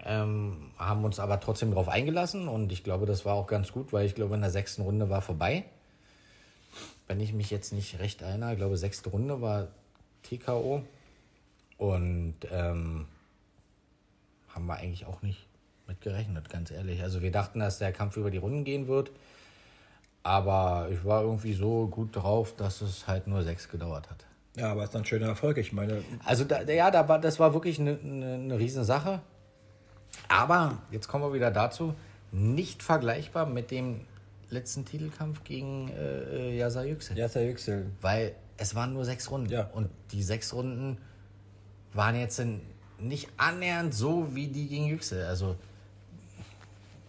Ähm, 0.04 0.72
haben 0.78 1.04
uns 1.04 1.20
aber 1.20 1.38
trotzdem 1.38 1.70
darauf 1.70 1.88
eingelassen 1.88 2.48
und 2.48 2.72
ich 2.72 2.82
glaube, 2.82 3.06
das 3.06 3.24
war 3.24 3.34
auch 3.34 3.46
ganz 3.46 3.72
gut, 3.72 3.92
weil 3.92 4.04
ich 4.04 4.14
glaube, 4.14 4.34
in 4.34 4.40
der 4.40 4.50
sechsten 4.50 4.82
Runde 4.82 5.10
war 5.10 5.22
vorbei. 5.22 5.64
Wenn 7.06 7.20
ich 7.20 7.32
mich 7.32 7.50
jetzt 7.50 7.72
nicht 7.72 7.98
recht 8.00 8.22
erinnere, 8.22 8.52
ich 8.52 8.58
glaube, 8.58 8.76
sechste 8.76 9.10
Runde 9.10 9.40
war 9.40 9.68
TKO. 10.22 10.82
Und 11.76 12.36
ähm, 12.50 13.06
haben 14.48 14.66
wir 14.66 14.76
eigentlich 14.76 15.06
auch 15.06 15.22
nicht 15.22 15.46
mit 15.88 16.00
gerechnet, 16.00 16.48
ganz 16.48 16.70
ehrlich. 16.70 17.02
Also 17.02 17.22
wir 17.22 17.32
dachten, 17.32 17.58
dass 17.58 17.78
der 17.78 17.92
Kampf 17.92 18.16
über 18.16 18.30
die 18.30 18.38
Runden 18.38 18.64
gehen 18.64 18.86
wird. 18.86 19.10
Aber 20.22 20.88
ich 20.92 21.04
war 21.04 21.22
irgendwie 21.22 21.54
so 21.54 21.88
gut 21.88 22.14
drauf, 22.14 22.54
dass 22.56 22.80
es 22.80 23.08
halt 23.08 23.26
nur 23.26 23.42
sechs 23.42 23.68
gedauert 23.68 24.08
hat. 24.10 24.24
Ja, 24.56 24.70
aber 24.70 24.84
es 24.84 24.90
ist 24.90 24.96
ein 24.96 25.04
schöner 25.04 25.26
Erfolg, 25.26 25.56
ich 25.58 25.72
meine. 25.72 26.04
Also 26.24 26.44
da, 26.44 26.62
ja, 26.62 26.90
da 26.90 27.08
war, 27.08 27.18
das 27.18 27.40
war 27.40 27.54
wirklich 27.54 27.80
eine, 27.80 27.98
eine, 27.98 28.34
eine 28.34 28.58
Riesensache. 28.58 29.20
Aber 30.32 30.78
jetzt 30.90 31.08
kommen 31.08 31.24
wir 31.24 31.32
wieder 31.32 31.50
dazu, 31.50 31.94
nicht 32.30 32.82
vergleichbar 32.82 33.46
mit 33.46 33.70
dem 33.70 34.00
letzten 34.50 34.84
Titelkampf 34.84 35.44
gegen 35.44 35.90
äh, 35.90 36.56
Yasa 36.56 36.84
Yüksel. 36.84 37.16
Yasa 37.16 37.40
Yüksel. 37.40 37.86
Weil 38.00 38.34
es 38.56 38.74
waren 38.74 38.92
nur 38.92 39.04
sechs 39.04 39.30
Runden. 39.30 39.50
Ja. 39.50 39.68
Und 39.72 39.90
die 40.12 40.22
sechs 40.22 40.52
Runden 40.52 40.98
waren 41.92 42.18
jetzt 42.18 42.42
nicht 42.98 43.28
annähernd 43.36 43.94
so 43.94 44.34
wie 44.34 44.48
die 44.48 44.68
gegen 44.68 44.86
Yüksel. 44.86 45.24
Also 45.26 45.56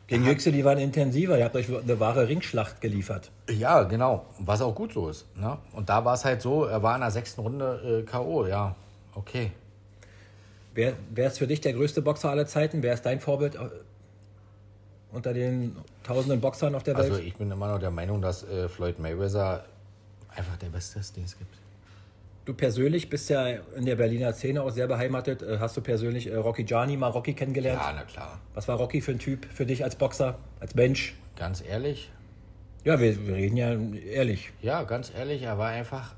gegen 0.08 0.26
Yüksel, 0.26 0.52
die 0.52 0.66
waren 0.66 0.80
intensiver. 0.80 1.38
Ihr 1.38 1.46
habt 1.46 1.56
euch 1.56 1.70
eine 1.70 2.00
wahre 2.00 2.28
Ringschlacht 2.28 2.82
geliefert. 2.82 3.32
Ja, 3.50 3.84
genau. 3.84 4.26
Was 4.40 4.62
auch 4.62 4.76
gut 4.76 4.94
so 4.94 5.10
ist. 5.10 5.26
Ne? 5.38 5.58
Und 5.72 5.90
da 5.90 6.04
war 6.04 6.14
es 6.14 6.26
halt 6.26 6.42
so, 6.42 6.66
er 6.66 6.84
war 6.84 6.96
in 6.96 7.02
der 7.02 7.12
sechsten 7.12 7.42
Runde 7.42 8.02
äh, 8.02 8.04
K.O. 8.04 8.46
Ja, 8.46 8.76
okay. 9.16 9.52
Wer, 10.74 10.94
wer 11.12 11.28
ist 11.28 11.38
für 11.38 11.48
dich 11.48 11.62
der 11.62 11.74
größte 11.74 12.02
Boxer 12.02 12.30
aller 12.30 12.48
Zeiten? 12.48 12.82
Wer 12.82 12.94
ist 12.94 13.04
dein 13.04 13.20
Vorbild 13.20 13.56
äh, 13.56 13.60
unter 15.12 15.34
den 15.34 15.76
tausenden 16.04 16.42
Boxern 16.42 16.74
auf 16.74 16.84
der 16.84 16.96
Welt? 16.98 17.12
Also 17.12 17.22
ich 17.22 17.36
bin 17.36 17.52
immer 17.52 17.68
noch 17.68 17.80
der 17.80 17.92
Meinung, 17.92 18.22
dass 18.22 18.44
äh, 18.44 18.68
Floyd 18.68 19.00
Mayweather 19.00 19.66
einfach 20.36 20.58
der 20.58 20.70
Beste 20.70 21.00
ist, 21.00 21.16
den 21.16 21.26
es 21.26 21.38
gibt. 21.38 21.56
Du 22.46 22.54
persönlich 22.54 23.10
bist 23.10 23.30
ja 23.30 23.48
in 23.48 23.86
der 23.86 23.96
Berliner 23.96 24.34
Szene 24.34 24.64
auch 24.64 24.72
sehr 24.72 24.88
beheimatet. 24.88 25.44
Äh, 25.44 25.60
hast 25.60 25.78
du 25.78 25.82
persönlich 25.82 26.28
äh, 26.28 26.36
Rocky 26.36 26.64
Gianni 26.64 26.98
mal 26.98 27.10
Rocky 27.10 27.34
kennengelernt? 27.34 27.80
Ja, 27.80 27.94
na 27.96 28.04
klar. 28.04 28.40
Was 28.56 28.68
war 28.68 28.78
Rocky 28.78 29.00
für 29.00 29.12
ein 29.12 29.20
Typ 29.20 29.46
für 29.46 29.66
dich 29.66 29.84
als 29.84 29.96
Boxer, 29.96 30.40
als 30.60 30.74
Mensch? 30.74 31.16
Ganz 31.36 31.62
ehrlich? 31.62 32.12
Ja, 32.84 33.00
wir, 33.00 33.28
wir 33.28 33.36
reden 33.36 33.56
ja 33.58 33.78
ehrlich. 34.12 34.52
Ja, 34.62 34.84
ganz 34.84 35.12
ehrlich, 35.16 35.44
er 35.44 35.58
war 35.58 35.70
einfach 35.70 36.16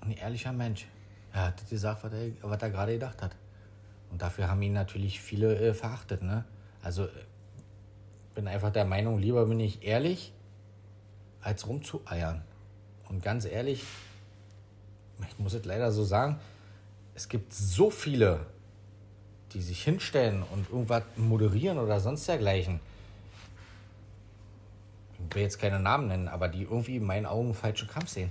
ein 0.00 0.12
ehrlicher 0.12 0.52
Mensch. 0.52 0.86
Er 1.32 1.48
hat 1.48 1.68
gesagt, 1.68 2.02
was 2.02 2.12
er, 2.12 2.30
was 2.42 2.60
er 2.60 2.70
gerade 2.70 2.92
gedacht 2.94 3.22
hat. 3.22 3.36
Und 4.10 4.22
dafür 4.22 4.48
haben 4.48 4.62
ihn 4.62 4.72
natürlich 4.72 5.20
viele 5.20 5.56
äh, 5.58 5.74
verachtet. 5.74 6.22
Ne? 6.22 6.44
Also 6.82 7.04
äh, 7.04 7.10
bin 8.34 8.48
einfach 8.48 8.72
der 8.72 8.84
Meinung, 8.84 9.18
lieber 9.18 9.46
bin 9.46 9.60
ich 9.60 9.84
ehrlich, 9.84 10.32
als 11.40 11.66
rumzueiern. 11.66 12.42
Und 13.08 13.22
ganz 13.22 13.44
ehrlich, 13.44 13.84
ich 15.28 15.38
muss 15.38 15.54
es 15.54 15.64
leider 15.64 15.92
so 15.92 16.04
sagen, 16.04 16.38
es 17.14 17.28
gibt 17.28 17.52
so 17.52 17.90
viele 17.90 18.46
die 19.52 19.62
sich 19.62 19.82
hinstellen 19.82 20.42
und 20.42 20.70
irgendwas 20.70 21.02
moderieren 21.16 21.78
oder 21.78 22.00
sonst 22.00 22.28
dergleichen, 22.28 22.80
ich 25.28 25.34
will 25.34 25.42
jetzt 25.42 25.58
keine 25.58 25.80
Namen 25.80 26.08
nennen, 26.08 26.28
aber 26.28 26.48
die 26.48 26.62
irgendwie 26.62 26.96
in 26.96 27.04
meinen 27.04 27.26
Augen 27.26 27.54
falschen 27.54 27.88
Kampf 27.88 28.08
sehen. 28.08 28.30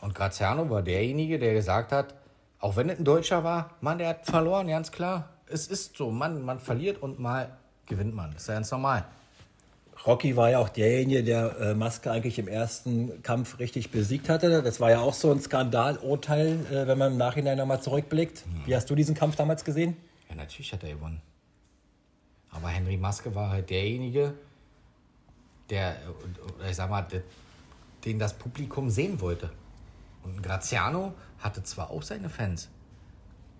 Und 0.00 0.14
Graziano 0.14 0.68
war 0.68 0.82
derjenige, 0.82 1.38
der 1.38 1.54
gesagt 1.54 1.92
hat, 1.92 2.14
auch 2.60 2.76
wenn 2.76 2.88
es 2.90 2.98
ein 2.98 3.04
Deutscher 3.04 3.42
war, 3.42 3.70
Mann, 3.80 3.98
der 3.98 4.08
hat 4.08 4.26
verloren, 4.26 4.68
ganz 4.68 4.92
klar. 4.92 5.30
Es 5.46 5.66
ist 5.66 5.96
so, 5.96 6.10
Mann, 6.10 6.42
man 6.42 6.60
verliert 6.60 7.02
und 7.02 7.18
mal 7.18 7.56
gewinnt 7.86 8.14
man. 8.14 8.32
Das 8.32 8.42
ist 8.42 8.48
ja 8.48 8.54
ganz 8.54 8.70
normal. 8.70 9.04
Rocky 10.06 10.36
war 10.36 10.50
ja 10.50 10.58
auch 10.58 10.68
derjenige, 10.68 11.22
der 11.22 11.58
äh, 11.58 11.74
Maske 11.74 12.10
eigentlich 12.10 12.38
im 12.38 12.48
ersten 12.48 13.22
Kampf 13.22 13.58
richtig 13.58 13.90
besiegt 13.90 14.28
hatte. 14.28 14.62
Das 14.62 14.80
war 14.80 14.90
ja 14.90 15.00
auch 15.00 15.12
so 15.12 15.30
ein 15.30 15.40
Skandalurteil, 15.40 16.66
äh, 16.70 16.86
wenn 16.86 16.96
man 16.96 17.12
im 17.12 17.18
Nachhinein 17.18 17.58
nochmal 17.58 17.82
zurückblickt. 17.82 18.44
Wie 18.64 18.74
hast 18.74 18.88
du 18.88 18.94
diesen 18.94 19.14
Kampf 19.14 19.36
damals 19.36 19.64
gesehen? 19.64 19.96
Ja, 20.28 20.36
natürlich 20.36 20.72
hat 20.72 20.82
er 20.84 20.94
gewonnen. 20.94 21.20
Aber 22.50 22.68
Henry 22.68 22.96
Maske 22.96 23.34
war 23.34 23.50
halt 23.50 23.68
derjenige, 23.68 24.32
der, 25.68 25.96
äh, 26.62 26.70
ich 26.70 26.76
sag 26.76 26.88
mal, 26.88 27.06
den 28.04 28.18
das 28.18 28.32
Publikum 28.32 28.88
sehen 28.88 29.20
wollte. 29.20 29.50
Und 30.22 30.42
Graziano 30.42 31.14
hatte 31.38 31.62
zwar 31.62 31.90
auch 31.90 32.02
seine 32.02 32.28
Fans, 32.28 32.68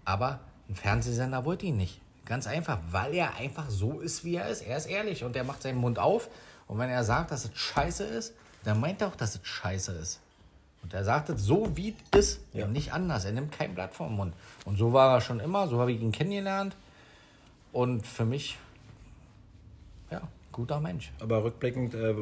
aber 0.05 0.41
ein 0.69 0.75
Fernsehsender 0.75 1.45
wollte 1.45 1.67
ihn 1.67 1.77
nicht. 1.77 2.01
Ganz 2.27 2.47
einfach, 2.47 2.79
weil 2.91 3.15
er 3.15 3.37
einfach 3.37 3.69
so 3.71 4.01
ist, 4.01 4.25
wie 4.25 4.37
er 4.37 4.49
ist. 4.49 4.63
Er 4.63 4.77
ist 4.77 4.87
ehrlich 4.87 5.25
und 5.25 5.35
er 5.35 5.43
macht 5.45 5.63
seinen 5.63 5.79
Mund 5.79 5.99
auf. 5.99 6.29
Und 6.69 6.79
wenn 6.79 6.89
er 6.91 7.03
sagt, 7.03 7.33
dass 7.33 7.45
es 7.45 7.51
scheiße 7.59 8.05
ist, 8.05 8.35
dann 8.63 8.79
meint 8.79 9.01
er 9.01 9.09
auch, 9.09 9.17
dass 9.17 9.35
es 9.35 9.41
scheiße 9.43 9.93
ist. 9.93 10.21
Und 10.83 10.95
er 10.95 11.03
sagt 11.03 11.29
es 11.31 11.43
so, 11.43 11.77
wie 11.77 11.97
es 12.13 12.19
ist 12.37 12.41
Ja. 12.53 12.67
und 12.67 12.73
nicht 12.73 12.93
anders. 12.93 13.25
Er 13.25 13.33
nimmt 13.33 13.51
kein 13.53 13.75
Blatt 13.75 13.95
vom 13.95 14.15
Mund. 14.15 14.35
Und 14.65 14.77
so 14.77 14.93
war 14.93 15.15
er 15.17 15.21
schon 15.21 15.41
immer, 15.41 15.67
so 15.67 15.81
habe 15.81 15.91
ich 15.93 16.01
ihn 16.01 16.13
kennengelernt. 16.13 16.77
Und 17.73 18.07
für 18.07 18.25
mich, 18.25 18.57
ja, 20.11 20.21
guter 20.53 20.81
Mensch. 20.81 21.13
Aber 21.21 21.43
rückblickend, 21.43 21.95
äh, 21.95 22.15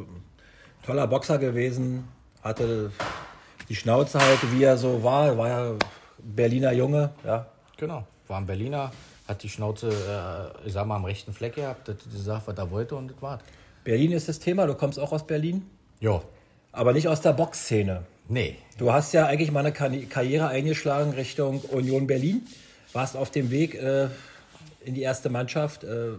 toller 0.83 1.07
Boxer 1.07 1.38
gewesen, 1.38 2.09
hatte 2.42 2.92
die 3.69 3.75
Schnauze 3.77 4.19
halt, 4.21 4.39
wie 4.53 4.63
er 4.65 4.77
so 4.77 5.03
war. 5.03 5.37
War 5.37 5.49
ja 5.49 5.73
Berliner 6.19 6.73
Junge, 6.73 7.11
ja. 7.25 7.47
Genau. 7.77 8.05
War 8.27 8.39
ein 8.39 8.47
Berliner, 8.47 8.91
hat 9.27 9.43
die 9.43 9.49
Schnauze, 9.49 9.89
äh, 9.89 10.67
ich 10.67 10.73
sag 10.73 10.87
mal, 10.87 10.97
am 10.97 11.05
rechten 11.05 11.33
Fleck 11.33 11.55
gehabt, 11.55 11.89
hat 11.89 11.97
gesagt, 12.11 12.43
was 12.47 12.57
er 12.59 12.71
wollte 12.71 12.95
und 12.97 13.09
das 13.11 13.23
war's. 13.23 13.41
Berlin 13.85 14.13
ist 14.13 14.29
das 14.29 14.39
Thema, 14.39 14.67
du 14.67 14.75
kommst 14.75 14.99
auch 14.99 15.13
aus 15.13 15.27
Berlin, 15.27 15.65
Jo. 16.01 16.23
aber 16.73 16.93
nicht 16.93 17.09
aus 17.09 17.21
der 17.21 17.33
Boxszene. 17.33 18.03
Nee. 18.29 18.57
Du 18.77 18.93
hast 18.93 19.15
ja 19.15 19.25
eigentlich 19.27 19.51
mal 19.51 19.61
eine 19.61 19.71
Karri- 19.71 20.07
Karriere 20.07 20.49
eingeschlagen 20.49 21.13
Richtung 21.13 21.61
Union 21.63 22.07
Berlin, 22.07 22.43
warst 22.93 23.17
auf 23.17 23.31
dem 23.31 23.51
Weg 23.51 23.75
äh, 23.77 24.09
in 24.85 24.95
die 24.95 25.03
erste 25.03 25.31
Mannschaft. 25.31 25.85
Äh, 25.85 26.11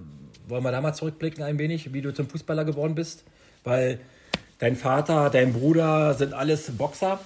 wollen 0.48 0.64
wir 0.64 0.72
da 0.72 0.82
mal 0.82 0.94
zurückblicken 0.94 1.44
ein 1.44 1.60
wenig, 1.60 1.94
wie 1.94 2.02
du 2.02 2.12
zum 2.12 2.28
Fußballer 2.28 2.66
geworden 2.66 2.96
bist? 2.96 3.24
Weil 3.64 4.00
dein 4.58 4.76
Vater, 4.76 5.30
dein 5.30 5.54
Bruder 5.54 6.16
sind 6.16 6.34
alles 6.34 6.72
Boxer. 6.76 7.20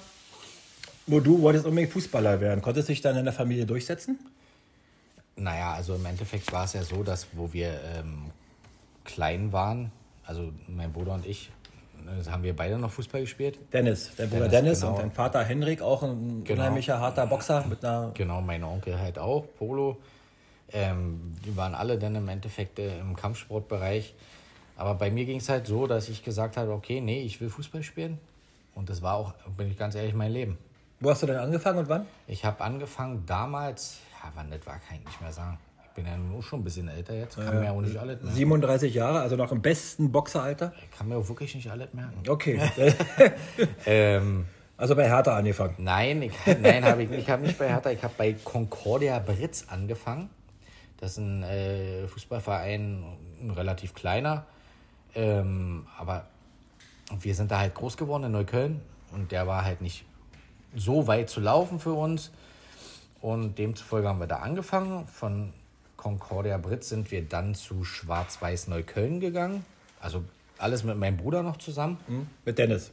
Nur 1.06 1.22
du 1.22 1.42
wolltest 1.42 1.66
unbedingt 1.66 1.92
Fußballer 1.92 2.40
werden. 2.40 2.62
Konntest 2.62 2.88
du 2.88 2.94
dich 2.94 3.02
dann 3.02 3.18
in 3.18 3.26
der 3.26 3.34
Familie 3.34 3.66
durchsetzen? 3.66 4.20
Naja, 5.36 5.74
also 5.74 5.96
im 5.96 6.06
Endeffekt 6.06 6.52
war 6.52 6.66
es 6.66 6.74
ja 6.74 6.84
so, 6.84 7.04
dass 7.04 7.28
wo 7.34 7.52
wir 7.52 7.80
ähm, 7.96 8.32
klein 9.04 9.52
waren, 9.52 9.92
also 10.26 10.52
mein 10.68 10.94
Bruder 10.94 11.14
und 11.16 11.26
ich, 11.26 11.50
äh, 12.06 12.30
haben 12.30 12.44
wir 12.44 12.56
beide 12.56 12.78
noch 12.78 12.92
Fußball 12.92 13.22
gespielt. 13.22 13.60
Dennis, 13.74 14.12
dein 14.16 14.30
Bruder 14.30 14.48
Dennis, 14.48 14.80
Dennis, 14.80 14.82
genau. 14.82 14.94
und 14.94 15.00
dein 15.00 15.12
Vater 15.12 15.44
Henrik, 15.44 15.82
auch 15.82 16.04
ein 16.04 16.44
Genau. 16.44 16.62
unheimlicher 16.62 17.00
harter 17.00 17.26
Boxer 17.26 17.66
mit 17.68 17.84
einer. 17.84 18.12
Genau, 18.14 18.42
mein 18.42 18.64
Onkel 18.64 19.00
halt 19.00 19.18
auch, 19.18 19.46
Polo. 19.58 19.98
Ähm, 20.72 21.36
die 21.46 21.56
waren 21.58 21.76
alle 21.76 21.98
dann 22.00 22.16
im 22.16 22.30
Endeffekt 22.30 22.80
äh, 22.80 23.00
im 23.00 23.16
Kampfsportbereich. 23.16 24.14
Aber 24.78 24.96
bei 24.96 25.12
mir 25.12 25.26
ging 25.26 25.38
es 25.38 25.50
halt 25.50 25.68
so, 25.68 25.86
dass 25.88 26.10
ich 26.10 26.24
gesagt 26.24 26.58
habe, 26.58 26.72
okay, 26.72 27.00
nee, 27.02 27.22
ich 27.22 27.42
will 27.42 27.50
Fußball 27.50 27.84
spielen. 27.84 28.18
Und 28.74 28.90
das 28.90 29.02
war 29.02 29.16
auch, 29.16 29.34
bin 29.58 29.70
ich 29.70 29.78
ganz 29.78 29.94
ehrlich, 29.96 30.14
mein 30.16 30.32
Leben. 30.32 30.58
Wo 31.04 31.10
hast 31.10 31.22
du 31.22 31.28
denn 31.28 31.36
angefangen 31.36 31.80
und 31.80 31.90
wann? 31.90 32.06
Ich 32.28 32.46
habe 32.46 32.64
angefangen 32.64 33.26
damals, 33.26 33.98
ja, 34.24 34.32
wann 34.36 34.50
das 34.50 34.66
war, 34.66 34.76
kann 34.76 35.00
ich 35.00 35.06
nicht 35.06 35.20
mehr 35.20 35.34
sagen. 35.34 35.60
Ich 35.84 35.90
bin 35.90 36.06
ja 36.06 36.16
nur 36.16 36.42
schon 36.42 36.62
ein 36.62 36.64
bisschen 36.64 36.88
älter 36.88 37.14
jetzt, 37.14 37.36
kann 37.36 37.60
mir 37.60 37.74
auch 37.74 37.82
nicht 37.82 37.98
alles 37.98 38.22
merken. 38.22 38.38
37 38.38 38.94
Jahre, 38.94 39.20
also 39.20 39.36
noch 39.36 39.52
im 39.52 39.62
besten 39.62 40.14
Boxeralter. 40.14 40.72
Ich 40.82 40.98
kann 40.98 41.10
mir 41.10 41.18
auch 41.18 41.28
wirklich 41.28 41.54
nicht 41.56 41.70
alles 41.70 41.94
merken. 41.94 42.24
Okay. 42.26 42.58
Ähm, 43.86 44.46
also 44.78 44.96
bei 44.96 45.10
Hertha 45.10 45.36
angefangen. 45.36 45.76
Nein, 45.78 46.22
ich, 46.22 46.34
nein, 46.62 46.86
habe 46.86 47.04
ich 47.04 47.10
nicht. 47.10 47.24
Ich 47.24 47.30
habe 47.30 47.42
nicht 47.42 47.60
bei 47.60 47.68
Hertha, 47.68 47.92
ich 47.92 48.02
habe 48.02 48.14
bei 48.18 48.34
Concordia 48.42 49.20
Britz 49.20 49.66
angefangen. 49.68 50.30
Das 51.02 51.12
ist 51.12 51.18
ein 51.18 51.44
äh, 51.44 52.08
Fußballverein, 52.08 53.04
ein 53.42 53.52
relativ 53.52 53.94
kleiner. 53.94 54.46
Ähm, 55.16 55.86
aber 55.98 56.28
wir 57.20 57.36
sind 57.36 57.52
da 57.52 57.60
halt 57.60 57.76
groß 57.76 57.98
geworden 57.98 58.24
in 58.24 58.32
Neukölln 58.32 58.80
und 59.12 59.34
der 59.34 59.48
war 59.48 59.66
halt 59.66 59.82
nicht 59.82 60.06
so 60.76 61.08
weit 61.08 61.30
zu 61.30 61.40
laufen 61.40 61.80
für 61.80 61.94
uns. 61.94 62.32
Und 63.22 63.58
demzufolge 63.58 64.08
haben 64.08 64.20
wir 64.20 64.28
da 64.28 64.38
angefangen. 64.38 65.08
Von 65.08 65.54
Concordia 65.98 66.58
Britz 66.58 66.90
sind 66.90 67.12
wir 67.12 67.24
dann 67.24 67.56
zu 67.56 67.84
Schwarz-Weiß 67.84 68.68
Neukölln 68.68 69.20
gegangen. 69.20 69.66
Also 70.02 70.24
alles 70.58 70.84
mit 70.84 70.98
meinem 70.98 71.18
Bruder 71.18 71.44
noch 71.44 71.58
zusammen. 71.58 71.98
Mit 72.46 72.58
Dennis. 72.58 72.92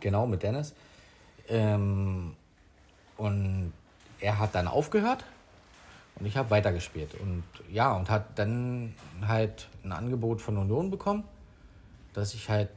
Genau, 0.00 0.26
mit 0.26 0.42
Dennis. 0.42 0.74
Ähm, 1.48 2.34
und 3.16 3.72
er 4.20 4.38
hat 4.38 4.54
dann 4.54 4.68
aufgehört 4.68 5.24
und 6.18 6.26
ich 6.26 6.36
habe 6.36 6.50
weitergespielt. 6.50 7.14
Und 7.14 7.44
ja, 7.70 7.92
und 7.94 8.08
hat 8.10 8.38
dann 8.38 8.94
halt 9.26 9.68
ein 9.84 9.92
Angebot 9.92 10.40
von 10.40 10.56
Union 10.56 10.90
bekommen, 10.90 11.24
dass 12.14 12.34
ich 12.34 12.48
halt 12.48 12.70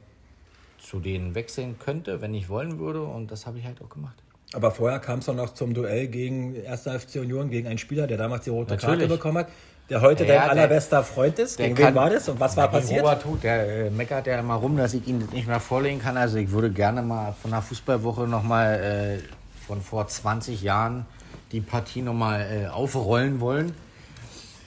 zu 0.78 1.00
denen 1.00 1.34
wechseln 1.34 1.78
könnte, 1.78 2.20
wenn 2.20 2.34
ich 2.34 2.48
wollen 2.48 2.78
würde. 2.78 3.02
Und 3.02 3.30
das 3.30 3.46
habe 3.46 3.58
ich 3.58 3.64
halt 3.64 3.80
auch 3.82 3.88
gemacht. 3.88 4.19
Aber 4.52 4.70
vorher 4.72 4.98
kam 4.98 5.20
es 5.20 5.26
doch 5.26 5.34
noch 5.34 5.54
zum 5.54 5.74
Duell 5.74 6.08
gegen 6.08 6.56
1. 6.66 6.82
FC 6.82 7.16
Union, 7.20 7.50
gegen 7.50 7.68
einen 7.68 7.78
Spieler, 7.78 8.06
der 8.06 8.18
damals 8.18 8.44
die 8.44 8.50
rote 8.50 8.70
Karte 8.76 8.86
Natürlich. 8.86 9.08
bekommen 9.10 9.38
hat, 9.38 9.48
der 9.88 10.00
heute 10.00 10.24
Ja, 10.24 10.34
dein 10.34 10.40
der- 10.42 10.50
allerbester 10.50 11.04
Freund 11.04 11.38
ist. 11.38 11.56
Gegen 11.58 11.78
wen 11.78 11.94
war 11.94 12.10
das 12.10 12.28
und 12.28 12.40
was 12.40 12.56
war 12.56 12.68
passiert? 12.68 13.02
Robert 13.02 13.24
Huth, 13.24 13.42
der 13.44 13.86
äh, 13.86 13.90
meckert 13.90 14.26
ja 14.26 14.38
immer 14.40 14.54
rum, 14.54 14.76
dass 14.76 14.94
ich 14.94 15.06
ihn 15.06 15.28
nicht 15.32 15.46
mehr 15.46 15.60
vorlegen 15.60 16.00
kann. 16.00 16.16
Also 16.16 16.38
ich 16.38 16.50
würde 16.50 16.70
gerne 16.70 17.02
mal 17.02 17.34
von 17.40 17.52
der 17.52 17.62
Fußballwoche 17.62 18.22
nochmal 18.22 19.20
äh, 19.20 19.66
von 19.66 19.80
vor 19.82 20.08
20 20.08 20.62
Jahren 20.62 21.06
die 21.52 21.60
Partie 21.60 22.02
nochmal 22.02 22.64
äh, 22.64 22.66
aufrollen 22.68 23.38
wollen. 23.40 23.72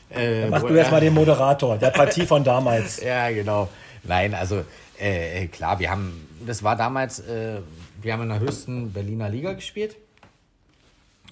Äh, 0.09 0.47
Mach 0.47 0.61
du 0.61 0.73
jetzt 0.75 0.87
er- 0.87 0.91
mal 0.91 1.01
den 1.01 1.13
Moderator 1.13 1.77
der 1.77 1.89
Partie 1.89 2.25
von 2.25 2.43
damals. 2.45 3.01
Ja, 3.01 3.29
genau. 3.31 3.67
Nein, 4.03 4.33
also 4.33 4.63
äh, 4.99 5.47
klar, 5.47 5.79
wir 5.79 5.89
haben, 5.89 6.27
das 6.45 6.61
war 6.63 6.75
damals, 6.75 7.19
äh, 7.19 7.57
wir 8.03 8.13
haben 8.13 8.23
in 8.23 8.29
der 8.29 8.39
höchsten 8.39 8.91
Berliner 8.91 9.29
Liga 9.29 9.53
gespielt. 9.53 9.95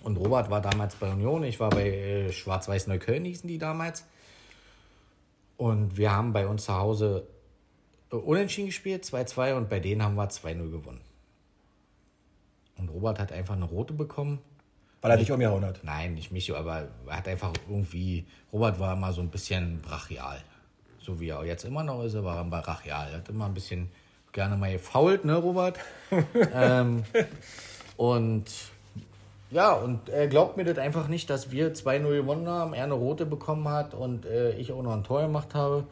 Und 0.03 0.17
Robert 0.17 0.49
war 0.49 0.61
damals 0.61 0.95
bei 0.95 1.11
Union, 1.11 1.43
ich 1.43 1.59
war 1.59 1.69
bei 1.69 1.89
äh, 1.89 2.31
Schwarz-Weiß 2.31 2.87
Neukölln, 2.87 3.25
hießen 3.25 3.47
die 3.47 3.59
damals. 3.59 4.05
Und 5.57 5.97
wir 5.97 6.11
haben 6.11 6.33
bei 6.33 6.47
uns 6.47 6.65
zu 6.65 6.73
Hause 6.73 7.27
äh, 8.11 8.15
unentschieden 8.15 8.67
gespielt, 8.67 9.03
2-2, 9.03 9.53
und 9.55 9.69
bei 9.69 9.79
denen 9.79 10.01
haben 10.01 10.15
wir 10.15 10.27
2-0 10.27 10.71
gewonnen. 10.71 11.01
Und 12.77 12.89
Robert 12.89 13.19
hat 13.19 13.31
einfach 13.31 13.55
eine 13.55 13.65
rote 13.65 13.93
bekommen. 13.93 14.39
Weil 15.01 15.11
er 15.11 15.17
dich 15.17 15.31
umgehauen 15.31 15.65
hat. 15.65 15.83
Nein, 15.83 16.15
nicht 16.15 16.31
Micho, 16.31 16.55
aber 16.55 16.87
er 17.07 17.17
hat 17.17 17.27
einfach 17.27 17.53
irgendwie, 17.67 18.25
Robert 18.51 18.79
war 18.79 18.93
immer 18.93 19.13
so 19.13 19.21
ein 19.21 19.29
bisschen 19.29 19.81
brachial. 19.81 20.43
So 20.99 21.19
wie 21.19 21.29
er 21.29 21.43
jetzt 21.43 21.65
immer 21.65 21.83
noch 21.83 22.03
ist, 22.03 22.13
er 22.13 22.23
war 22.23 22.43
brachial. 22.43 23.09
Er 23.11 23.17
hat 23.17 23.29
immer 23.29 23.45
ein 23.45 23.53
bisschen 23.53 23.89
gerne 24.31 24.57
mal 24.57 24.71
gefault, 24.71 25.25
ne, 25.25 25.35
Robert? 25.35 25.77
ähm, 26.53 27.03
und 27.97 28.45
ja, 29.51 29.73
und 29.73 30.07
er 30.09 30.27
glaubt 30.27 30.55
mir 30.55 30.63
das 30.63 30.77
einfach 30.77 31.07
nicht, 31.07 31.29
dass 31.29 31.51
wir 31.51 31.73
2-0 31.73 32.15
gewonnen 32.15 32.47
haben, 32.47 32.73
er 32.73 32.85
eine 32.85 32.93
rote 32.93 33.25
bekommen 33.25 33.67
hat 33.67 33.93
und 33.93 34.25
äh, 34.25 34.51
ich 34.53 34.71
auch 34.71 34.81
noch 34.81 34.93
ein 34.93 35.03
Tor 35.03 35.23
gemacht 35.23 35.53
habe. 35.53 35.85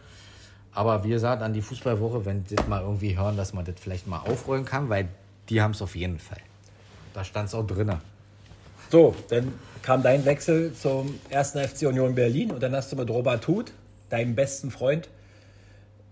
Aber 0.73 1.04
wie 1.04 1.10
gesagt, 1.10 1.41
an 1.41 1.54
die 1.54 1.62
Fußballwoche, 1.62 2.25
wenn 2.25 2.45
Sie 2.45 2.56
das 2.56 2.67
mal 2.67 2.82
irgendwie 2.82 3.17
hören, 3.17 3.36
dass 3.36 3.54
man 3.54 3.65
das 3.65 3.75
vielleicht 3.80 4.08
mal 4.08 4.19
aufrollen 4.19 4.65
kann, 4.65 4.89
weil 4.89 5.10
die 5.49 5.62
haben 5.62 5.71
es 5.71 5.82
auf 5.82 5.95
jeden 5.95 6.19
Fall. 6.19 6.39
Da 7.13 7.23
stand 7.23 7.49
es 7.49 7.56
auch 7.56 7.65
drinnen. 7.65 7.99
So, 8.89 9.13
dann 9.30 9.54
kam 9.82 10.04
dein 10.04 10.23
Wechsel 10.25 10.73
zum 10.73 11.19
1. 11.32 11.52
FC 11.52 11.88
Union 11.88 12.15
Berlin 12.15 12.52
und 12.52 12.63
dann 12.63 12.75
hast 12.75 12.91
du 12.91 12.95
mit 12.95 13.10
Robert 13.10 13.47
Huth, 13.47 13.73
deinem 14.10 14.36
besten 14.36 14.71
Freund, 14.71 15.10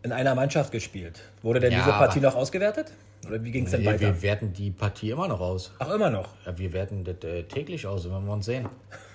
in 0.08 0.13
einer 0.13 0.36
Mannschaft 0.36 0.72
gespielt. 0.72 1.22
Wurde 1.41 1.60
denn 1.60 1.72
Ja, 1.74 1.80
diese 1.80 1.91
Partie 1.91 2.20
noch 2.20 2.36
ausgewertet? 2.36 2.91
Oder 3.28 3.43
wie 3.43 3.52
ging 3.52 3.65
es 3.65 3.72
denn 3.72 3.82
Wir, 3.82 3.91
weiter? 3.91 4.02
wir 4.02 4.22
werten 4.22 4.54
die 4.54 4.72
Partie 4.72 5.10
immer 5.10 5.28
noch 5.28 5.39
aus. 5.39 5.74
Ach, 5.80 5.89
immer 5.93 6.10
noch. 6.10 6.30
Ja, 6.46 6.58
wir 6.58 6.72
werten 6.72 7.04
das 7.04 7.17
äh, 7.24 7.43
täglich 7.43 7.86
aus, 7.86 8.06
wenn 8.06 8.26
wir 8.26 8.34
uns 8.34 8.46
sehen. 8.46 8.67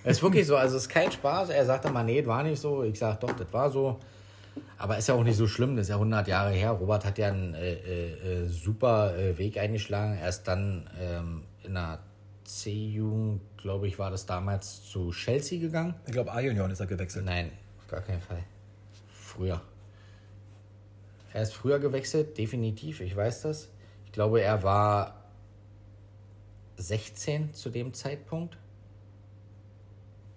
Es 0.04 0.18
ist 0.18 0.22
wirklich 0.22 0.46
so, 0.46 0.56
also 0.56 0.76
es 0.76 0.82
ist 0.82 0.88
kein 0.88 1.10
Spaß. 1.10 1.48
Er 1.50 1.64
sagt 1.64 1.84
immer, 1.86 2.02
nee, 2.02 2.18
das 2.20 2.26
war 2.28 2.42
nicht 2.42 2.60
so. 2.60 2.82
Ich 2.82 2.98
sage, 2.98 3.18
doch, 3.20 3.32
das 3.32 3.52
war 3.52 3.70
so. 3.70 3.98
Aber 4.76 4.98
ist 4.98 5.08
ja 5.08 5.14
auch 5.14 5.24
nicht 5.24 5.36
so 5.36 5.46
schlimm, 5.46 5.76
das 5.76 5.84
ist 5.86 5.90
ja 5.90 5.94
100 5.96 6.28
Jahre 6.28 6.50
her. 6.50 6.72
Robert 6.72 7.06
hat 7.06 7.16
ja 7.16 7.28
einen 7.28 7.54
äh, 7.54 7.72
äh, 7.72 8.42
äh, 8.44 8.48
super 8.48 9.16
äh, 9.16 9.38
Weg 9.38 9.56
eingeschlagen. 9.56 10.18
Er 10.20 10.28
ist 10.28 10.42
dann 10.44 10.90
ähm, 11.00 11.44
in 11.62 11.74
der 11.74 12.00
C-Jugend, 12.44 13.40
glaube 13.56 13.86
ich, 13.86 13.98
war 13.98 14.10
das 14.10 14.26
damals 14.26 14.82
zu 14.82 15.10
Chelsea 15.12 15.58
gegangen. 15.58 15.94
Ich 16.06 16.12
glaube, 16.12 16.32
A-Union 16.32 16.70
ist 16.70 16.80
er 16.80 16.86
gewechselt. 16.86 17.24
Nein, 17.24 17.50
auf 17.78 17.86
gar 17.88 18.00
keinen 18.02 18.20
Fall. 18.20 18.42
Früher. 19.14 19.62
Er 21.32 21.42
ist 21.42 21.54
früher 21.54 21.78
gewechselt, 21.78 22.36
definitiv, 22.38 23.00
ich 23.00 23.16
weiß 23.16 23.42
das. 23.42 23.68
Ich 24.06 24.12
glaube, 24.12 24.42
er 24.42 24.62
war 24.62 25.22
16 26.76 27.54
zu 27.54 27.70
dem 27.70 27.94
Zeitpunkt. 27.94 28.58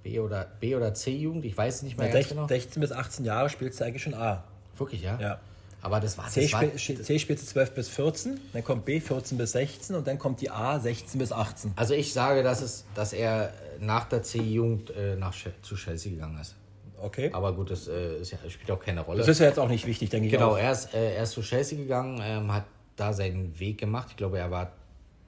B- 0.03 0.19
oder, 0.19 0.45
B- 0.59 0.75
oder 0.75 0.93
C-Jugend, 0.93 1.45
ich 1.45 1.57
weiß 1.57 1.77
es 1.77 1.81
nicht 1.81 1.97
mehr 1.97 2.07
Ja, 2.07 2.13
ganz 2.13 2.25
16, 2.27 2.37
genau. 2.37 2.47
16 2.47 2.81
bis 2.81 2.91
18 2.91 3.25
Jahre 3.25 3.49
spielst 3.49 3.79
du 3.79 3.85
eigentlich 3.85 4.03
schon 4.03 4.13
A. 4.13 4.43
Wirklich, 4.77 5.01
ja? 5.01 5.19
Ja. 5.19 5.39
Aber 5.81 5.99
das 5.99 6.17
war, 6.17 6.27
C, 6.29 6.43
das 6.43 6.53
war 6.53 6.77
spiel, 6.77 7.01
C 7.01 7.19
spielst 7.19 7.43
du 7.43 7.47
12 7.47 7.71
bis 7.73 7.89
14, 7.89 8.39
dann 8.53 8.63
kommt 8.63 8.85
B 8.85 8.99
14 8.99 9.37
bis 9.37 9.51
16 9.51 9.95
und 9.95 10.07
dann 10.07 10.17
kommt 10.17 10.41
die 10.41 10.49
A 10.49 10.79
16 10.79 11.19
bis 11.19 11.31
18. 11.31 11.73
Also 11.75 11.93
ich 11.93 12.11
sage, 12.11 12.41
dass, 12.41 12.61
es, 12.61 12.85
dass 12.95 13.13
er 13.13 13.53
nach 13.79 14.05
der 14.05 14.23
C-Jugend 14.23 14.89
äh, 14.91 15.15
nach 15.15 15.33
zu 15.61 15.75
Chelsea 15.75 16.11
gegangen 16.11 16.39
ist. 16.39 16.55
Okay. 17.01 17.29
Aber 17.33 17.53
gut, 17.53 17.71
das 17.71 17.87
äh, 17.87 18.19
ist 18.19 18.33
spielt 18.49 18.71
auch 18.71 18.79
keine 18.79 19.01
Rolle. 19.01 19.19
Das 19.19 19.27
ist 19.27 19.39
ja 19.39 19.47
jetzt 19.47 19.59
auch 19.59 19.67
nicht 19.69 19.85
wichtig, 19.85 20.09
denke 20.09 20.27
ich. 20.27 20.31
genau, 20.33 20.55
er 20.55 20.71
ist, 20.71 20.93
äh, 20.93 21.15
er 21.15 21.23
ist 21.23 21.31
zu 21.31 21.41
Chelsea 21.41 21.77
gegangen, 21.77 22.19
ähm, 22.23 22.51
hat 22.53 22.65
da 22.95 23.11
seinen 23.13 23.59
Weg 23.59 23.77
gemacht. 23.79 24.07
Ich 24.11 24.17
glaube, 24.17 24.39
er 24.39 24.49
war 24.51 24.71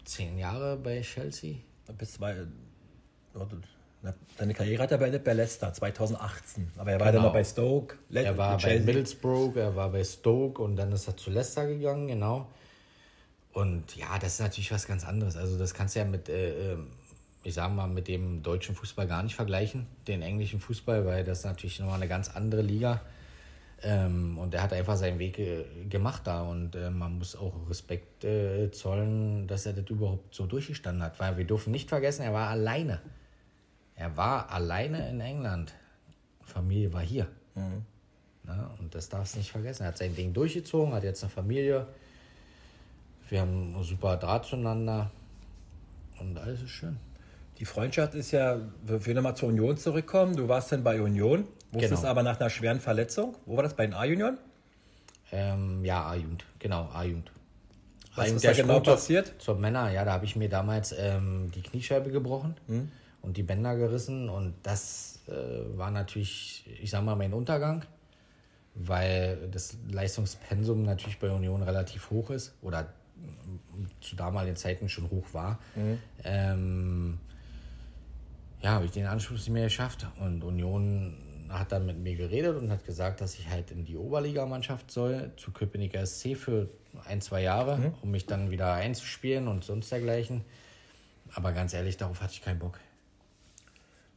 zehn 0.06 0.38
Jahre 0.38 0.78
bei 0.78 1.02
Chelsea. 1.02 1.56
Bis 1.98 2.14
zwei, 2.14 2.36
na, 4.02 4.14
seine 4.38 4.54
Karriere 4.54 4.84
hat 4.84 4.92
er 4.92 4.98
bei, 4.98 5.10
bei 5.18 5.34
Leicester 5.34 5.74
2018. 5.74 6.72
Aber 6.78 6.92
er 6.92 7.00
war 7.00 7.08
Genau. 7.08 7.18
dann 7.20 7.28
noch 7.28 7.34
bei 7.34 7.44
Stoke. 7.44 7.96
Le- 8.10 8.24
Er 8.24 8.38
war 8.38 8.58
bei. 8.58 8.80
Middlesbrough, 8.80 9.56
er 9.56 9.76
war 9.76 9.90
bei 9.90 10.04
Stoke 10.04 10.62
und 10.62 10.76
dann 10.76 10.92
ist 10.92 11.08
er 11.08 11.18
zu 11.18 11.32
Leicester 11.32 11.66
gegangen, 11.68 12.08
genau. 12.08 12.48
Und 13.54 13.96
ja, 13.96 14.20
das 14.20 14.34
ist 14.34 14.40
natürlich 14.42 14.72
was 14.72 14.86
ganz 14.88 15.04
anderes. 15.06 15.36
Also 15.36 15.58
das 15.58 15.74
kannst 15.74 15.96
du 15.96 16.00
ja 16.00 16.06
mit, 16.06 16.30
äh, 16.30 16.74
ähm, 16.74 16.88
ich 17.48 17.54
sag 17.54 17.74
mal, 17.74 17.88
mit 17.88 18.10
dem 18.10 18.44
deutschen 18.44 18.76
Fußball 18.76 19.08
gar 19.08 19.24
nicht 19.24 19.34
vergleichen, 19.34 19.88
den 20.06 20.22
englischen 20.22 20.60
Fußball, 20.60 21.06
weil 21.06 21.24
das 21.24 21.40
ist 21.40 21.46
natürlich 21.46 21.80
nochmal 21.80 21.96
eine 21.96 22.10
ganz 22.10 22.36
andere 22.36 22.62
Liga. 22.62 23.00
Ähm, 23.84 24.38
und 24.38 24.54
er 24.54 24.64
hat 24.64 24.74
einfach 24.74 24.98
seinen 24.98 25.18
Weg 25.18 25.40
äh, 25.40 25.64
gemacht 25.90 26.24
da 26.26 26.42
und 26.42 26.76
äh, 26.76 26.90
man 26.90 27.18
muss 27.18 27.38
auch 27.38 27.54
Respekt 27.70 28.26
äh, 28.26 28.70
zollen, 28.72 29.48
dass 29.48 29.66
er 29.66 29.72
das 29.72 29.90
überhaupt 29.90 30.36
so 30.36 30.46
durchgestanden 30.46 31.02
hat, 31.02 31.22
weil 31.22 31.38
wir 31.38 31.46
dürfen 31.46 31.72
nicht 31.72 31.88
vergessen, 31.88 32.24
er 32.24 32.34
war 32.34 32.50
alleine. 32.50 33.00
Er 33.96 34.18
war 34.18 34.52
alleine 34.52 35.10
in 35.10 35.22
England. 35.22 35.74
Familie 36.44 36.92
war 36.92 37.02
hier. 37.02 37.28
Ne? 37.56 38.70
Und 38.80 38.94
das 38.94 39.08
darfst 39.08 39.36
du 39.36 39.38
nicht 39.38 39.52
vergessen. 39.52 39.84
Er 39.84 39.90
hat 39.90 39.98
sein 39.98 40.14
Ding 40.14 40.34
durchgezogen, 40.34 40.94
hat 40.94 41.04
jetzt 41.06 41.24
eine 41.24 41.30
Familie. 41.30 41.88
Wir 43.30 43.40
haben 43.40 43.82
super 43.84 44.18
Draht 44.18 44.46
zueinander. 44.46 45.12
Und 46.20 46.38
alles 46.38 46.62
ist 46.62 46.72
schön. 46.72 46.98
Die 47.58 47.66
Freundschaft 47.66 48.14
ist 48.14 48.32
ja, 48.32 48.60
wir 48.86 49.06
wir 49.06 49.16
nochmal 49.16 49.36
zur 49.36 49.50
Union 49.50 49.78
zurückkommen. 49.78 50.36
Du 50.36 50.48
warst 50.48 50.72
dann 50.72 50.84
bei 50.84 51.02
Union, 51.02 51.48
musstest 51.72 52.02
Genau. 52.02 52.12
aber 52.12 52.24
nach 52.24 52.40
einer 52.40 52.50
schweren 52.50 52.80
Verletzung. 52.80 53.36
Wo 53.46 53.56
war 53.56 53.64
das? 53.64 53.74
Bei 53.74 53.86
den 53.88 53.94
A-Union? 53.96 54.38
Ähm, 55.32 55.84
ja, 55.84 56.06
A-Jugend. 56.06 56.46
Genau, 56.60 56.88
A-Jugend. 56.94 57.32
Was 58.16 58.32
ist 58.32 58.46
da 58.46 58.54
genau 58.54 58.80
zur- 58.80 58.94
passiert? 58.94 59.34
Zur 59.40 59.56
Männer, 59.58 59.92
ja, 59.92 60.06
da 60.06 60.14
habe 60.14 60.26
ich 60.26 60.36
mir 60.36 60.50
damals 60.50 60.94
ähm, 60.98 61.52
die 61.54 61.62
Kniescheibe 61.62 62.10
gebrochen 62.12 62.56
Hm? 62.68 62.92
und 63.22 63.38
die 63.38 63.44
Bänder 63.44 63.76
gerissen. 63.76 64.30
Und 64.30 64.54
das 64.64 65.20
äh, 65.28 65.32
war 65.78 65.92
natürlich, 65.92 66.66
ich 66.82 66.90
sag 66.90 67.04
mal, 67.04 67.16
mein 67.16 67.34
Untergang, 67.34 67.84
weil 68.76 69.50
das 69.52 69.78
Leistungspensum 69.92 70.84
natürlich 70.84 71.20
bei 71.20 71.30
Union 71.32 71.62
relativ 71.64 72.10
hoch 72.12 72.30
ist 72.30 72.54
oder 72.62 72.84
mm, 73.16 73.86
zu 74.02 74.16
damaligen 74.16 74.56
Zeiten 74.56 74.90
schon 74.90 75.10
hoch 75.12 75.26
war. 75.34 75.60
Hm? 75.76 75.98
Ähm, 76.24 77.20
ja, 78.62 78.72
habe 78.72 78.86
ich 78.86 78.92
den 78.92 79.06
Anschluss 79.06 79.42
nicht 79.42 79.54
mehr 79.54 79.66
geschafft. 79.66 80.08
Und 80.20 80.44
Union 80.44 81.18
hat 81.50 81.72
dann 81.72 81.86
mit 81.86 81.98
mir 81.98 82.16
geredet 82.16 82.58
und 82.58 82.72
hat 82.72 82.86
gesagt, 82.86 83.22
dass 83.22 83.38
ich 83.38 83.50
halt 83.50 83.72
in 83.72 83.86
die 83.86 83.96
Oberligamannschaft 83.96 84.92
soll, 84.92 85.32
zu 85.38 85.52
Köpenicker 85.52 86.06
SC 86.06 86.36
für 86.36 86.70
ein, 87.06 87.22
zwei 87.22 87.42
Jahre, 87.42 87.94
um 88.02 88.12
mich 88.12 88.26
dann 88.26 88.52
wieder 88.52 88.74
einzuspielen 88.74 89.48
und 89.48 89.64
sonst 89.64 89.92
dergleichen. 89.92 90.44
Aber 91.34 91.52
ganz 91.52 91.74
ehrlich, 91.74 91.98
darauf 91.98 92.22
hatte 92.22 92.34
ich 92.34 92.42
keinen 92.42 92.60
Bock. 92.60 92.80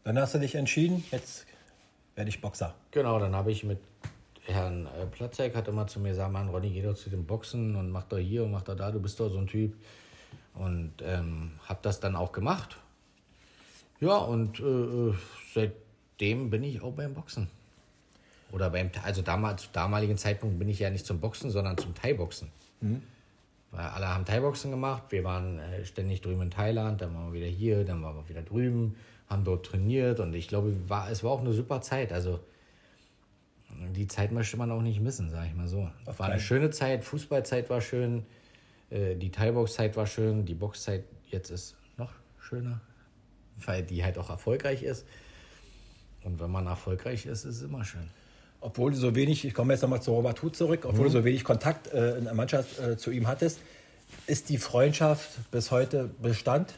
Dann 0.05 0.19
hast 0.19 0.35
du 0.35 0.39
dich 0.39 0.55
entschieden, 0.55 1.05
jetzt 1.11 1.47
werde 2.15 2.31
ich 2.31 2.41
Boxer. 2.41 2.75
Genau, 2.91 3.19
dann 3.19 3.35
habe 3.37 3.53
ich 3.53 3.65
mit 3.65 3.79
Herrn 4.45 4.87
äh, 4.87 5.07
Platzek, 5.07 5.55
hat 5.55 5.69
immer 5.69 5.87
zu 5.87 6.01
mir 6.01 6.11
gesagt, 6.11 6.33
Mann, 6.33 6.49
Ronny, 6.49 6.71
geh 6.71 6.83
doch 6.83 6.95
zu 6.95 7.11
dem 7.11 7.27
Boxen 7.27 7.77
und 7.77 7.91
mach 7.91 8.05
doch 8.05 8.19
hier 8.19 8.45
und 8.45 8.51
mach 8.51 8.63
doch 8.63 8.75
da, 8.75 8.91
du 8.91 9.01
bist 9.01 9.21
doch 9.21 9.29
so 9.29 9.39
ein 9.39 9.47
Typ. 9.47 9.75
Und 10.55 10.95
ähm, 11.03 11.53
habe 11.65 11.81
das 11.83 12.01
dann 12.01 12.17
auch 12.17 12.33
gemacht. 12.33 12.79
Ja, 14.01 14.17
und 14.17 14.61
äh, 14.61 14.65
äh, 14.65 15.15
seitdem 15.55 16.51
bin 16.51 16.65
ich 16.65 16.83
auch 16.83 16.93
beim 16.93 17.15
Boxen. 17.15 17.49
Oder 18.53 18.71
beim, 18.71 18.91
also 19.05 19.23
damals, 19.23 19.63
zu 19.63 19.69
damaligen 19.73 20.17
Zeitpunkt 20.17 20.59
bin 20.59 20.69
ich 20.69 20.81
ja 20.81 20.91
nicht 20.91 21.07
zum 21.07 21.21
Boxen, 21.21 21.51
sondern 21.51 21.79
zum 21.79 21.95
Thai-Boxen. 21.95 22.49
Weil 23.71 23.87
alle 23.87 24.09
haben 24.09 24.25
Thai-Boxen 24.25 24.71
gemacht. 24.71 25.05
Wir 25.11 25.23
waren 25.23 25.59
äh, 25.59 25.85
ständig 25.85 26.21
drüben 26.21 26.43
in 26.43 26.51
Thailand, 26.51 27.01
dann 27.01 27.15
waren 27.15 27.33
wir 27.33 27.41
wieder 27.41 27.51
hier, 27.51 27.85
dann 27.85 28.03
waren 28.03 28.17
wir 28.17 28.29
wieder 28.29 28.43
drüben, 28.43 28.97
haben 29.29 29.45
dort 29.45 29.67
trainiert 29.67 30.19
und 30.19 30.35
ich 30.35 30.49
glaube, 30.49 30.75
war, 30.89 31.11
es 31.11 31.23
war 31.23 31.31
auch 31.31 31.41
eine 31.41 31.53
super 31.53 31.81
Zeit. 31.81 32.13
Also 32.13 32.41
die 33.95 34.09
Zeit 34.09 34.33
möchte 34.33 34.57
man 34.57 34.71
auch 34.71 34.83
nicht 34.83 35.01
missen, 35.01 35.31
sage 35.31 35.49
ich 35.49 35.55
mal 35.55 35.69
so. 35.69 35.89
Es 36.07 36.19
war 36.19 36.29
eine 36.29 36.41
schöne 36.41 36.71
Zeit, 36.71 37.05
Fußballzeit 37.05 37.71
war 37.71 37.81
schön, 37.81 38.27
äh, 38.91 39.15
die 39.15 39.31
Thai-Box-Zeit 39.31 39.97
war 39.97 40.07
schön, 40.07 40.45
die 40.45 40.55
Boxzeit 40.55 41.05
jetzt 41.31 41.51
ist 41.51 41.77
noch 41.97 42.13
schöner, 42.41 42.81
weil 43.67 43.83
die 43.83 44.05
halt 44.05 44.19
auch 44.19 44.31
erfolgreich 44.31 44.83
ist. 44.83 45.05
Und 46.25 46.41
wenn 46.41 46.51
man 46.51 46.67
erfolgreich 46.67 47.27
ist, 47.27 47.45
ist 47.45 47.57
es 47.57 47.63
immer 47.63 47.85
schön. 47.85 48.09
Obwohl 48.61 48.91
du 48.91 48.97
so 48.99 49.15
wenig, 49.15 49.45
ich 49.45 49.55
komme 49.55 49.73
jetzt 49.73 49.81
nochmal 49.83 50.03
zu 50.03 50.13
Robert 50.13 50.43
Huth 50.43 50.55
zurück, 50.55 50.85
obwohl 50.85 51.01
Mhm. 51.09 51.13
du 51.13 51.19
so 51.21 51.25
wenig 51.25 51.45
Kontakt 51.45 51.87
äh, 51.93 52.19
in 52.19 52.25
der 52.25 52.35
Mannschaft 52.35 52.79
äh, 52.79 52.97
zu 52.99 53.11
ihm 53.11 53.27
hattest, 53.27 53.59
ist 54.27 54.49
die 54.51 54.59
Freundschaft 54.59 55.31
bis 55.51 55.71
heute 55.71 56.11
Bestand? 56.21 56.75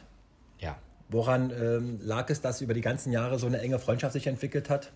Ja. 0.59 0.77
Woran 1.09 1.51
ähm, 1.51 1.99
lag 2.01 2.29
es, 2.29 2.39
dass 2.41 2.61
über 2.61 2.73
die 2.73 2.81
ganzen 2.81 3.11
Jahre 3.11 3.37
so 3.37 3.47
eine 3.47 3.59
enge 3.59 3.79
Freundschaft 3.79 4.13
sich 4.13 4.27
entwickelt 4.27 4.69
hat? 4.69 4.91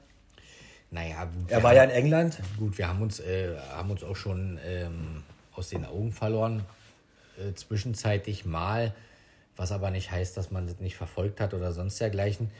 Naja, 0.89 1.27
Er 1.49 1.63
war 1.63 1.73
ja 1.73 1.81
haben- 1.81 1.89
in 1.89 1.95
England. 1.97 2.39
Gut, 2.57 2.77
wir 2.77 2.87
haben 2.87 3.01
uns, 3.01 3.19
äh, 3.19 3.57
haben 3.73 3.91
uns 3.91 4.03
auch 4.03 4.15
schon 4.15 4.57
ähm, 4.65 5.23
aus 5.53 5.67
den 5.67 5.83
Augen 5.83 6.13
verloren, 6.13 6.63
äh, 7.37 7.53
zwischenzeitlich 7.53 8.45
mal, 8.45 8.93
was 9.57 9.71
aber 9.71 9.91
nicht 9.91 10.11
heißt, 10.11 10.37
dass 10.37 10.51
man 10.51 10.67
das 10.67 10.79
nicht 10.79 10.95
verfolgt 10.95 11.41
hat 11.41 11.53
oder 11.53 11.73
sonst 11.73 11.99
dergleichen. 11.99 12.51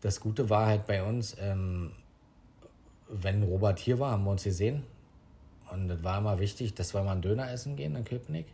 Das 0.00 0.20
Gute 0.20 0.48
war 0.48 0.66
halt 0.66 0.86
bei 0.86 1.02
uns, 1.02 1.36
ähm, 1.40 1.92
wenn 3.08 3.42
Robert 3.42 3.78
hier 3.78 3.98
war, 3.98 4.12
haben 4.12 4.24
wir 4.24 4.30
uns 4.30 4.44
gesehen. 4.44 4.84
Und 5.70 5.88
das 5.88 6.02
war 6.02 6.18
immer 6.18 6.38
wichtig, 6.38 6.74
dass 6.74 6.94
wir 6.94 7.02
mal 7.02 7.12
einen 7.12 7.22
Döner 7.22 7.50
essen 7.50 7.76
gehen 7.76 7.96
in 7.96 8.04
Köpenick. 8.04 8.46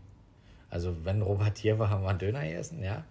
Also 0.70 1.04
wenn 1.04 1.22
Robert 1.22 1.58
hier 1.58 1.78
war, 1.78 1.90
haben 1.90 2.02
wir 2.02 2.08
einen 2.08 2.18
Döner 2.18 2.42
gegessen, 2.42 2.82
ja. 2.82 3.04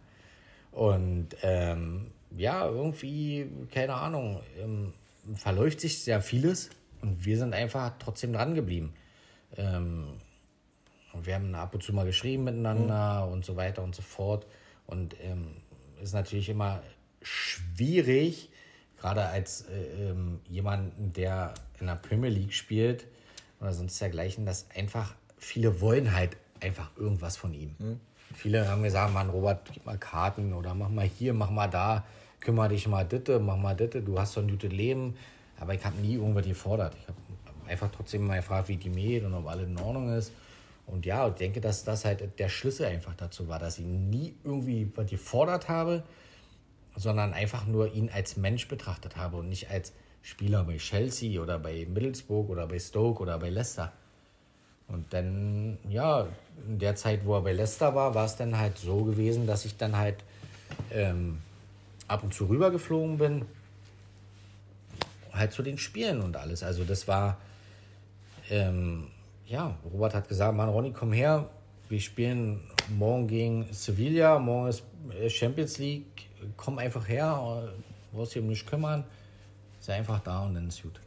Und 0.72 1.30
ähm, 1.44 2.08
ja, 2.36 2.68
irgendwie, 2.68 3.48
keine 3.72 3.94
Ahnung, 3.94 4.42
ähm, 4.60 4.94
verläuft 5.36 5.80
sich 5.80 6.04
sehr 6.04 6.22
vieles 6.22 6.72
und 7.02 7.24
wir 7.26 7.38
sind 7.38 7.54
einfach 7.54 7.94
trotzdem 8.00 8.34
dran 8.34 8.56
geblieben. 8.56 8.94
Ähm, 9.56 10.08
und 11.14 11.28
wir 11.28 11.36
haben 11.36 11.54
ab 11.54 11.76
und 11.76 11.84
zu 11.84 11.94
mal 11.94 12.06
geschrieben 12.06 12.44
miteinander 12.44 13.28
und 13.32 13.46
so 13.46 13.56
weiter 13.56 13.84
und 13.84 13.94
so 13.94 14.02
fort. 14.02 14.48
Und 14.86 15.16
ähm, 15.22 15.48
ist 16.02 16.14
natürlich 16.14 16.50
immer 16.50 16.82
schwierig, 17.22 18.50
gerade 18.98 19.26
als 19.26 19.62
äh, 19.70 20.10
ähm, 20.10 20.40
jemanden, 20.50 21.14
der 21.14 21.54
in 21.80 21.88
der 21.88 21.96
Premier 21.96 22.30
League 22.30 22.54
spielt 22.54 23.08
oder 23.60 23.74
sonst 23.74 24.00
dergleichen, 24.00 24.46
dass 24.46 24.70
einfach 24.76 25.14
viele 25.38 25.82
wollen 25.82 26.14
halt 26.14 26.38
einfach 26.60 26.90
irgendwas 26.98 27.38
von 27.38 27.54
ihm. 27.54 27.76
Viele 28.36 28.68
haben 28.68 28.84
gesagt, 28.84 29.14
Mann, 29.14 29.30
Robert, 29.30 29.70
gib 29.72 29.86
mal 29.86 29.98
Karten 29.98 30.54
oder 30.54 30.74
mach 30.74 30.90
mal 30.90 31.06
hier, 31.06 31.34
mach 31.34 31.50
mal 31.50 31.68
da, 31.68 32.06
kümmere 32.40 32.70
dich 32.70 32.88
mal 32.88 33.06
ditte, 33.06 33.40
mach 33.40 33.58
mal 33.58 33.76
ditte, 33.76 34.02
du 34.02 34.20
hast 34.20 34.34
so 34.34 34.42
ein 34.42 34.50
gutes 34.50 34.72
Leben. 34.72 35.16
Aber 35.60 35.74
ich 35.74 35.86
habe 35.86 35.98
nie 35.98 36.16
irgendwas 36.16 36.46
gefordert. 36.46 36.96
Ich 37.00 37.08
habe 37.08 37.18
einfach 37.68 37.90
trotzdem 37.96 38.26
mal 38.26 38.38
gefragt, 38.38 38.68
wie 38.70 38.78
die 38.78 38.90
geht 38.90 39.24
und 39.24 39.34
ob 39.34 39.48
alles 39.48 39.68
in 39.68 39.80
Ordnung 39.80 40.14
ist. 40.14 40.32
Und 40.86 41.06
ja, 41.06 41.28
ich 41.28 41.36
denke, 41.36 41.62
dass 41.62 41.84
das 41.84 42.06
halt 42.06 42.40
der 42.40 42.50
Schlüssel 42.50 42.86
einfach 42.86 43.16
dazu 43.16 43.48
war, 43.48 43.60
dass 43.60 43.80
ich 43.80 43.86
nie 43.86 44.36
irgendwie 44.44 44.92
was 44.96 45.10
gefordert 45.10 45.70
habe, 45.70 46.04
sondern 46.96 47.34
einfach 47.34 47.66
nur 47.66 47.94
ihn 47.94 48.10
als 48.10 48.38
Mensch 48.38 48.68
betrachtet 48.68 49.16
habe 49.16 49.38
und 49.38 49.50
nicht 49.50 49.70
als 49.70 49.94
Spieler 50.22 50.64
bei 50.64 50.78
Chelsea 50.78 51.42
oder 51.42 51.60
bei 51.60 51.88
Middlesbrough 51.90 52.50
oder 52.50 52.68
bei 52.68 52.80
Stoke 52.80 53.22
oder 53.22 53.40
bei 53.40 53.50
Leicester. 53.50 53.92
Und 54.88 55.12
dann, 55.14 55.78
ja, 55.90 56.28
in 56.68 56.80
der 56.80 56.96
Zeit, 56.96 57.26
wo 57.26 57.36
er 57.36 57.42
bei 57.42 57.54
Leicester 57.54 57.96
war, 57.96 58.14
war 58.14 58.26
es 58.26 58.36
dann 58.36 58.58
halt 58.58 58.78
so 58.78 59.04
gewesen, 59.04 59.48
dass 59.48 59.66
ich 59.66 59.78
dann 59.78 59.98
halt 59.98 60.24
ähm, 60.92 61.40
ab 62.08 62.24
und 62.24 62.34
zu 62.34 62.46
rübergeflogen 62.46 63.18
bin, 63.18 63.46
halt 65.32 65.52
zu 65.52 65.64
den 65.64 65.78
Spielen 65.78 66.22
und 66.22 66.38
alles. 66.38 66.64
Also 66.64 66.84
das 66.84 67.08
war, 67.08 67.38
ähm, 68.50 69.08
ja, 69.48 69.78
Robert 69.92 70.14
hat 70.14 70.28
gesagt, 70.28 70.56
Mann, 70.56 70.70
Ronny, 70.70 70.92
komm 70.92 71.14
her, 71.14 71.50
wir 71.90 72.00
spielen 72.00 72.62
morgen 72.90 73.28
gegen 73.28 73.68
Sevilla, 73.72 74.40
morgen 74.40 74.70
ist 74.70 74.84
äh, 75.22 75.30
Champions 75.30 75.78
League. 75.78 76.30
Komm 76.58 76.78
einfach 76.78 77.08
her, 77.08 77.68
äh, 77.68 78.16
brauchst 78.16 78.36
dich 78.36 78.42
um 78.42 78.48
nichts 78.48 78.66
kümmern. 78.66 79.04
Sei 79.80 79.96
einfach 79.96 80.20
da 80.20 80.46
und 80.46 80.56
dann 80.56 80.68
ist 80.68 80.82
gut. 80.82 81.00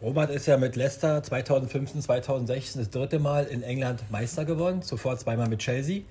Robert 0.00 0.30
ist 0.30 0.46
ja 0.46 0.56
mit 0.56 0.76
Leicester 0.76 1.22
2015, 1.22 2.02
2016 2.02 2.82
das 2.82 2.90
dritte 2.90 3.18
Mal 3.18 3.44
in 3.44 3.62
England 3.62 4.10
Meister 4.10 4.44
geworden, 4.44 4.82
zuvor 4.82 5.16
zweimal 5.16 5.48
mit 5.48 5.60
Chelsea. 5.60 6.02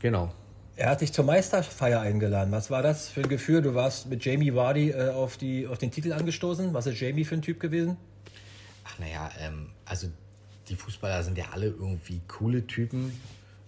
Genau. 0.00 0.32
Er 0.76 0.90
hat 0.90 1.00
dich 1.00 1.12
zur 1.12 1.24
Meisterfeier 1.24 2.00
eingeladen. 2.00 2.52
Was 2.52 2.70
war 2.70 2.82
das 2.82 3.08
für 3.08 3.20
ein 3.20 3.28
Gefühl? 3.28 3.60
Du 3.60 3.74
warst 3.74 4.08
mit 4.08 4.24
Jamie 4.24 4.54
Vardy 4.54 4.90
äh, 4.90 5.10
auf, 5.10 5.36
die, 5.36 5.66
auf 5.66 5.76
den 5.76 5.90
Titel 5.90 6.12
angestoßen. 6.12 6.72
Was 6.72 6.86
ist 6.86 7.00
Jamie 7.00 7.24
für 7.24 7.34
ein 7.34 7.42
Typ 7.42 7.60
gewesen? 7.60 7.96
Ach 8.84 8.98
naja, 8.98 9.30
ähm, 9.40 9.70
also 9.84 10.06
die 10.70 10.76
Fußballer 10.76 11.22
sind 11.22 11.36
ja 11.36 11.46
alle 11.52 11.66
irgendwie 11.66 12.20
coole 12.28 12.66
Typen, 12.66 13.12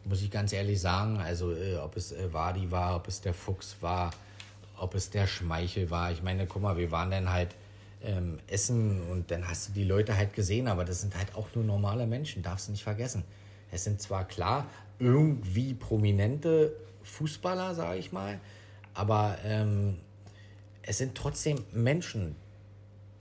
muss 0.05 0.23
ich 0.23 0.31
ganz 0.31 0.53
ehrlich 0.53 0.81
sagen. 0.81 1.19
Also 1.19 1.53
äh, 1.53 1.77
ob 1.77 1.97
es 1.97 2.13
äh, 2.13 2.33
Vardy 2.33 2.71
war, 2.71 2.97
ob 2.97 3.09
es 3.09 3.21
der 3.21 3.35
Fuchs 3.35 3.77
war, 3.81 4.13
ob 4.79 4.95
es 4.95 5.11
der 5.11 5.27
Schmeichel 5.27 5.91
war. 5.91 6.13
Ich 6.13 6.23
meine, 6.23 6.47
guck 6.47 6.63
mal, 6.63 6.77
wir 6.77 6.91
waren 6.91 7.11
dann 7.11 7.31
halt 7.31 7.55
ähm, 8.03 8.39
essen 8.47 9.03
und 9.11 9.31
dann 9.31 9.47
hast 9.49 9.69
du 9.69 9.73
die 9.73 9.85
Leute 9.85 10.17
halt 10.17 10.35
gesehen, 10.35 10.69
aber 10.69 10.85
das 10.85 11.01
sind 11.01 11.17
halt 11.17 11.35
auch 11.35 11.49
nur 11.55 11.65
normale 11.65 12.07
Menschen, 12.07 12.43
darfst 12.43 12.69
du 12.69 12.73
nicht 12.73 12.85
vergessen. 12.85 13.25
Es 13.71 13.85
sind 13.85 14.01
zwar 14.01 14.27
klar 14.27 14.67
irgendwie 14.99 15.75
prominente 15.75 16.73
Fußballer, 17.03 17.75
sage 17.75 17.99
ich 17.99 18.13
mal, 18.13 18.39
aber 18.95 19.39
ähm, 19.45 19.99
es 20.83 20.99
sind 20.99 21.15
trotzdem 21.17 21.65
Menschen, 21.73 22.37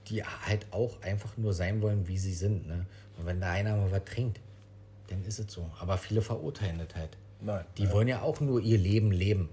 die 0.07 0.23
halt 0.23 0.67
auch 0.71 1.01
einfach 1.01 1.37
nur 1.37 1.53
sein 1.53 1.81
wollen, 1.81 2.07
wie 2.07 2.17
sie 2.17 2.33
sind. 2.33 2.67
Ne? 2.67 2.85
Und 3.21 3.27
wenn 3.27 3.39
da 3.39 3.51
einer 3.51 3.75
mal 3.75 3.91
was 3.91 4.03
trinkt, 4.05 4.39
dann 5.07 5.23
ist 5.25 5.39
es 5.39 5.51
so. 5.51 5.69
Aber 5.79 5.97
viele 5.97 6.21
verurteilen 6.21 6.79
das 6.79 6.95
halt. 6.95 7.17
Nein, 7.39 7.63
die 7.77 7.91
wollen 7.91 8.07
ja 8.07 8.21
auch 8.21 8.39
nur 8.39 8.61
ihr 8.61 8.77
Leben 8.79 9.11
leben. 9.11 9.49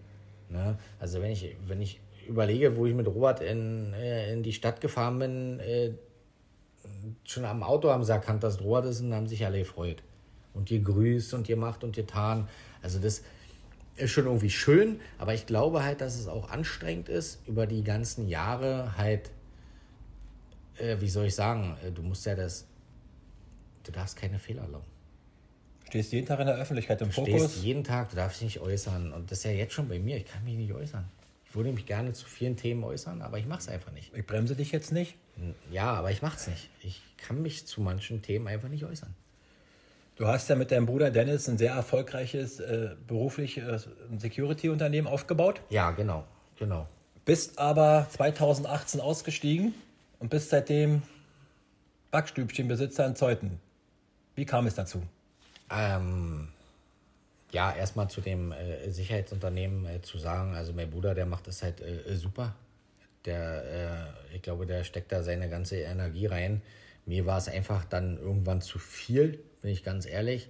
Ne? 0.49 0.79
Also 0.99 1.21
wenn 1.21 1.31
ich, 1.31 1.55
wenn 1.67 1.83
ich 1.83 2.01
überlege, 2.27 2.77
wo 2.77 2.87
ich 2.87 2.95
mit 2.95 3.07
Robert 3.07 3.41
in, 3.41 3.93
äh, 3.93 4.33
in 4.33 4.43
die 4.43 4.53
Stadt 4.53 4.81
gefahren 4.81 5.19
bin, 5.19 5.61
äh, 5.61 5.93
schon 7.25 7.45
am 7.45 7.63
Auto 7.63 7.91
haben 7.91 8.05
sie 8.05 8.13
erkannt, 8.13 8.43
dass 8.43 8.63
Robert 8.63 8.87
ist 8.87 9.03
und 9.03 9.13
haben 9.15 9.27
sich 9.27 9.45
alle 9.45 9.59
gefreut. 9.59 10.03
Und 10.55 10.71
ihr 10.71 10.81
grüßt 10.81 11.35
und 11.35 11.49
ihr 11.49 11.57
macht 11.57 11.85
und 11.85 11.97
ihr 11.99 12.05
getan. 12.05 12.49
Also 12.83 12.99
das 12.99 13.23
ist 13.97 14.11
schon 14.11 14.25
irgendwie 14.25 14.51
schön, 14.51 15.01
aber 15.19 15.35
ich 15.35 15.45
glaube 15.45 15.83
halt, 15.83 16.01
dass 16.01 16.19
es 16.19 16.27
auch 16.27 16.51
anstrengend 16.51 17.11
ist, 17.11 17.47
über 17.47 17.67
die 17.67 17.85
ganzen 17.85 18.29
Jahre 18.29 18.97
halt, 18.97 19.31
äh, 20.79 20.97
wie 21.01 21.09
soll 21.09 21.27
ich 21.27 21.35
sagen, 21.35 21.77
äh, 21.85 21.91
du 21.91 22.03
musst 22.03 22.25
ja 22.25 22.35
das, 22.35 22.67
du 23.89 23.93
darfst 23.93 24.17
keine 24.17 24.39
Fehler 24.39 24.63
erlauben. 24.63 24.87
Stehst 25.89 26.13
jeden 26.13 26.27
Tag 26.27 26.39
in 26.41 26.47
der 26.47 26.57
Öffentlichkeit 26.57 27.01
im 27.01 27.09
du 27.09 27.15
Fokus? 27.15 27.53
Stehst 27.53 27.65
jeden 27.65 27.83
Tag, 27.83 28.11
du 28.11 28.17
darfst 28.17 28.41
dich 28.41 28.45
nicht 28.45 28.61
äußern. 28.61 29.13
Und 29.13 29.31
das 29.31 29.39
ist 29.39 29.45
ja 29.45 29.53
jetzt 29.53 29.73
schon 29.73 29.89
bei 29.89 29.99
mir, 29.99 30.19
ich 30.19 30.27
kann 30.27 30.45
mich 30.45 30.55
nicht 30.55 30.73
äußern. 30.73 31.09
Ich 31.47 31.55
würde 31.55 31.73
mich 31.73 31.87
gerne 31.87 32.13
zu 32.13 32.27
vielen 32.27 32.57
Themen 32.57 32.85
äußern, 32.85 33.23
aber 33.23 33.39
ich 33.39 33.47
mache 33.47 33.61
es 33.61 33.69
einfach 33.69 33.91
nicht. 33.93 34.15
Ich 34.15 34.27
bremse 34.27 34.55
dich 34.55 34.71
jetzt 34.71 34.93
nicht. 34.93 35.17
Ja, 35.73 35.95
aber 35.95 36.11
ich 36.11 36.21
mache 36.21 36.37
es 36.37 36.47
nicht. 36.47 36.69
Ich 36.83 37.01
kann 37.17 37.41
mich 37.41 37.67
zu 37.67 37.81
manchen 37.81 38.21
Themen 38.21 38.47
einfach 38.49 38.69
nicht 38.69 38.85
äußern. 38.85 39.15
Du 40.17 40.27
hast 40.27 40.51
ja 40.51 40.57
mit 40.57 40.71
deinem 40.71 40.85
Bruder 40.85 41.11
Dennis 41.11 41.49
ein 41.49 41.57
sehr 41.57 41.73
erfolgreiches 41.73 42.61
äh, 42.61 42.91
berufliches 43.07 43.89
Security-Unternehmen 44.19 45.07
aufgebaut. 45.07 45.63
Ja, 45.71 45.93
genau, 45.93 46.25
genau. 46.59 46.87
Bist 47.25 47.59
aber 47.59 48.07
2018 48.11 49.01
ausgestiegen 49.01 49.75
und 50.19 50.29
bist 50.29 50.51
seitdem 50.51 51.03
Backstübchenbesitzer 52.11 53.07
in 53.07 53.17
Zeuthen. 53.17 53.61
Wie 54.39 54.45
kam 54.45 54.69
es 54.69 54.77
dazu? 54.77 55.03
Ähm, 55.69 56.47
ja, 57.51 57.75
erstmal 57.75 58.09
zu 58.09 58.21
dem 58.21 58.53
äh, 58.53 58.89
Sicherheitsunternehmen 58.89 59.85
äh, 59.85 60.01
zu 60.01 60.17
sagen, 60.17 60.55
also 60.55 60.73
mein 60.73 60.89
Bruder, 60.89 61.13
der 61.17 61.27
macht 61.27 61.49
das 61.49 61.61
halt 61.65 61.81
äh, 61.81 62.15
super. 62.15 62.55
Der, 63.25 63.65
äh, 64.31 64.37
ich 64.37 64.43
glaube, 64.43 64.65
der 64.65 64.85
steckt 64.85 65.11
da 65.11 65.25
seine 65.25 65.49
ganze 65.49 65.79
Energie 65.79 66.27
rein. 66.27 66.63
Mir 67.05 67.27
war 67.27 67.39
es 67.39 67.49
einfach 67.49 67.85
dann 67.85 68.17
irgendwann 68.17 68.61
zu 68.61 68.79
viel, 68.79 69.41
bin 69.61 69.73
ich 69.73 69.83
ganz 69.83 70.07
ehrlich. 70.07 70.49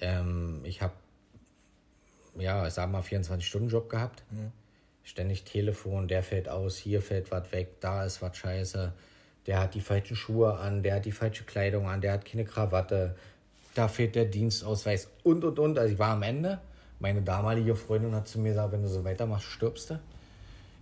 Ähm, 0.00 0.62
ich 0.64 0.82
habe, 0.82 0.94
ja, 2.36 2.66
ich 2.66 2.74
sag 2.74 2.90
mal, 2.90 3.02
24-Stunden-Job 3.02 3.88
gehabt. 3.88 4.24
Mhm. 4.32 4.50
Ständig 5.04 5.44
Telefon, 5.44 6.08
der 6.08 6.24
fällt 6.24 6.48
aus, 6.48 6.76
hier 6.76 7.00
fällt 7.00 7.30
was 7.30 7.52
weg, 7.52 7.80
da 7.80 8.04
ist 8.04 8.22
was 8.22 8.36
scheiße. 8.36 8.92
Der 9.46 9.60
hat 9.60 9.74
die 9.74 9.80
falschen 9.80 10.16
Schuhe 10.16 10.58
an, 10.58 10.82
der 10.82 10.96
hat 10.96 11.04
die 11.04 11.12
falsche 11.12 11.44
Kleidung 11.44 11.88
an, 11.88 12.00
der 12.00 12.12
hat 12.12 12.24
keine 12.24 12.44
Krawatte, 12.44 13.16
da 13.74 13.88
fehlt 13.88 14.14
der 14.14 14.26
Dienstausweis 14.26 15.08
und 15.22 15.44
und 15.44 15.58
und. 15.58 15.78
Also 15.78 15.92
ich 15.92 15.98
war 15.98 16.10
am 16.10 16.22
Ende. 16.22 16.60
Meine 16.98 17.22
damalige 17.22 17.74
Freundin 17.74 18.14
hat 18.14 18.28
zu 18.28 18.38
mir 18.38 18.50
gesagt, 18.50 18.72
wenn 18.72 18.82
du 18.82 18.88
so 18.88 19.04
weitermachst, 19.04 19.46
stirbst 19.46 19.90
du. 19.90 20.00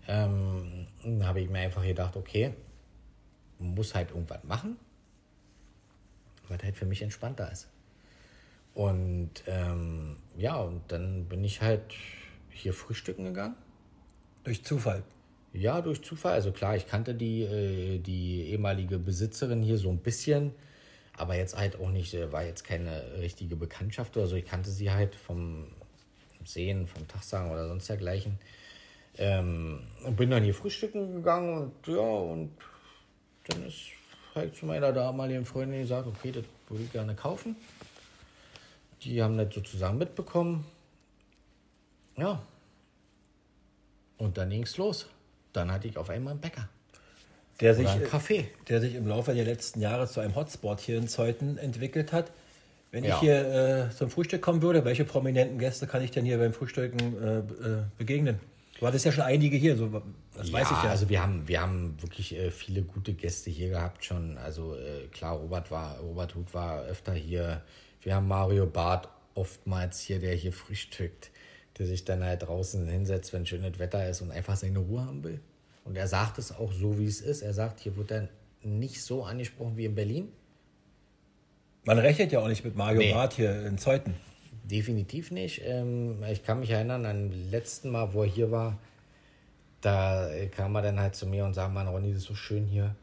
Ähm, 0.09 0.87
dann 1.03 1.27
habe 1.27 1.41
ich 1.41 1.49
mir 1.49 1.61
einfach 1.61 1.83
gedacht, 1.83 2.17
okay, 2.17 2.55
muss 3.59 3.95
halt 3.95 4.11
irgendwas 4.11 4.43
machen, 4.45 4.77
was 6.49 6.63
halt 6.63 6.77
für 6.77 6.87
mich 6.87 7.03
entspannter 7.03 7.51
ist. 7.53 7.69
Und 8.75 9.31
ähm, 9.47 10.17
ja, 10.37 10.57
und 10.57 10.83
dann 10.89 11.27
bin 11.27 11.45
ich 11.45 11.61
halt 11.61 11.83
hier 12.51 12.73
frühstücken 12.73 13.25
gegangen. 13.25 13.57
Durch 14.45 14.65
Zufall? 14.65 15.03
Ja, 15.59 15.81
durch 15.81 16.03
Zufall. 16.03 16.33
Also 16.33 16.53
klar, 16.53 16.77
ich 16.77 16.87
kannte 16.87 17.15
die, 17.15 17.43
äh, 17.43 17.99
die 17.99 18.51
ehemalige 18.51 18.99
Besitzerin 18.99 19.63
hier 19.63 19.79
so 19.79 19.91
ein 19.91 19.99
bisschen 19.99 20.53
aber 21.19 21.35
jetzt 21.35 21.57
halt 21.57 21.79
auch 21.81 21.91
nicht, 21.91 22.15
war 22.33 22.45
jetzt 22.45 22.65
keine 22.65 23.03
richtige 23.19 23.57
Bekanntschaft 23.57 24.17
oder 24.17 24.29
so. 24.29 24.37
Ich 24.37 24.47
kannte 24.47 24.71
sie 24.71 24.91
halt 24.91 25.17
vom 25.17 25.67
Sehen, 26.45 26.87
vom 26.87 27.07
Tagsagen 27.09 27.51
oder 27.51 27.67
sonst 27.67 27.89
dergleichen. 27.89 28.39
Ähm, 29.19 29.81
und 30.05 30.17
bin 30.17 30.31
dann 30.31 30.45
hier 30.45 30.55
frühstücken 30.55 31.17
gegangen 31.17 31.59
und 31.59 31.87
ja, 31.89 31.99
und 31.99 32.53
dann 33.49 33.67
ist 33.67 33.89
halt 34.35 34.55
zu 34.55 34.65
meiner 34.65 34.93
damaligen 34.93 35.45
Freundin 35.45 35.81
gesagt, 35.81 36.07
okay, 36.07 36.31
das 36.31 36.45
würde 36.69 36.85
ich 36.85 36.93
gerne 36.93 37.17
kaufen. 37.17 37.57
Die 39.03 39.21
haben 39.21 39.37
das 39.37 39.53
sozusagen 39.53 39.99
mitbekommen. 39.99 40.65
Ja. 42.17 42.41
Und 44.19 44.39
dann 44.39 44.51
ging 44.51 44.63
es 44.63 44.77
los. 44.77 45.09
Dann 45.53 45.73
hatte 45.73 45.89
ich 45.89 45.97
auf 45.97 46.11
einmal 46.11 46.33
einen 46.33 46.41
Bäcker. 46.41 46.69
Der 47.61 47.75
sich, 47.75 47.89
ein 47.89 48.05
Café. 48.05 48.45
der 48.69 48.81
sich 48.81 48.95
im 48.95 49.09
Laufe 49.09 49.35
der 49.35 49.45
letzten 49.45 49.81
Jahre 49.81 50.07
zu 50.07 50.21
einem 50.21 50.37
Hotspot 50.37 50.81
hier 50.81 50.97
in 50.97 51.09
Zeuthen 51.09 51.59
entwickelt 51.59 52.13
hat. 52.13 52.31
Wenn 52.93 53.05
Ja. 53.05 53.15
ich 53.15 53.21
hier 53.21 53.89
äh, 53.91 53.95
zum 53.95 54.11
Frühstück 54.11 54.41
kommen 54.41 54.63
würde, 54.63 54.85
welche 54.85 55.05
prominenten 55.05 55.59
Gäste 55.59 55.87
kann 55.87 56.03
ich 56.03 56.11
denn 56.11 56.25
hier 56.25 56.39
beim 56.39 56.53
Frühstücken 56.53 56.99
äh, 57.23 57.39
äh, 57.39 57.45
begegnen? 57.99 58.39
Du 58.79 58.87
hattest 58.87 59.05
ja 59.05 59.13
schon 59.13 59.25
einige 59.25 59.57
hier, 59.57 59.77
so, 59.77 59.89
das 60.37 60.53
weiß 60.53 60.71
ich 60.71 60.85
ja. 60.85 60.91
Also 60.91 61.09
wir 61.09 61.21
haben, 61.21 61.49
wir 61.49 61.61
haben 61.61 62.01
wirklich 62.01 62.37
äh, 62.37 62.53
viele 62.53 62.83
gute 62.83 63.13
Gäste 63.13 63.51
hier 63.51 63.71
gehabt 63.71 64.05
schon. 64.05 64.39
Also 64.39 64.77
äh, 64.77 65.09
klar, 65.09 65.35
Robert 65.37 65.71
war, 65.73 65.99
Robert 65.99 66.37
Huth 66.37 66.55
war 66.55 66.83
öfter 66.85 67.13
hier. 67.13 67.63
Wir 68.03 68.15
haben 68.15 68.29
Mario 68.29 68.67
Barth 68.67 69.09
oftmals 69.35 70.01
hier, 70.01 70.21
der 70.21 70.35
hier 70.35 70.53
frühstückt, 70.53 71.31
der 71.79 71.87
sich 71.87 72.05
dann 72.05 72.25
halt 72.25 72.43
draußen 72.43 72.87
hinsetzt, 72.89 73.33
wenn 73.33 73.47
schönes 73.47 73.79
Wetter 73.79 74.09
ist 74.09 74.21
und 74.21 74.31
einfach 74.31 74.57
seine 74.57 74.79
Ruhe 74.79 75.05
haben 75.05 75.23
will. 75.25 75.41
Und 75.85 75.97
er 75.97 76.07
sagt 76.07 76.39
es 76.39 76.53
auch 76.53 76.73
so, 76.73 76.99
wie 76.99 77.07
es 77.07 77.21
ist. 77.21 77.43
Er 77.43 77.55
sagt, 77.55 77.81
hier 77.81 77.97
wird 77.97 78.11
er 78.11 78.29
nicht 78.63 79.03
so 79.03 79.25
angesprochen 79.25 79.77
wie 79.77 79.85
in 79.85 79.95
Berlin. 79.95 80.29
Man 81.85 81.99
rechnet 81.99 82.33
ja 82.33 82.41
auch 82.41 82.49
nicht 82.49 82.65
mit 82.65 82.77
Mario 82.77 82.99
Nee. 82.99 83.13
Barth 83.13 83.35
hier 83.35 83.65
in 83.67 83.79
Zeuthen. 83.79 84.15
Definitiv 84.65 85.31
nicht. 85.31 85.63
Ähm, 85.65 86.23
ich 86.31 86.45
kann 86.45 86.61
mich 86.61 86.71
erinnern 86.71 87.07
an 87.07 87.31
das 87.31 87.51
letzten 87.51 87.91
Mal, 87.91 88.13
wo 88.13 88.23
er 88.23 88.29
hier 88.29 88.51
war, 88.51 88.79
da 89.81 90.29
kam 90.55 90.75
er 90.75 90.83
dann 90.83 91.01
halt 91.01 91.15
zu 91.15 91.27
mir 91.27 91.45
und 91.45 91.55
sagte, 91.55 91.73
Mann, 91.73 91.89
Ronny, 91.89 92.13
das 92.13 92.23
ist 92.23 92.29
so 92.29 92.35
schön 92.35 92.67
hier. 92.67 92.95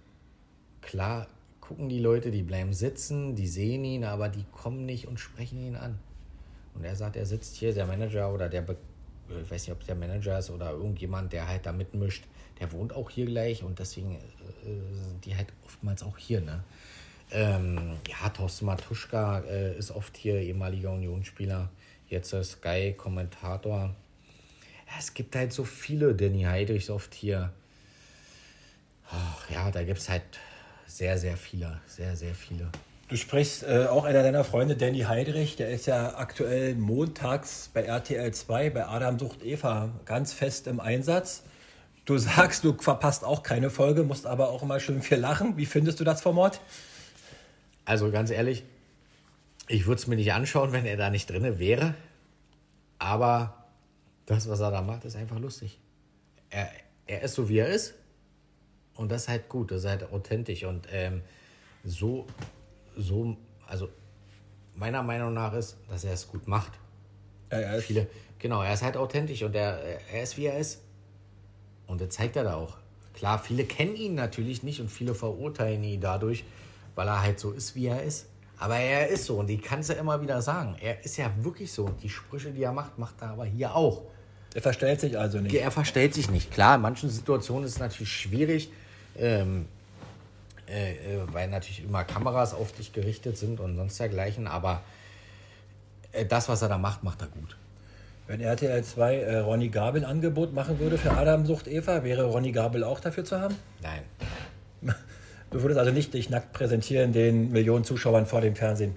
Klar 0.82 1.28
gucken 1.61 1.89
die 1.89 1.99
Leute, 1.99 2.30
die 2.30 2.43
bleiben 2.43 2.73
sitzen, 2.73 3.36
die 3.36 3.47
sehen 3.47 3.84
ihn, 3.84 4.03
aber 4.03 4.30
die 4.30 4.45
kommen 4.51 4.86
nicht 4.86 5.07
und 5.07 5.19
sprechen 5.19 5.59
ihn 5.59 5.76
an. 5.76 5.97
Und 6.76 6.84
er 6.84 6.95
sagt, 6.95 7.15
er 7.15 7.26
sitzt 7.26 7.55
hier, 7.55 7.73
der 7.73 7.86
Manager 7.86 8.34
oder 8.34 8.49
der, 8.49 8.63
ich 8.63 9.51
weiß 9.51 9.63
nicht, 9.63 9.71
ob 9.71 9.82
es 9.82 9.88
der 9.88 9.95
Manager 9.95 10.38
ist 10.38 10.49
oder 10.49 10.71
irgendjemand, 10.71 11.34
der 11.34 11.47
halt 11.47 11.65
da 11.65 11.71
mitmischt, 11.71 12.26
der 12.59 12.71
wohnt 12.71 12.93
auch 12.93 13.09
hier 13.09 13.26
gleich 13.26 13.63
und 13.63 13.80
deswegen 13.80 14.15
äh, 14.15 14.19
sind 14.63 15.26
die 15.26 15.36
halt 15.36 15.47
oftmals 15.65 16.03
auch 16.03 16.17
hier, 16.17 16.41
ne? 16.41 16.63
Ähm, 17.32 17.97
ja, 18.07 18.30
Thorsten 18.30 18.65
Matuschka 18.65 19.39
äh, 19.39 19.76
ist 19.78 19.89
oft 19.89 20.15
hier 20.15 20.39
ehemaliger 20.39 20.91
Unionsspieler, 20.91 21.69
jetzt 22.07 22.30
Sky-Kommentator. 22.30 23.95
Es 24.99 25.13
gibt 25.13 25.36
halt 25.36 25.51
so 25.51 25.63
viele, 25.63 26.13
Danny 26.13 26.43
Heidrich 26.43 26.84
ist 26.84 26.89
oft 26.91 27.13
hier. 27.15 27.51
Ach, 29.09 29.49
ja, 29.49 29.71
da 29.71 29.84
gibt 29.84 29.99
es 29.99 30.07
halt 30.07 30.23
sehr, 30.86 31.17
sehr 31.17 31.36
viele, 31.36 31.82
sehr, 31.88 32.15
sehr 32.15 32.36
viele. 32.36 32.69
Du 33.08 33.18
sprichst 33.18 33.62
äh, 33.62 33.86
auch 33.86 34.03
einer 34.03 34.24
deiner 34.24 34.43
Freunde, 34.43 34.76
Danny 34.76 35.01
Heidrich, 35.01 35.56
der 35.56 35.70
ist 35.70 35.86
ja 35.86 36.18
aktuell 36.18 36.74
montags 36.74 37.70
bei 37.72 37.84
RTL 37.84 38.34
2 38.34 38.72
bei 38.72 38.88
Adam 38.88 39.20
sucht 39.20 39.43
Eva 39.43 39.91
ganz 40.06 40.34
fest 40.34 40.66
im 40.66 40.80
Einsatz. 40.80 41.43
Du 42.06 42.18
sagst, 42.20 42.64
du 42.64 42.74
verpasst 42.74 43.24
auch 43.24 43.43
keine 43.43 43.70
Folge, 43.70 44.03
musst 44.03 44.26
aber 44.26 44.49
auch 44.49 44.64
immer 44.64 44.80
schön 44.80 45.03
viel 45.03 45.20
lachen. 45.20 45.56
Wie 45.56 45.68
findest 45.68 45.99
du 45.99 46.03
das 46.03 46.24
Format? 46.24 46.62
Also 47.86 48.10
ganz 48.10 48.32
ehrlich, 48.32 48.64
ich 49.68 49.86
würde 49.86 50.01
es 50.01 50.08
mir 50.08 50.16
nicht 50.16 50.34
anschauen, 50.34 50.72
wenn 50.72 50.88
er 50.88 50.97
da 50.97 51.12
nicht 51.12 51.30
drin 51.30 51.60
wäre. 51.60 51.93
Aber 52.97 53.66
das, 54.26 54.49
was 54.49 54.62
er 54.62 54.72
da 54.72 54.82
macht, 54.82 55.06
ist 55.06 55.16
einfach 55.16 55.38
lustig. 55.38 55.80
Er, 56.49 56.72
er 57.06 57.22
ist 57.22 57.36
so, 57.36 57.49
wie 57.49 57.60
er 57.60 57.68
ist. 57.68 57.93
Und 58.95 59.12
das 59.12 59.24
ist 59.24 59.30
halt 59.30 59.47
gut, 59.47 59.70
das 59.70 59.84
ist 59.84 59.89
halt 59.89 60.12
authentisch. 60.12 60.64
Und 60.64 60.88
ähm, 60.91 61.22
so, 61.84 62.26
so, 62.98 63.38
also 63.68 63.89
meiner 64.76 65.04
Meinung 65.04 65.34
nach 65.34 65.54
ist, 65.54 65.78
dass 65.89 66.04
er 66.04 66.14
es 66.14 66.28
gut 66.28 66.48
macht. 66.48 66.72
Ja, 67.52 67.60
er 67.60 67.78
ist 67.78 67.86
Viele, 67.86 68.08
genau, 68.39 68.62
er 68.62 68.74
ist 68.74 68.84
halt 68.84 68.98
authentisch 68.98 69.43
und 69.43 69.56
er, 69.56 69.80
er 70.12 70.24
ist, 70.24 70.38
wie 70.38 70.46
er 70.46 70.58
ist. 70.58 70.82
Und 71.88 72.02
das 72.02 72.10
zeigt 72.10 72.36
er 72.36 72.43
da 72.43 72.56
auch. 72.56 72.78
Klar, 73.14 73.39
viele 73.39 73.64
kennen 73.64 73.96
ihn 73.96 74.16
natürlich 74.16 74.64
nicht 74.64 74.82
und 74.82 74.89
viele 74.89 75.16
verurteilen 75.16 75.84
ihn 75.84 76.02
dadurch, 76.02 76.43
weil 76.96 77.08
er 77.08 77.22
halt 77.22 77.39
so 77.39 77.52
ist, 77.52 77.76
wie 77.76 77.88
er 77.88 78.04
ist. 78.04 78.28
Aber 78.58 78.78
er 78.78 79.08
ist 79.10 79.26
so 79.26 79.39
und 79.39 79.48
die 79.48 79.58
kannst 79.58 79.89
du 79.89 79.93
immer 79.93 80.22
wieder 80.22 80.41
sagen. 80.41 80.76
Er 80.82 81.04
ist 81.04 81.18
ja 81.18 81.32
wirklich 81.41 81.72
so 81.72 81.86
und 81.86 82.02
die 82.02 82.10
Sprüche, 82.10 82.52
die 82.52 82.64
er 82.64 82.72
macht, 82.72 82.98
macht 82.98 83.22
er 83.22 83.30
aber 83.30 83.46
hier 83.46 83.76
auch. 83.76 84.04
Er 84.54 84.62
verstellt 84.62 85.02
sich 85.02 85.18
also 85.18 85.39
nicht. 85.39 85.54
Er 85.54 85.72
verstellt 85.72 86.14
sich 86.14 86.30
nicht. 86.30 86.52
Klar, 86.52 86.76
in 86.76 86.82
manchen 86.82 87.10
Situationen 87.10 87.66
ist 87.66 87.74
es 87.74 87.80
natürlich 87.80 88.12
schwierig, 88.12 88.72
ähm, 89.18 89.66
äh, 90.68 90.93
äh, 90.93 91.20
weil 91.32 91.47
natürlich 91.47 91.84
immer 91.84 92.03
Kameras 92.03 92.53
auf 92.53 92.72
dich 92.72 92.93
gerichtet 92.93 93.38
sind 93.38 93.59
und 93.59 93.76
sonst 93.76 93.99
dergleichen. 93.99 94.47
Aber 94.47 94.82
äh, 96.11 96.26
das, 96.26 96.49
was 96.49 96.61
er 96.61 96.70
da 96.70 96.78
macht, 96.78 97.03
macht 97.03 97.22
er 97.22 97.28
gut. 97.28 97.57
Wenn 98.28 98.41
RTL 98.41 98.84
2 98.84 99.16
äh, 99.16 99.38
Ronny 99.38 99.70
Gabel 99.70 100.03
Angebot 100.03 100.53
machen 100.53 100.80
würde 100.80 100.97
für 100.97 101.11
Adam 101.11 101.45
sucht 101.45 101.68
Eva, 101.68 102.03
wäre 102.03 102.24
Ronny 102.26 102.51
Gabel 102.51 102.84
auch 102.84 102.99
dafür 102.99 103.24
zu 103.24 103.39
haben? 103.39 103.55
Nein. 103.82 104.01
Du 105.51 105.61
würdest 105.61 105.80
also 105.80 105.91
nicht 105.91 106.13
dich 106.13 106.30
nackt 106.30 106.51
präsentieren 106.51 107.13
den 107.13 107.51
Millionen 107.51 107.86
Zuschauern 107.86 108.26
vor 108.26 108.41
dem 108.41 108.57
Fernsehen. 108.57 108.93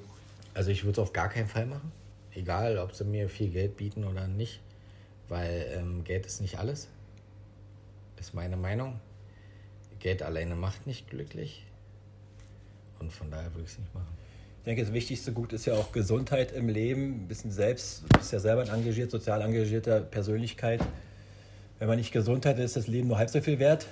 Also 0.55 0.73
ich 0.73 0.83
würde 0.83 0.93
es 0.93 0.99
auf 0.99 1.13
gar 1.13 1.29
keinen 1.29 1.47
Fall 1.47 1.67
machen. 1.67 1.93
Egal, 2.35 2.79
ob 2.79 2.95
sie 2.95 3.05
mir 3.05 3.29
viel 3.29 3.51
Geld 3.51 3.77
bieten 3.77 4.03
oder 4.03 4.27
nicht. 4.27 4.61
Weil 5.29 5.67
ähm, 5.77 6.03
Geld 6.03 6.27
ist 6.27 6.41
nicht 6.41 6.59
alles. 6.59 6.89
Ist 8.19 8.35
meine 8.35 8.57
Meinung. 8.57 8.99
Geld 10.01 10.23
alleine 10.23 10.55
macht 10.55 10.87
nicht 10.87 11.09
glücklich. 11.09 11.65
Und 12.99 13.13
von 13.13 13.31
daher 13.31 13.53
würde 13.55 13.65
ich 13.65 13.73
es 13.73 13.79
nicht 13.79 13.95
machen. 13.95 14.09
Ich 14.59 14.65
denke, 14.65 14.83
das 14.83 14.93
wichtigste 14.93 15.33
Gut 15.33 15.53
ist 15.53 15.67
ja 15.67 15.75
auch 15.75 15.93
Gesundheit 15.93 16.53
im 16.53 16.69
Leben. 16.69 17.23
Ein 17.23 17.29
bisschen 17.29 17.51
selbst, 17.51 18.03
du 18.03 18.19
bist 18.19 18.33
ja 18.33 18.39
selber 18.39 18.63
ein 18.63 18.69
engagiert, 18.69 19.11
sozial 19.11 19.41
engagierter 19.41 20.01
Persönlichkeit. 20.01 20.81
Wenn 21.79 21.89
man 21.89 21.97
nicht 21.97 22.13
gesund 22.13 22.45
hat, 22.45 22.59
ist 22.59 22.77
das 22.77 22.87
Leben 22.87 23.09
nur 23.09 23.19
halb 23.19 23.31
so 23.31 23.41
viel 23.41 23.59
wert. 23.59 23.87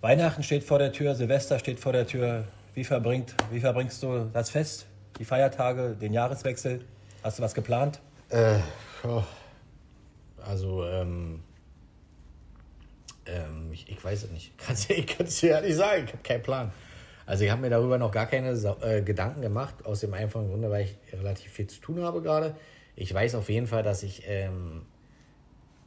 Weihnachten 0.00 0.42
steht 0.42 0.64
vor 0.64 0.78
der 0.78 0.92
Tür, 0.92 1.14
Silvester 1.14 1.58
steht 1.58 1.80
vor 1.80 1.92
der 1.92 2.06
Tür. 2.06 2.44
Wie, 2.74 2.84
verbringt, 2.84 3.34
wie 3.50 3.60
verbringst 3.60 4.02
du 4.02 4.30
das 4.32 4.50
Fest, 4.50 4.86
die 5.18 5.24
Feiertage, 5.24 5.96
den 6.00 6.12
Jahreswechsel? 6.12 6.84
Hast 7.22 7.38
du 7.38 7.42
was 7.42 7.52
geplant? 7.52 8.00
Äh, 8.28 8.58
oh. 9.02 9.22
Also, 10.42 10.86
ähm, 10.86 11.42
ähm, 13.30 13.70
ich, 13.72 13.88
ich 13.88 14.02
weiß 14.02 14.24
es 14.24 14.30
nicht. 14.30 14.56
Kannst, 14.58 14.90
ich 14.90 15.06
kann 15.06 15.26
es 15.26 15.40
dir 15.40 15.50
ja 15.50 15.60
nicht 15.60 15.76
sagen. 15.76 16.04
Ich 16.06 16.12
habe 16.12 16.22
keinen 16.22 16.42
Plan. 16.42 16.72
Also, 17.26 17.44
ich 17.44 17.50
habe 17.50 17.60
mir 17.60 17.70
darüber 17.70 17.96
noch 17.98 18.10
gar 18.10 18.26
keine 18.26 18.50
äh, 18.82 19.02
Gedanken 19.02 19.40
gemacht. 19.40 19.74
Aus 19.84 20.00
dem 20.00 20.12
einfachen 20.14 20.48
Grunde, 20.48 20.70
weil 20.70 20.84
ich 20.86 20.96
relativ 21.18 21.52
viel 21.52 21.66
zu 21.66 21.80
tun 21.80 22.02
habe 22.02 22.22
gerade. 22.22 22.56
Ich 22.96 23.12
weiß 23.14 23.34
auf 23.36 23.48
jeden 23.48 23.66
Fall, 23.66 23.82
dass 23.82 24.02
ich 24.02 24.22
ähm, 24.26 24.82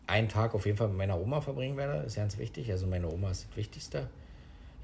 einen 0.07 0.29
Tag 0.29 0.55
auf 0.55 0.65
jeden 0.65 0.77
Fall 0.77 0.87
mit 0.87 0.97
meiner 0.97 1.19
Oma 1.19 1.41
verbringen 1.41 1.75
werde. 1.77 2.03
Ist 2.05 2.15
ganz 2.15 2.37
wichtig. 2.37 2.71
Also, 2.71 2.87
meine 2.87 3.11
Oma 3.11 3.31
ist 3.31 3.47
das 3.49 3.57
Wichtigste. 3.57 4.07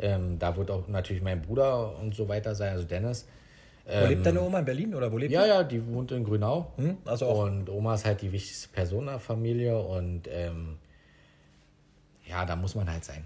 Ähm, 0.01 0.38
da 0.39 0.55
wird 0.55 0.72
auch 0.72 0.88
natürlich 0.88 1.22
mein 1.22 1.41
Bruder 1.41 1.97
und 1.99 2.16
so 2.16 2.28
weiter 2.28 2.55
sein, 2.55 2.72
also 2.74 2.86
Dennis. 2.86 3.28
Wo 3.86 4.05
lebt 4.05 4.24
deine 4.26 4.41
Oma? 4.41 4.60
In 4.60 4.66
Berlin 4.66 4.93
oder 4.93 5.12
wo 5.12 5.18
lebt 5.18 5.32
Ja, 5.32 5.43
die? 5.43 5.49
ja, 5.49 5.64
die 5.64 5.86
wohnt 5.88 6.12
in 6.12 6.24
Grünau. 6.24 6.72
Hm, 6.78 6.97
also 7.05 7.26
auch. 7.26 7.45
Und 7.45 7.70
Oma 7.70 7.95
ist 7.95 8.05
halt 8.05 8.22
die 8.22 8.32
wichtigste 8.32 8.70
Person 8.70 8.99
in 9.01 9.05
der 9.07 9.20
Familie 9.20 9.80
und 9.80 10.28
ähm, 10.30 10.78
ja, 12.30 12.45
da 12.45 12.55
muss 12.55 12.75
man 12.75 12.89
halt 12.89 13.03
sein. 13.03 13.23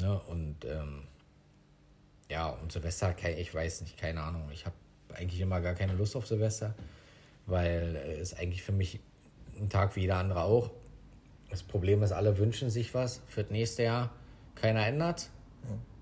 Ne? 0.00 0.20
Und 0.28 0.64
ähm, 0.64 1.04
ja, 2.28 2.48
und 2.48 2.72
Silvester, 2.72 3.14
ich 3.36 3.54
weiß 3.54 3.82
nicht, 3.82 3.96
keine 3.96 4.22
Ahnung. 4.22 4.50
Ich 4.52 4.66
habe 4.66 4.76
eigentlich 5.14 5.40
immer 5.40 5.60
gar 5.60 5.74
keine 5.74 5.94
Lust 5.94 6.16
auf 6.16 6.26
Silvester, 6.26 6.74
weil 7.46 7.96
es 8.20 8.34
eigentlich 8.34 8.62
für 8.62 8.72
mich 8.72 9.00
ein 9.58 9.70
Tag 9.70 9.96
wie 9.96 10.02
jeder 10.02 10.16
andere 10.16 10.42
auch. 10.42 10.70
Das 11.48 11.62
Problem 11.62 12.02
ist, 12.02 12.12
alle 12.12 12.36
wünschen 12.38 12.70
sich 12.70 12.92
was 12.92 13.22
für 13.26 13.42
das 13.42 13.50
nächste 13.50 13.84
Jahr. 13.84 14.10
Keiner 14.54 14.86
ändert. 14.86 15.30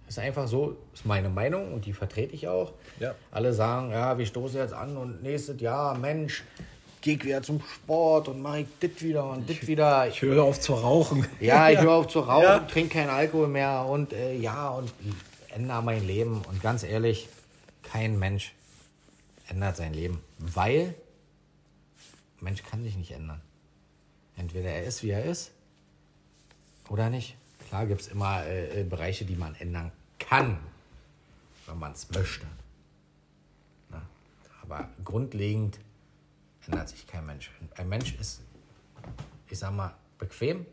Ist 0.08 0.18
einfach 0.18 0.46
so, 0.46 0.76
ist 0.94 1.04
meine 1.04 1.28
Meinung 1.28 1.72
und 1.74 1.84
die 1.84 1.92
vertrete 1.92 2.34
ich 2.34 2.48
auch. 2.48 2.72
Ja. 3.00 3.14
Alle 3.30 3.52
sagen, 3.52 3.90
ja, 3.90 4.18
wir 4.18 4.26
stoßen 4.26 4.58
jetzt 4.58 4.72
an 4.72 4.96
und 4.96 5.22
nächstes 5.22 5.60
Jahr, 5.60 5.98
Mensch, 5.98 6.44
geh 7.06 7.12
ich 7.12 7.24
wieder 7.24 7.40
zum 7.40 7.60
Sport 7.62 8.26
und 8.26 8.42
mache 8.42 8.62
ich 8.62 8.66
das 8.80 9.00
wieder 9.00 9.30
und 9.30 9.48
das 9.48 9.64
wieder. 9.68 10.08
Ich 10.08 10.20
höre 10.22 10.42
auf 10.42 10.58
zu 10.60 10.74
rauchen. 10.74 11.24
Ja, 11.38 11.70
ich 11.70 11.78
höre 11.78 11.92
auf 11.92 12.08
zu 12.08 12.18
rauchen, 12.18 12.42
Ja. 12.42 12.58
trinke 12.58 12.94
keinen 12.94 13.10
Alkohol 13.10 13.46
mehr 13.46 13.86
und 13.88 14.12
äh, 14.12 14.34
ja, 14.36 14.70
und 14.70 14.92
ändere 15.54 15.84
mein 15.84 16.04
Leben. 16.04 16.42
Und 16.42 16.60
ganz 16.60 16.82
ehrlich, 16.82 17.28
kein 17.84 18.18
Mensch 18.18 18.52
ändert 19.46 19.76
sein 19.76 19.94
Leben, 19.94 20.20
weil 20.38 20.96
Mensch 22.40 22.64
kann 22.64 22.82
sich 22.82 22.96
nicht 22.96 23.12
ändern. 23.12 23.40
Entweder 24.36 24.70
er 24.70 24.82
ist, 24.82 25.04
wie 25.04 25.10
er 25.10 25.24
ist, 25.24 25.52
oder 26.88 27.08
nicht. 27.08 27.36
Klar 27.68 27.86
gibt 27.86 28.00
es 28.00 28.08
immer 28.08 28.44
äh, 28.46 28.80
äh, 28.80 28.84
Bereiche, 28.84 29.24
die 29.24 29.36
man 29.36 29.54
ändern 29.54 29.92
kann, 30.18 30.58
wenn 31.66 31.78
man 31.78 31.92
es 31.92 32.10
möchte. 32.10 32.46
Na? 33.90 34.02
Aber 34.64 34.88
grundlegend 35.04 35.78
ändert 36.68 36.88
sich 36.88 37.06
kein 37.06 37.26
Mensch. 37.26 37.50
Ein 37.76 37.88
Mensch 37.88 38.14
ist, 38.20 38.40
ich 39.48 39.58
sag 39.58 39.72
mal, 39.72 39.94
bequem. 40.18 40.66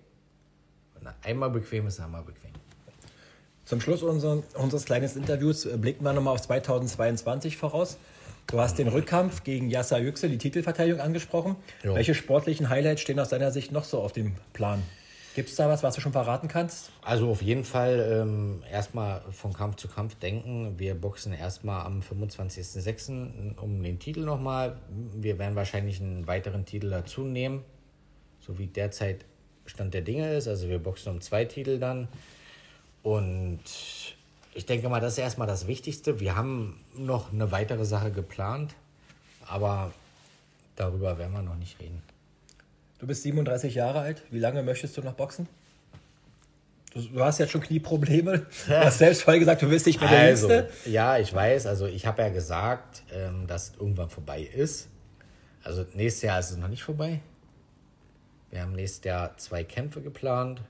Wenn 0.95 1.07
er 1.07 1.15
einmal 1.23 1.49
bequem 1.49 1.87
ist, 1.87 1.95
ist 1.95 1.99
er 1.99 2.05
einmal 2.05 2.23
bequem. 2.23 2.51
Zum 3.65 3.79
Schluss 3.79 4.03
unser, 4.03 4.43
unseres 4.55 4.85
kleinen 4.85 5.09
Interviews 5.15 5.67
blicken 5.77 6.03
wir 6.03 6.13
nochmal 6.13 6.33
auf 6.33 6.41
2022 6.41 7.57
voraus. 7.57 7.97
Du 8.47 8.59
hast 8.59 8.77
den 8.77 8.89
Rückkampf 8.89 9.43
gegen 9.43 9.69
Yasser 9.69 9.99
Yüksel, 9.99 10.29
die 10.29 10.37
Titelverteidigung 10.37 10.99
angesprochen. 10.99 11.55
Jo. 11.81 11.95
Welche 11.95 12.13
sportlichen 12.13 12.69
Highlights 12.69 13.01
stehen 13.01 13.19
aus 13.19 13.29
deiner 13.29 13.51
Sicht 13.51 13.71
noch 13.71 13.85
so 13.85 14.01
auf 14.01 14.11
dem 14.11 14.35
Plan? 14.51 14.83
Gibt 15.36 15.49
es 15.49 15.55
da 15.55 15.67
was, 15.67 15.81
was 15.81 15.95
du 15.95 16.01
schon 16.01 16.11
verraten 16.11 16.47
kannst? 16.47 16.91
Also 17.01 17.29
auf 17.29 17.41
jeden 17.41 17.63
Fall 17.63 18.21
ähm, 18.21 18.63
erstmal 18.71 19.21
von 19.31 19.51
Kampf 19.51 19.77
zu 19.77 19.88
Kampf 19.88 20.15
denken. 20.15 20.77
Wir 20.77 20.93
boxen 20.93 21.34
erstmal 21.34 21.86
am 21.86 22.01
25.06. 22.01 23.57
um 23.57 23.81
den 23.81 23.97
Titel 23.97 24.21
nochmal. 24.21 24.77
Wir 25.13 25.39
werden 25.39 25.55
wahrscheinlich 25.55 25.99
einen 25.99 26.27
weiteren 26.27 26.65
Titel 26.65 26.89
dazu 26.91 27.21
nehmen, 27.21 27.63
so 28.41 28.59
wie 28.59 28.67
derzeit 28.67 29.25
Stand 29.65 29.95
der 29.95 30.01
Dinge 30.01 30.36
ist. 30.36 30.47
Also 30.47 30.69
wir 30.69 30.77
boxen 30.77 31.13
um 31.13 31.21
zwei 31.21 31.45
Titel 31.45 31.79
dann. 31.79 32.07
Und 33.01 33.63
ich 34.53 34.65
denke 34.67 34.88
mal, 34.88 34.99
das 34.99 35.13
ist 35.13 35.19
erstmal 35.19 35.47
das 35.47 35.65
Wichtigste. 35.65 36.19
Wir 36.19 36.36
haben 36.36 36.79
noch 36.95 37.34
eine 37.34 37.51
weitere 37.51 37.86
Sache 37.86 38.11
geplant, 38.11 38.75
aber 39.47 39.91
darüber 40.75 41.17
werden 41.17 41.34
wir 41.34 41.41
noch 41.41 41.55
nicht 41.55 41.79
reden. 41.81 42.03
Du 43.04 43.08
bist 43.08 43.24
37 43.24 43.76
Jahre 43.76 43.99
alt. 43.99 44.22
Wie 44.32 44.39
lange 44.39 44.64
möchtest 44.64 44.95
du 44.95 45.01
noch 45.01 45.12
boxen? 45.16 45.49
Du, 46.93 47.01
du 47.01 47.22
hast 47.22 47.38
jetzt 47.38 47.51
schon 47.51 47.60
Knieprobleme. 47.60 48.45
Du 48.66 48.80
hast 48.80 48.99
selbst 48.99 49.24
vorher 49.24 49.41
gesagt, 49.41 49.62
du 49.62 49.68
bist 49.68 49.86
nicht 49.88 49.99
mehr 49.99 50.10
der 50.10 50.20
Also, 50.20 50.49
Jüngste. 50.49 50.89
ja, 50.89 51.18
ich 51.18 51.34
weiß. 51.34 51.66
Also 51.66 51.86
ich 51.86 52.06
habe 52.06 52.22
ja 52.22 52.30
gesagt, 52.30 53.04
ähm, 53.12 53.45
dass 53.45 53.72
es 53.72 53.74
irgendwann 53.78 54.10
vorbei 54.10 54.43
ist. 54.43 54.88
Also 55.66 55.86
nächstes 55.93 56.22
Jahr 56.22 56.39
ist 56.39 56.51
es 56.51 56.56
noch 56.58 56.70
nicht 56.70 56.82
vorbei. 56.82 57.20
Wir 58.51 58.62
haben 58.62 58.72
nächstes 58.72 59.04
Jahr 59.04 59.36
zwei 59.38 59.66
Kämpfe 59.66 59.99
geplant. 59.99 60.62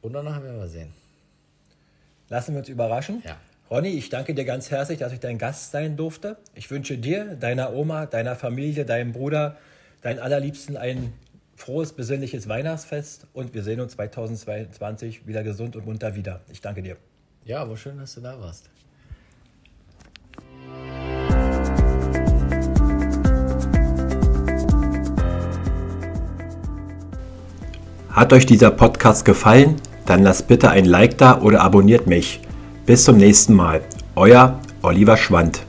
Und 0.00 0.14
danach 0.14 0.42
werden 0.42 0.58
wir 0.58 0.68
sehen. 0.68 0.94
Lassen 2.30 2.54
wir 2.54 2.60
uns 2.60 2.70
überraschen. 2.70 3.22
Ja. 3.26 3.36
Ronny, 3.70 3.90
ich 3.90 4.08
danke 4.08 4.32
dir 4.32 4.46
ganz 4.46 4.70
herzlich, 4.70 5.00
dass 5.00 5.12
ich 5.12 5.20
dein 5.20 5.36
Gast 5.36 5.72
sein 5.72 5.98
durfte. 5.98 6.38
Ich 6.54 6.70
wünsche 6.70 6.96
dir, 6.96 7.36
deiner 7.36 7.74
Oma, 7.74 8.06
deiner 8.06 8.36
Familie, 8.36 8.86
deinem 8.86 9.12
Bruder, 9.12 9.58
deinen 10.04 10.18
Allerliebsten 10.18 10.76
ein 10.76 11.12
frohes, 11.56 11.92
besinnliches 11.92 12.48
Weihnachtsfest 12.48 13.26
und 13.32 13.54
wir 13.54 13.62
sehen 13.62 13.80
uns 13.80 13.92
2022 13.92 15.26
wieder 15.26 15.42
gesund 15.42 15.76
und 15.76 15.86
munter 15.86 16.14
wieder. 16.14 16.40
Ich 16.52 16.60
danke 16.60 16.82
dir. 16.82 16.96
Ja, 17.44 17.62
aber 17.62 17.76
schön, 17.76 17.98
dass 17.98 18.14
du 18.14 18.20
da 18.20 18.38
warst. 18.38 18.68
Hat 28.10 28.32
euch 28.32 28.46
dieser 28.46 28.70
Podcast 28.70 29.24
gefallen? 29.24 29.76
Dann 30.06 30.22
lasst 30.22 30.48
bitte 30.48 30.70
ein 30.70 30.84
Like 30.84 31.16
da 31.18 31.40
oder 31.40 31.62
abonniert 31.62 32.06
mich. 32.06 32.40
Bis 32.84 33.04
zum 33.04 33.16
nächsten 33.16 33.54
Mal. 33.54 33.80
Euer 34.14 34.60
Oliver 34.82 35.16
Schwand. 35.16 35.64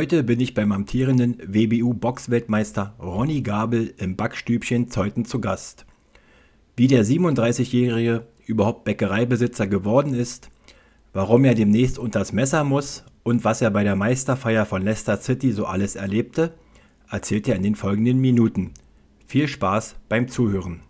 Heute 0.00 0.24
bin 0.24 0.40
ich 0.40 0.54
beim 0.54 0.72
amtierenden 0.72 1.36
WBU-Boxweltmeister 1.44 2.94
Ronny 2.98 3.42
Gabel 3.42 3.92
im 3.98 4.16
Backstübchen 4.16 4.88
Zeuthen 4.88 5.26
zu 5.26 5.42
Gast. 5.42 5.84
Wie 6.74 6.86
der 6.86 7.04
37-Jährige 7.04 8.26
überhaupt 8.46 8.84
Bäckereibesitzer 8.84 9.66
geworden 9.66 10.14
ist, 10.14 10.48
warum 11.12 11.44
er 11.44 11.54
demnächst 11.54 11.98
unters 11.98 12.32
Messer 12.32 12.64
muss 12.64 13.04
und 13.24 13.44
was 13.44 13.60
er 13.60 13.70
bei 13.70 13.84
der 13.84 13.94
Meisterfeier 13.94 14.64
von 14.64 14.80
Leicester 14.80 15.18
City 15.18 15.52
so 15.52 15.66
alles 15.66 15.96
erlebte, 15.96 16.54
erzählt 17.10 17.46
er 17.46 17.56
in 17.56 17.62
den 17.62 17.74
folgenden 17.74 18.22
Minuten. 18.22 18.72
Viel 19.26 19.48
Spaß 19.48 19.96
beim 20.08 20.28
Zuhören. 20.28 20.80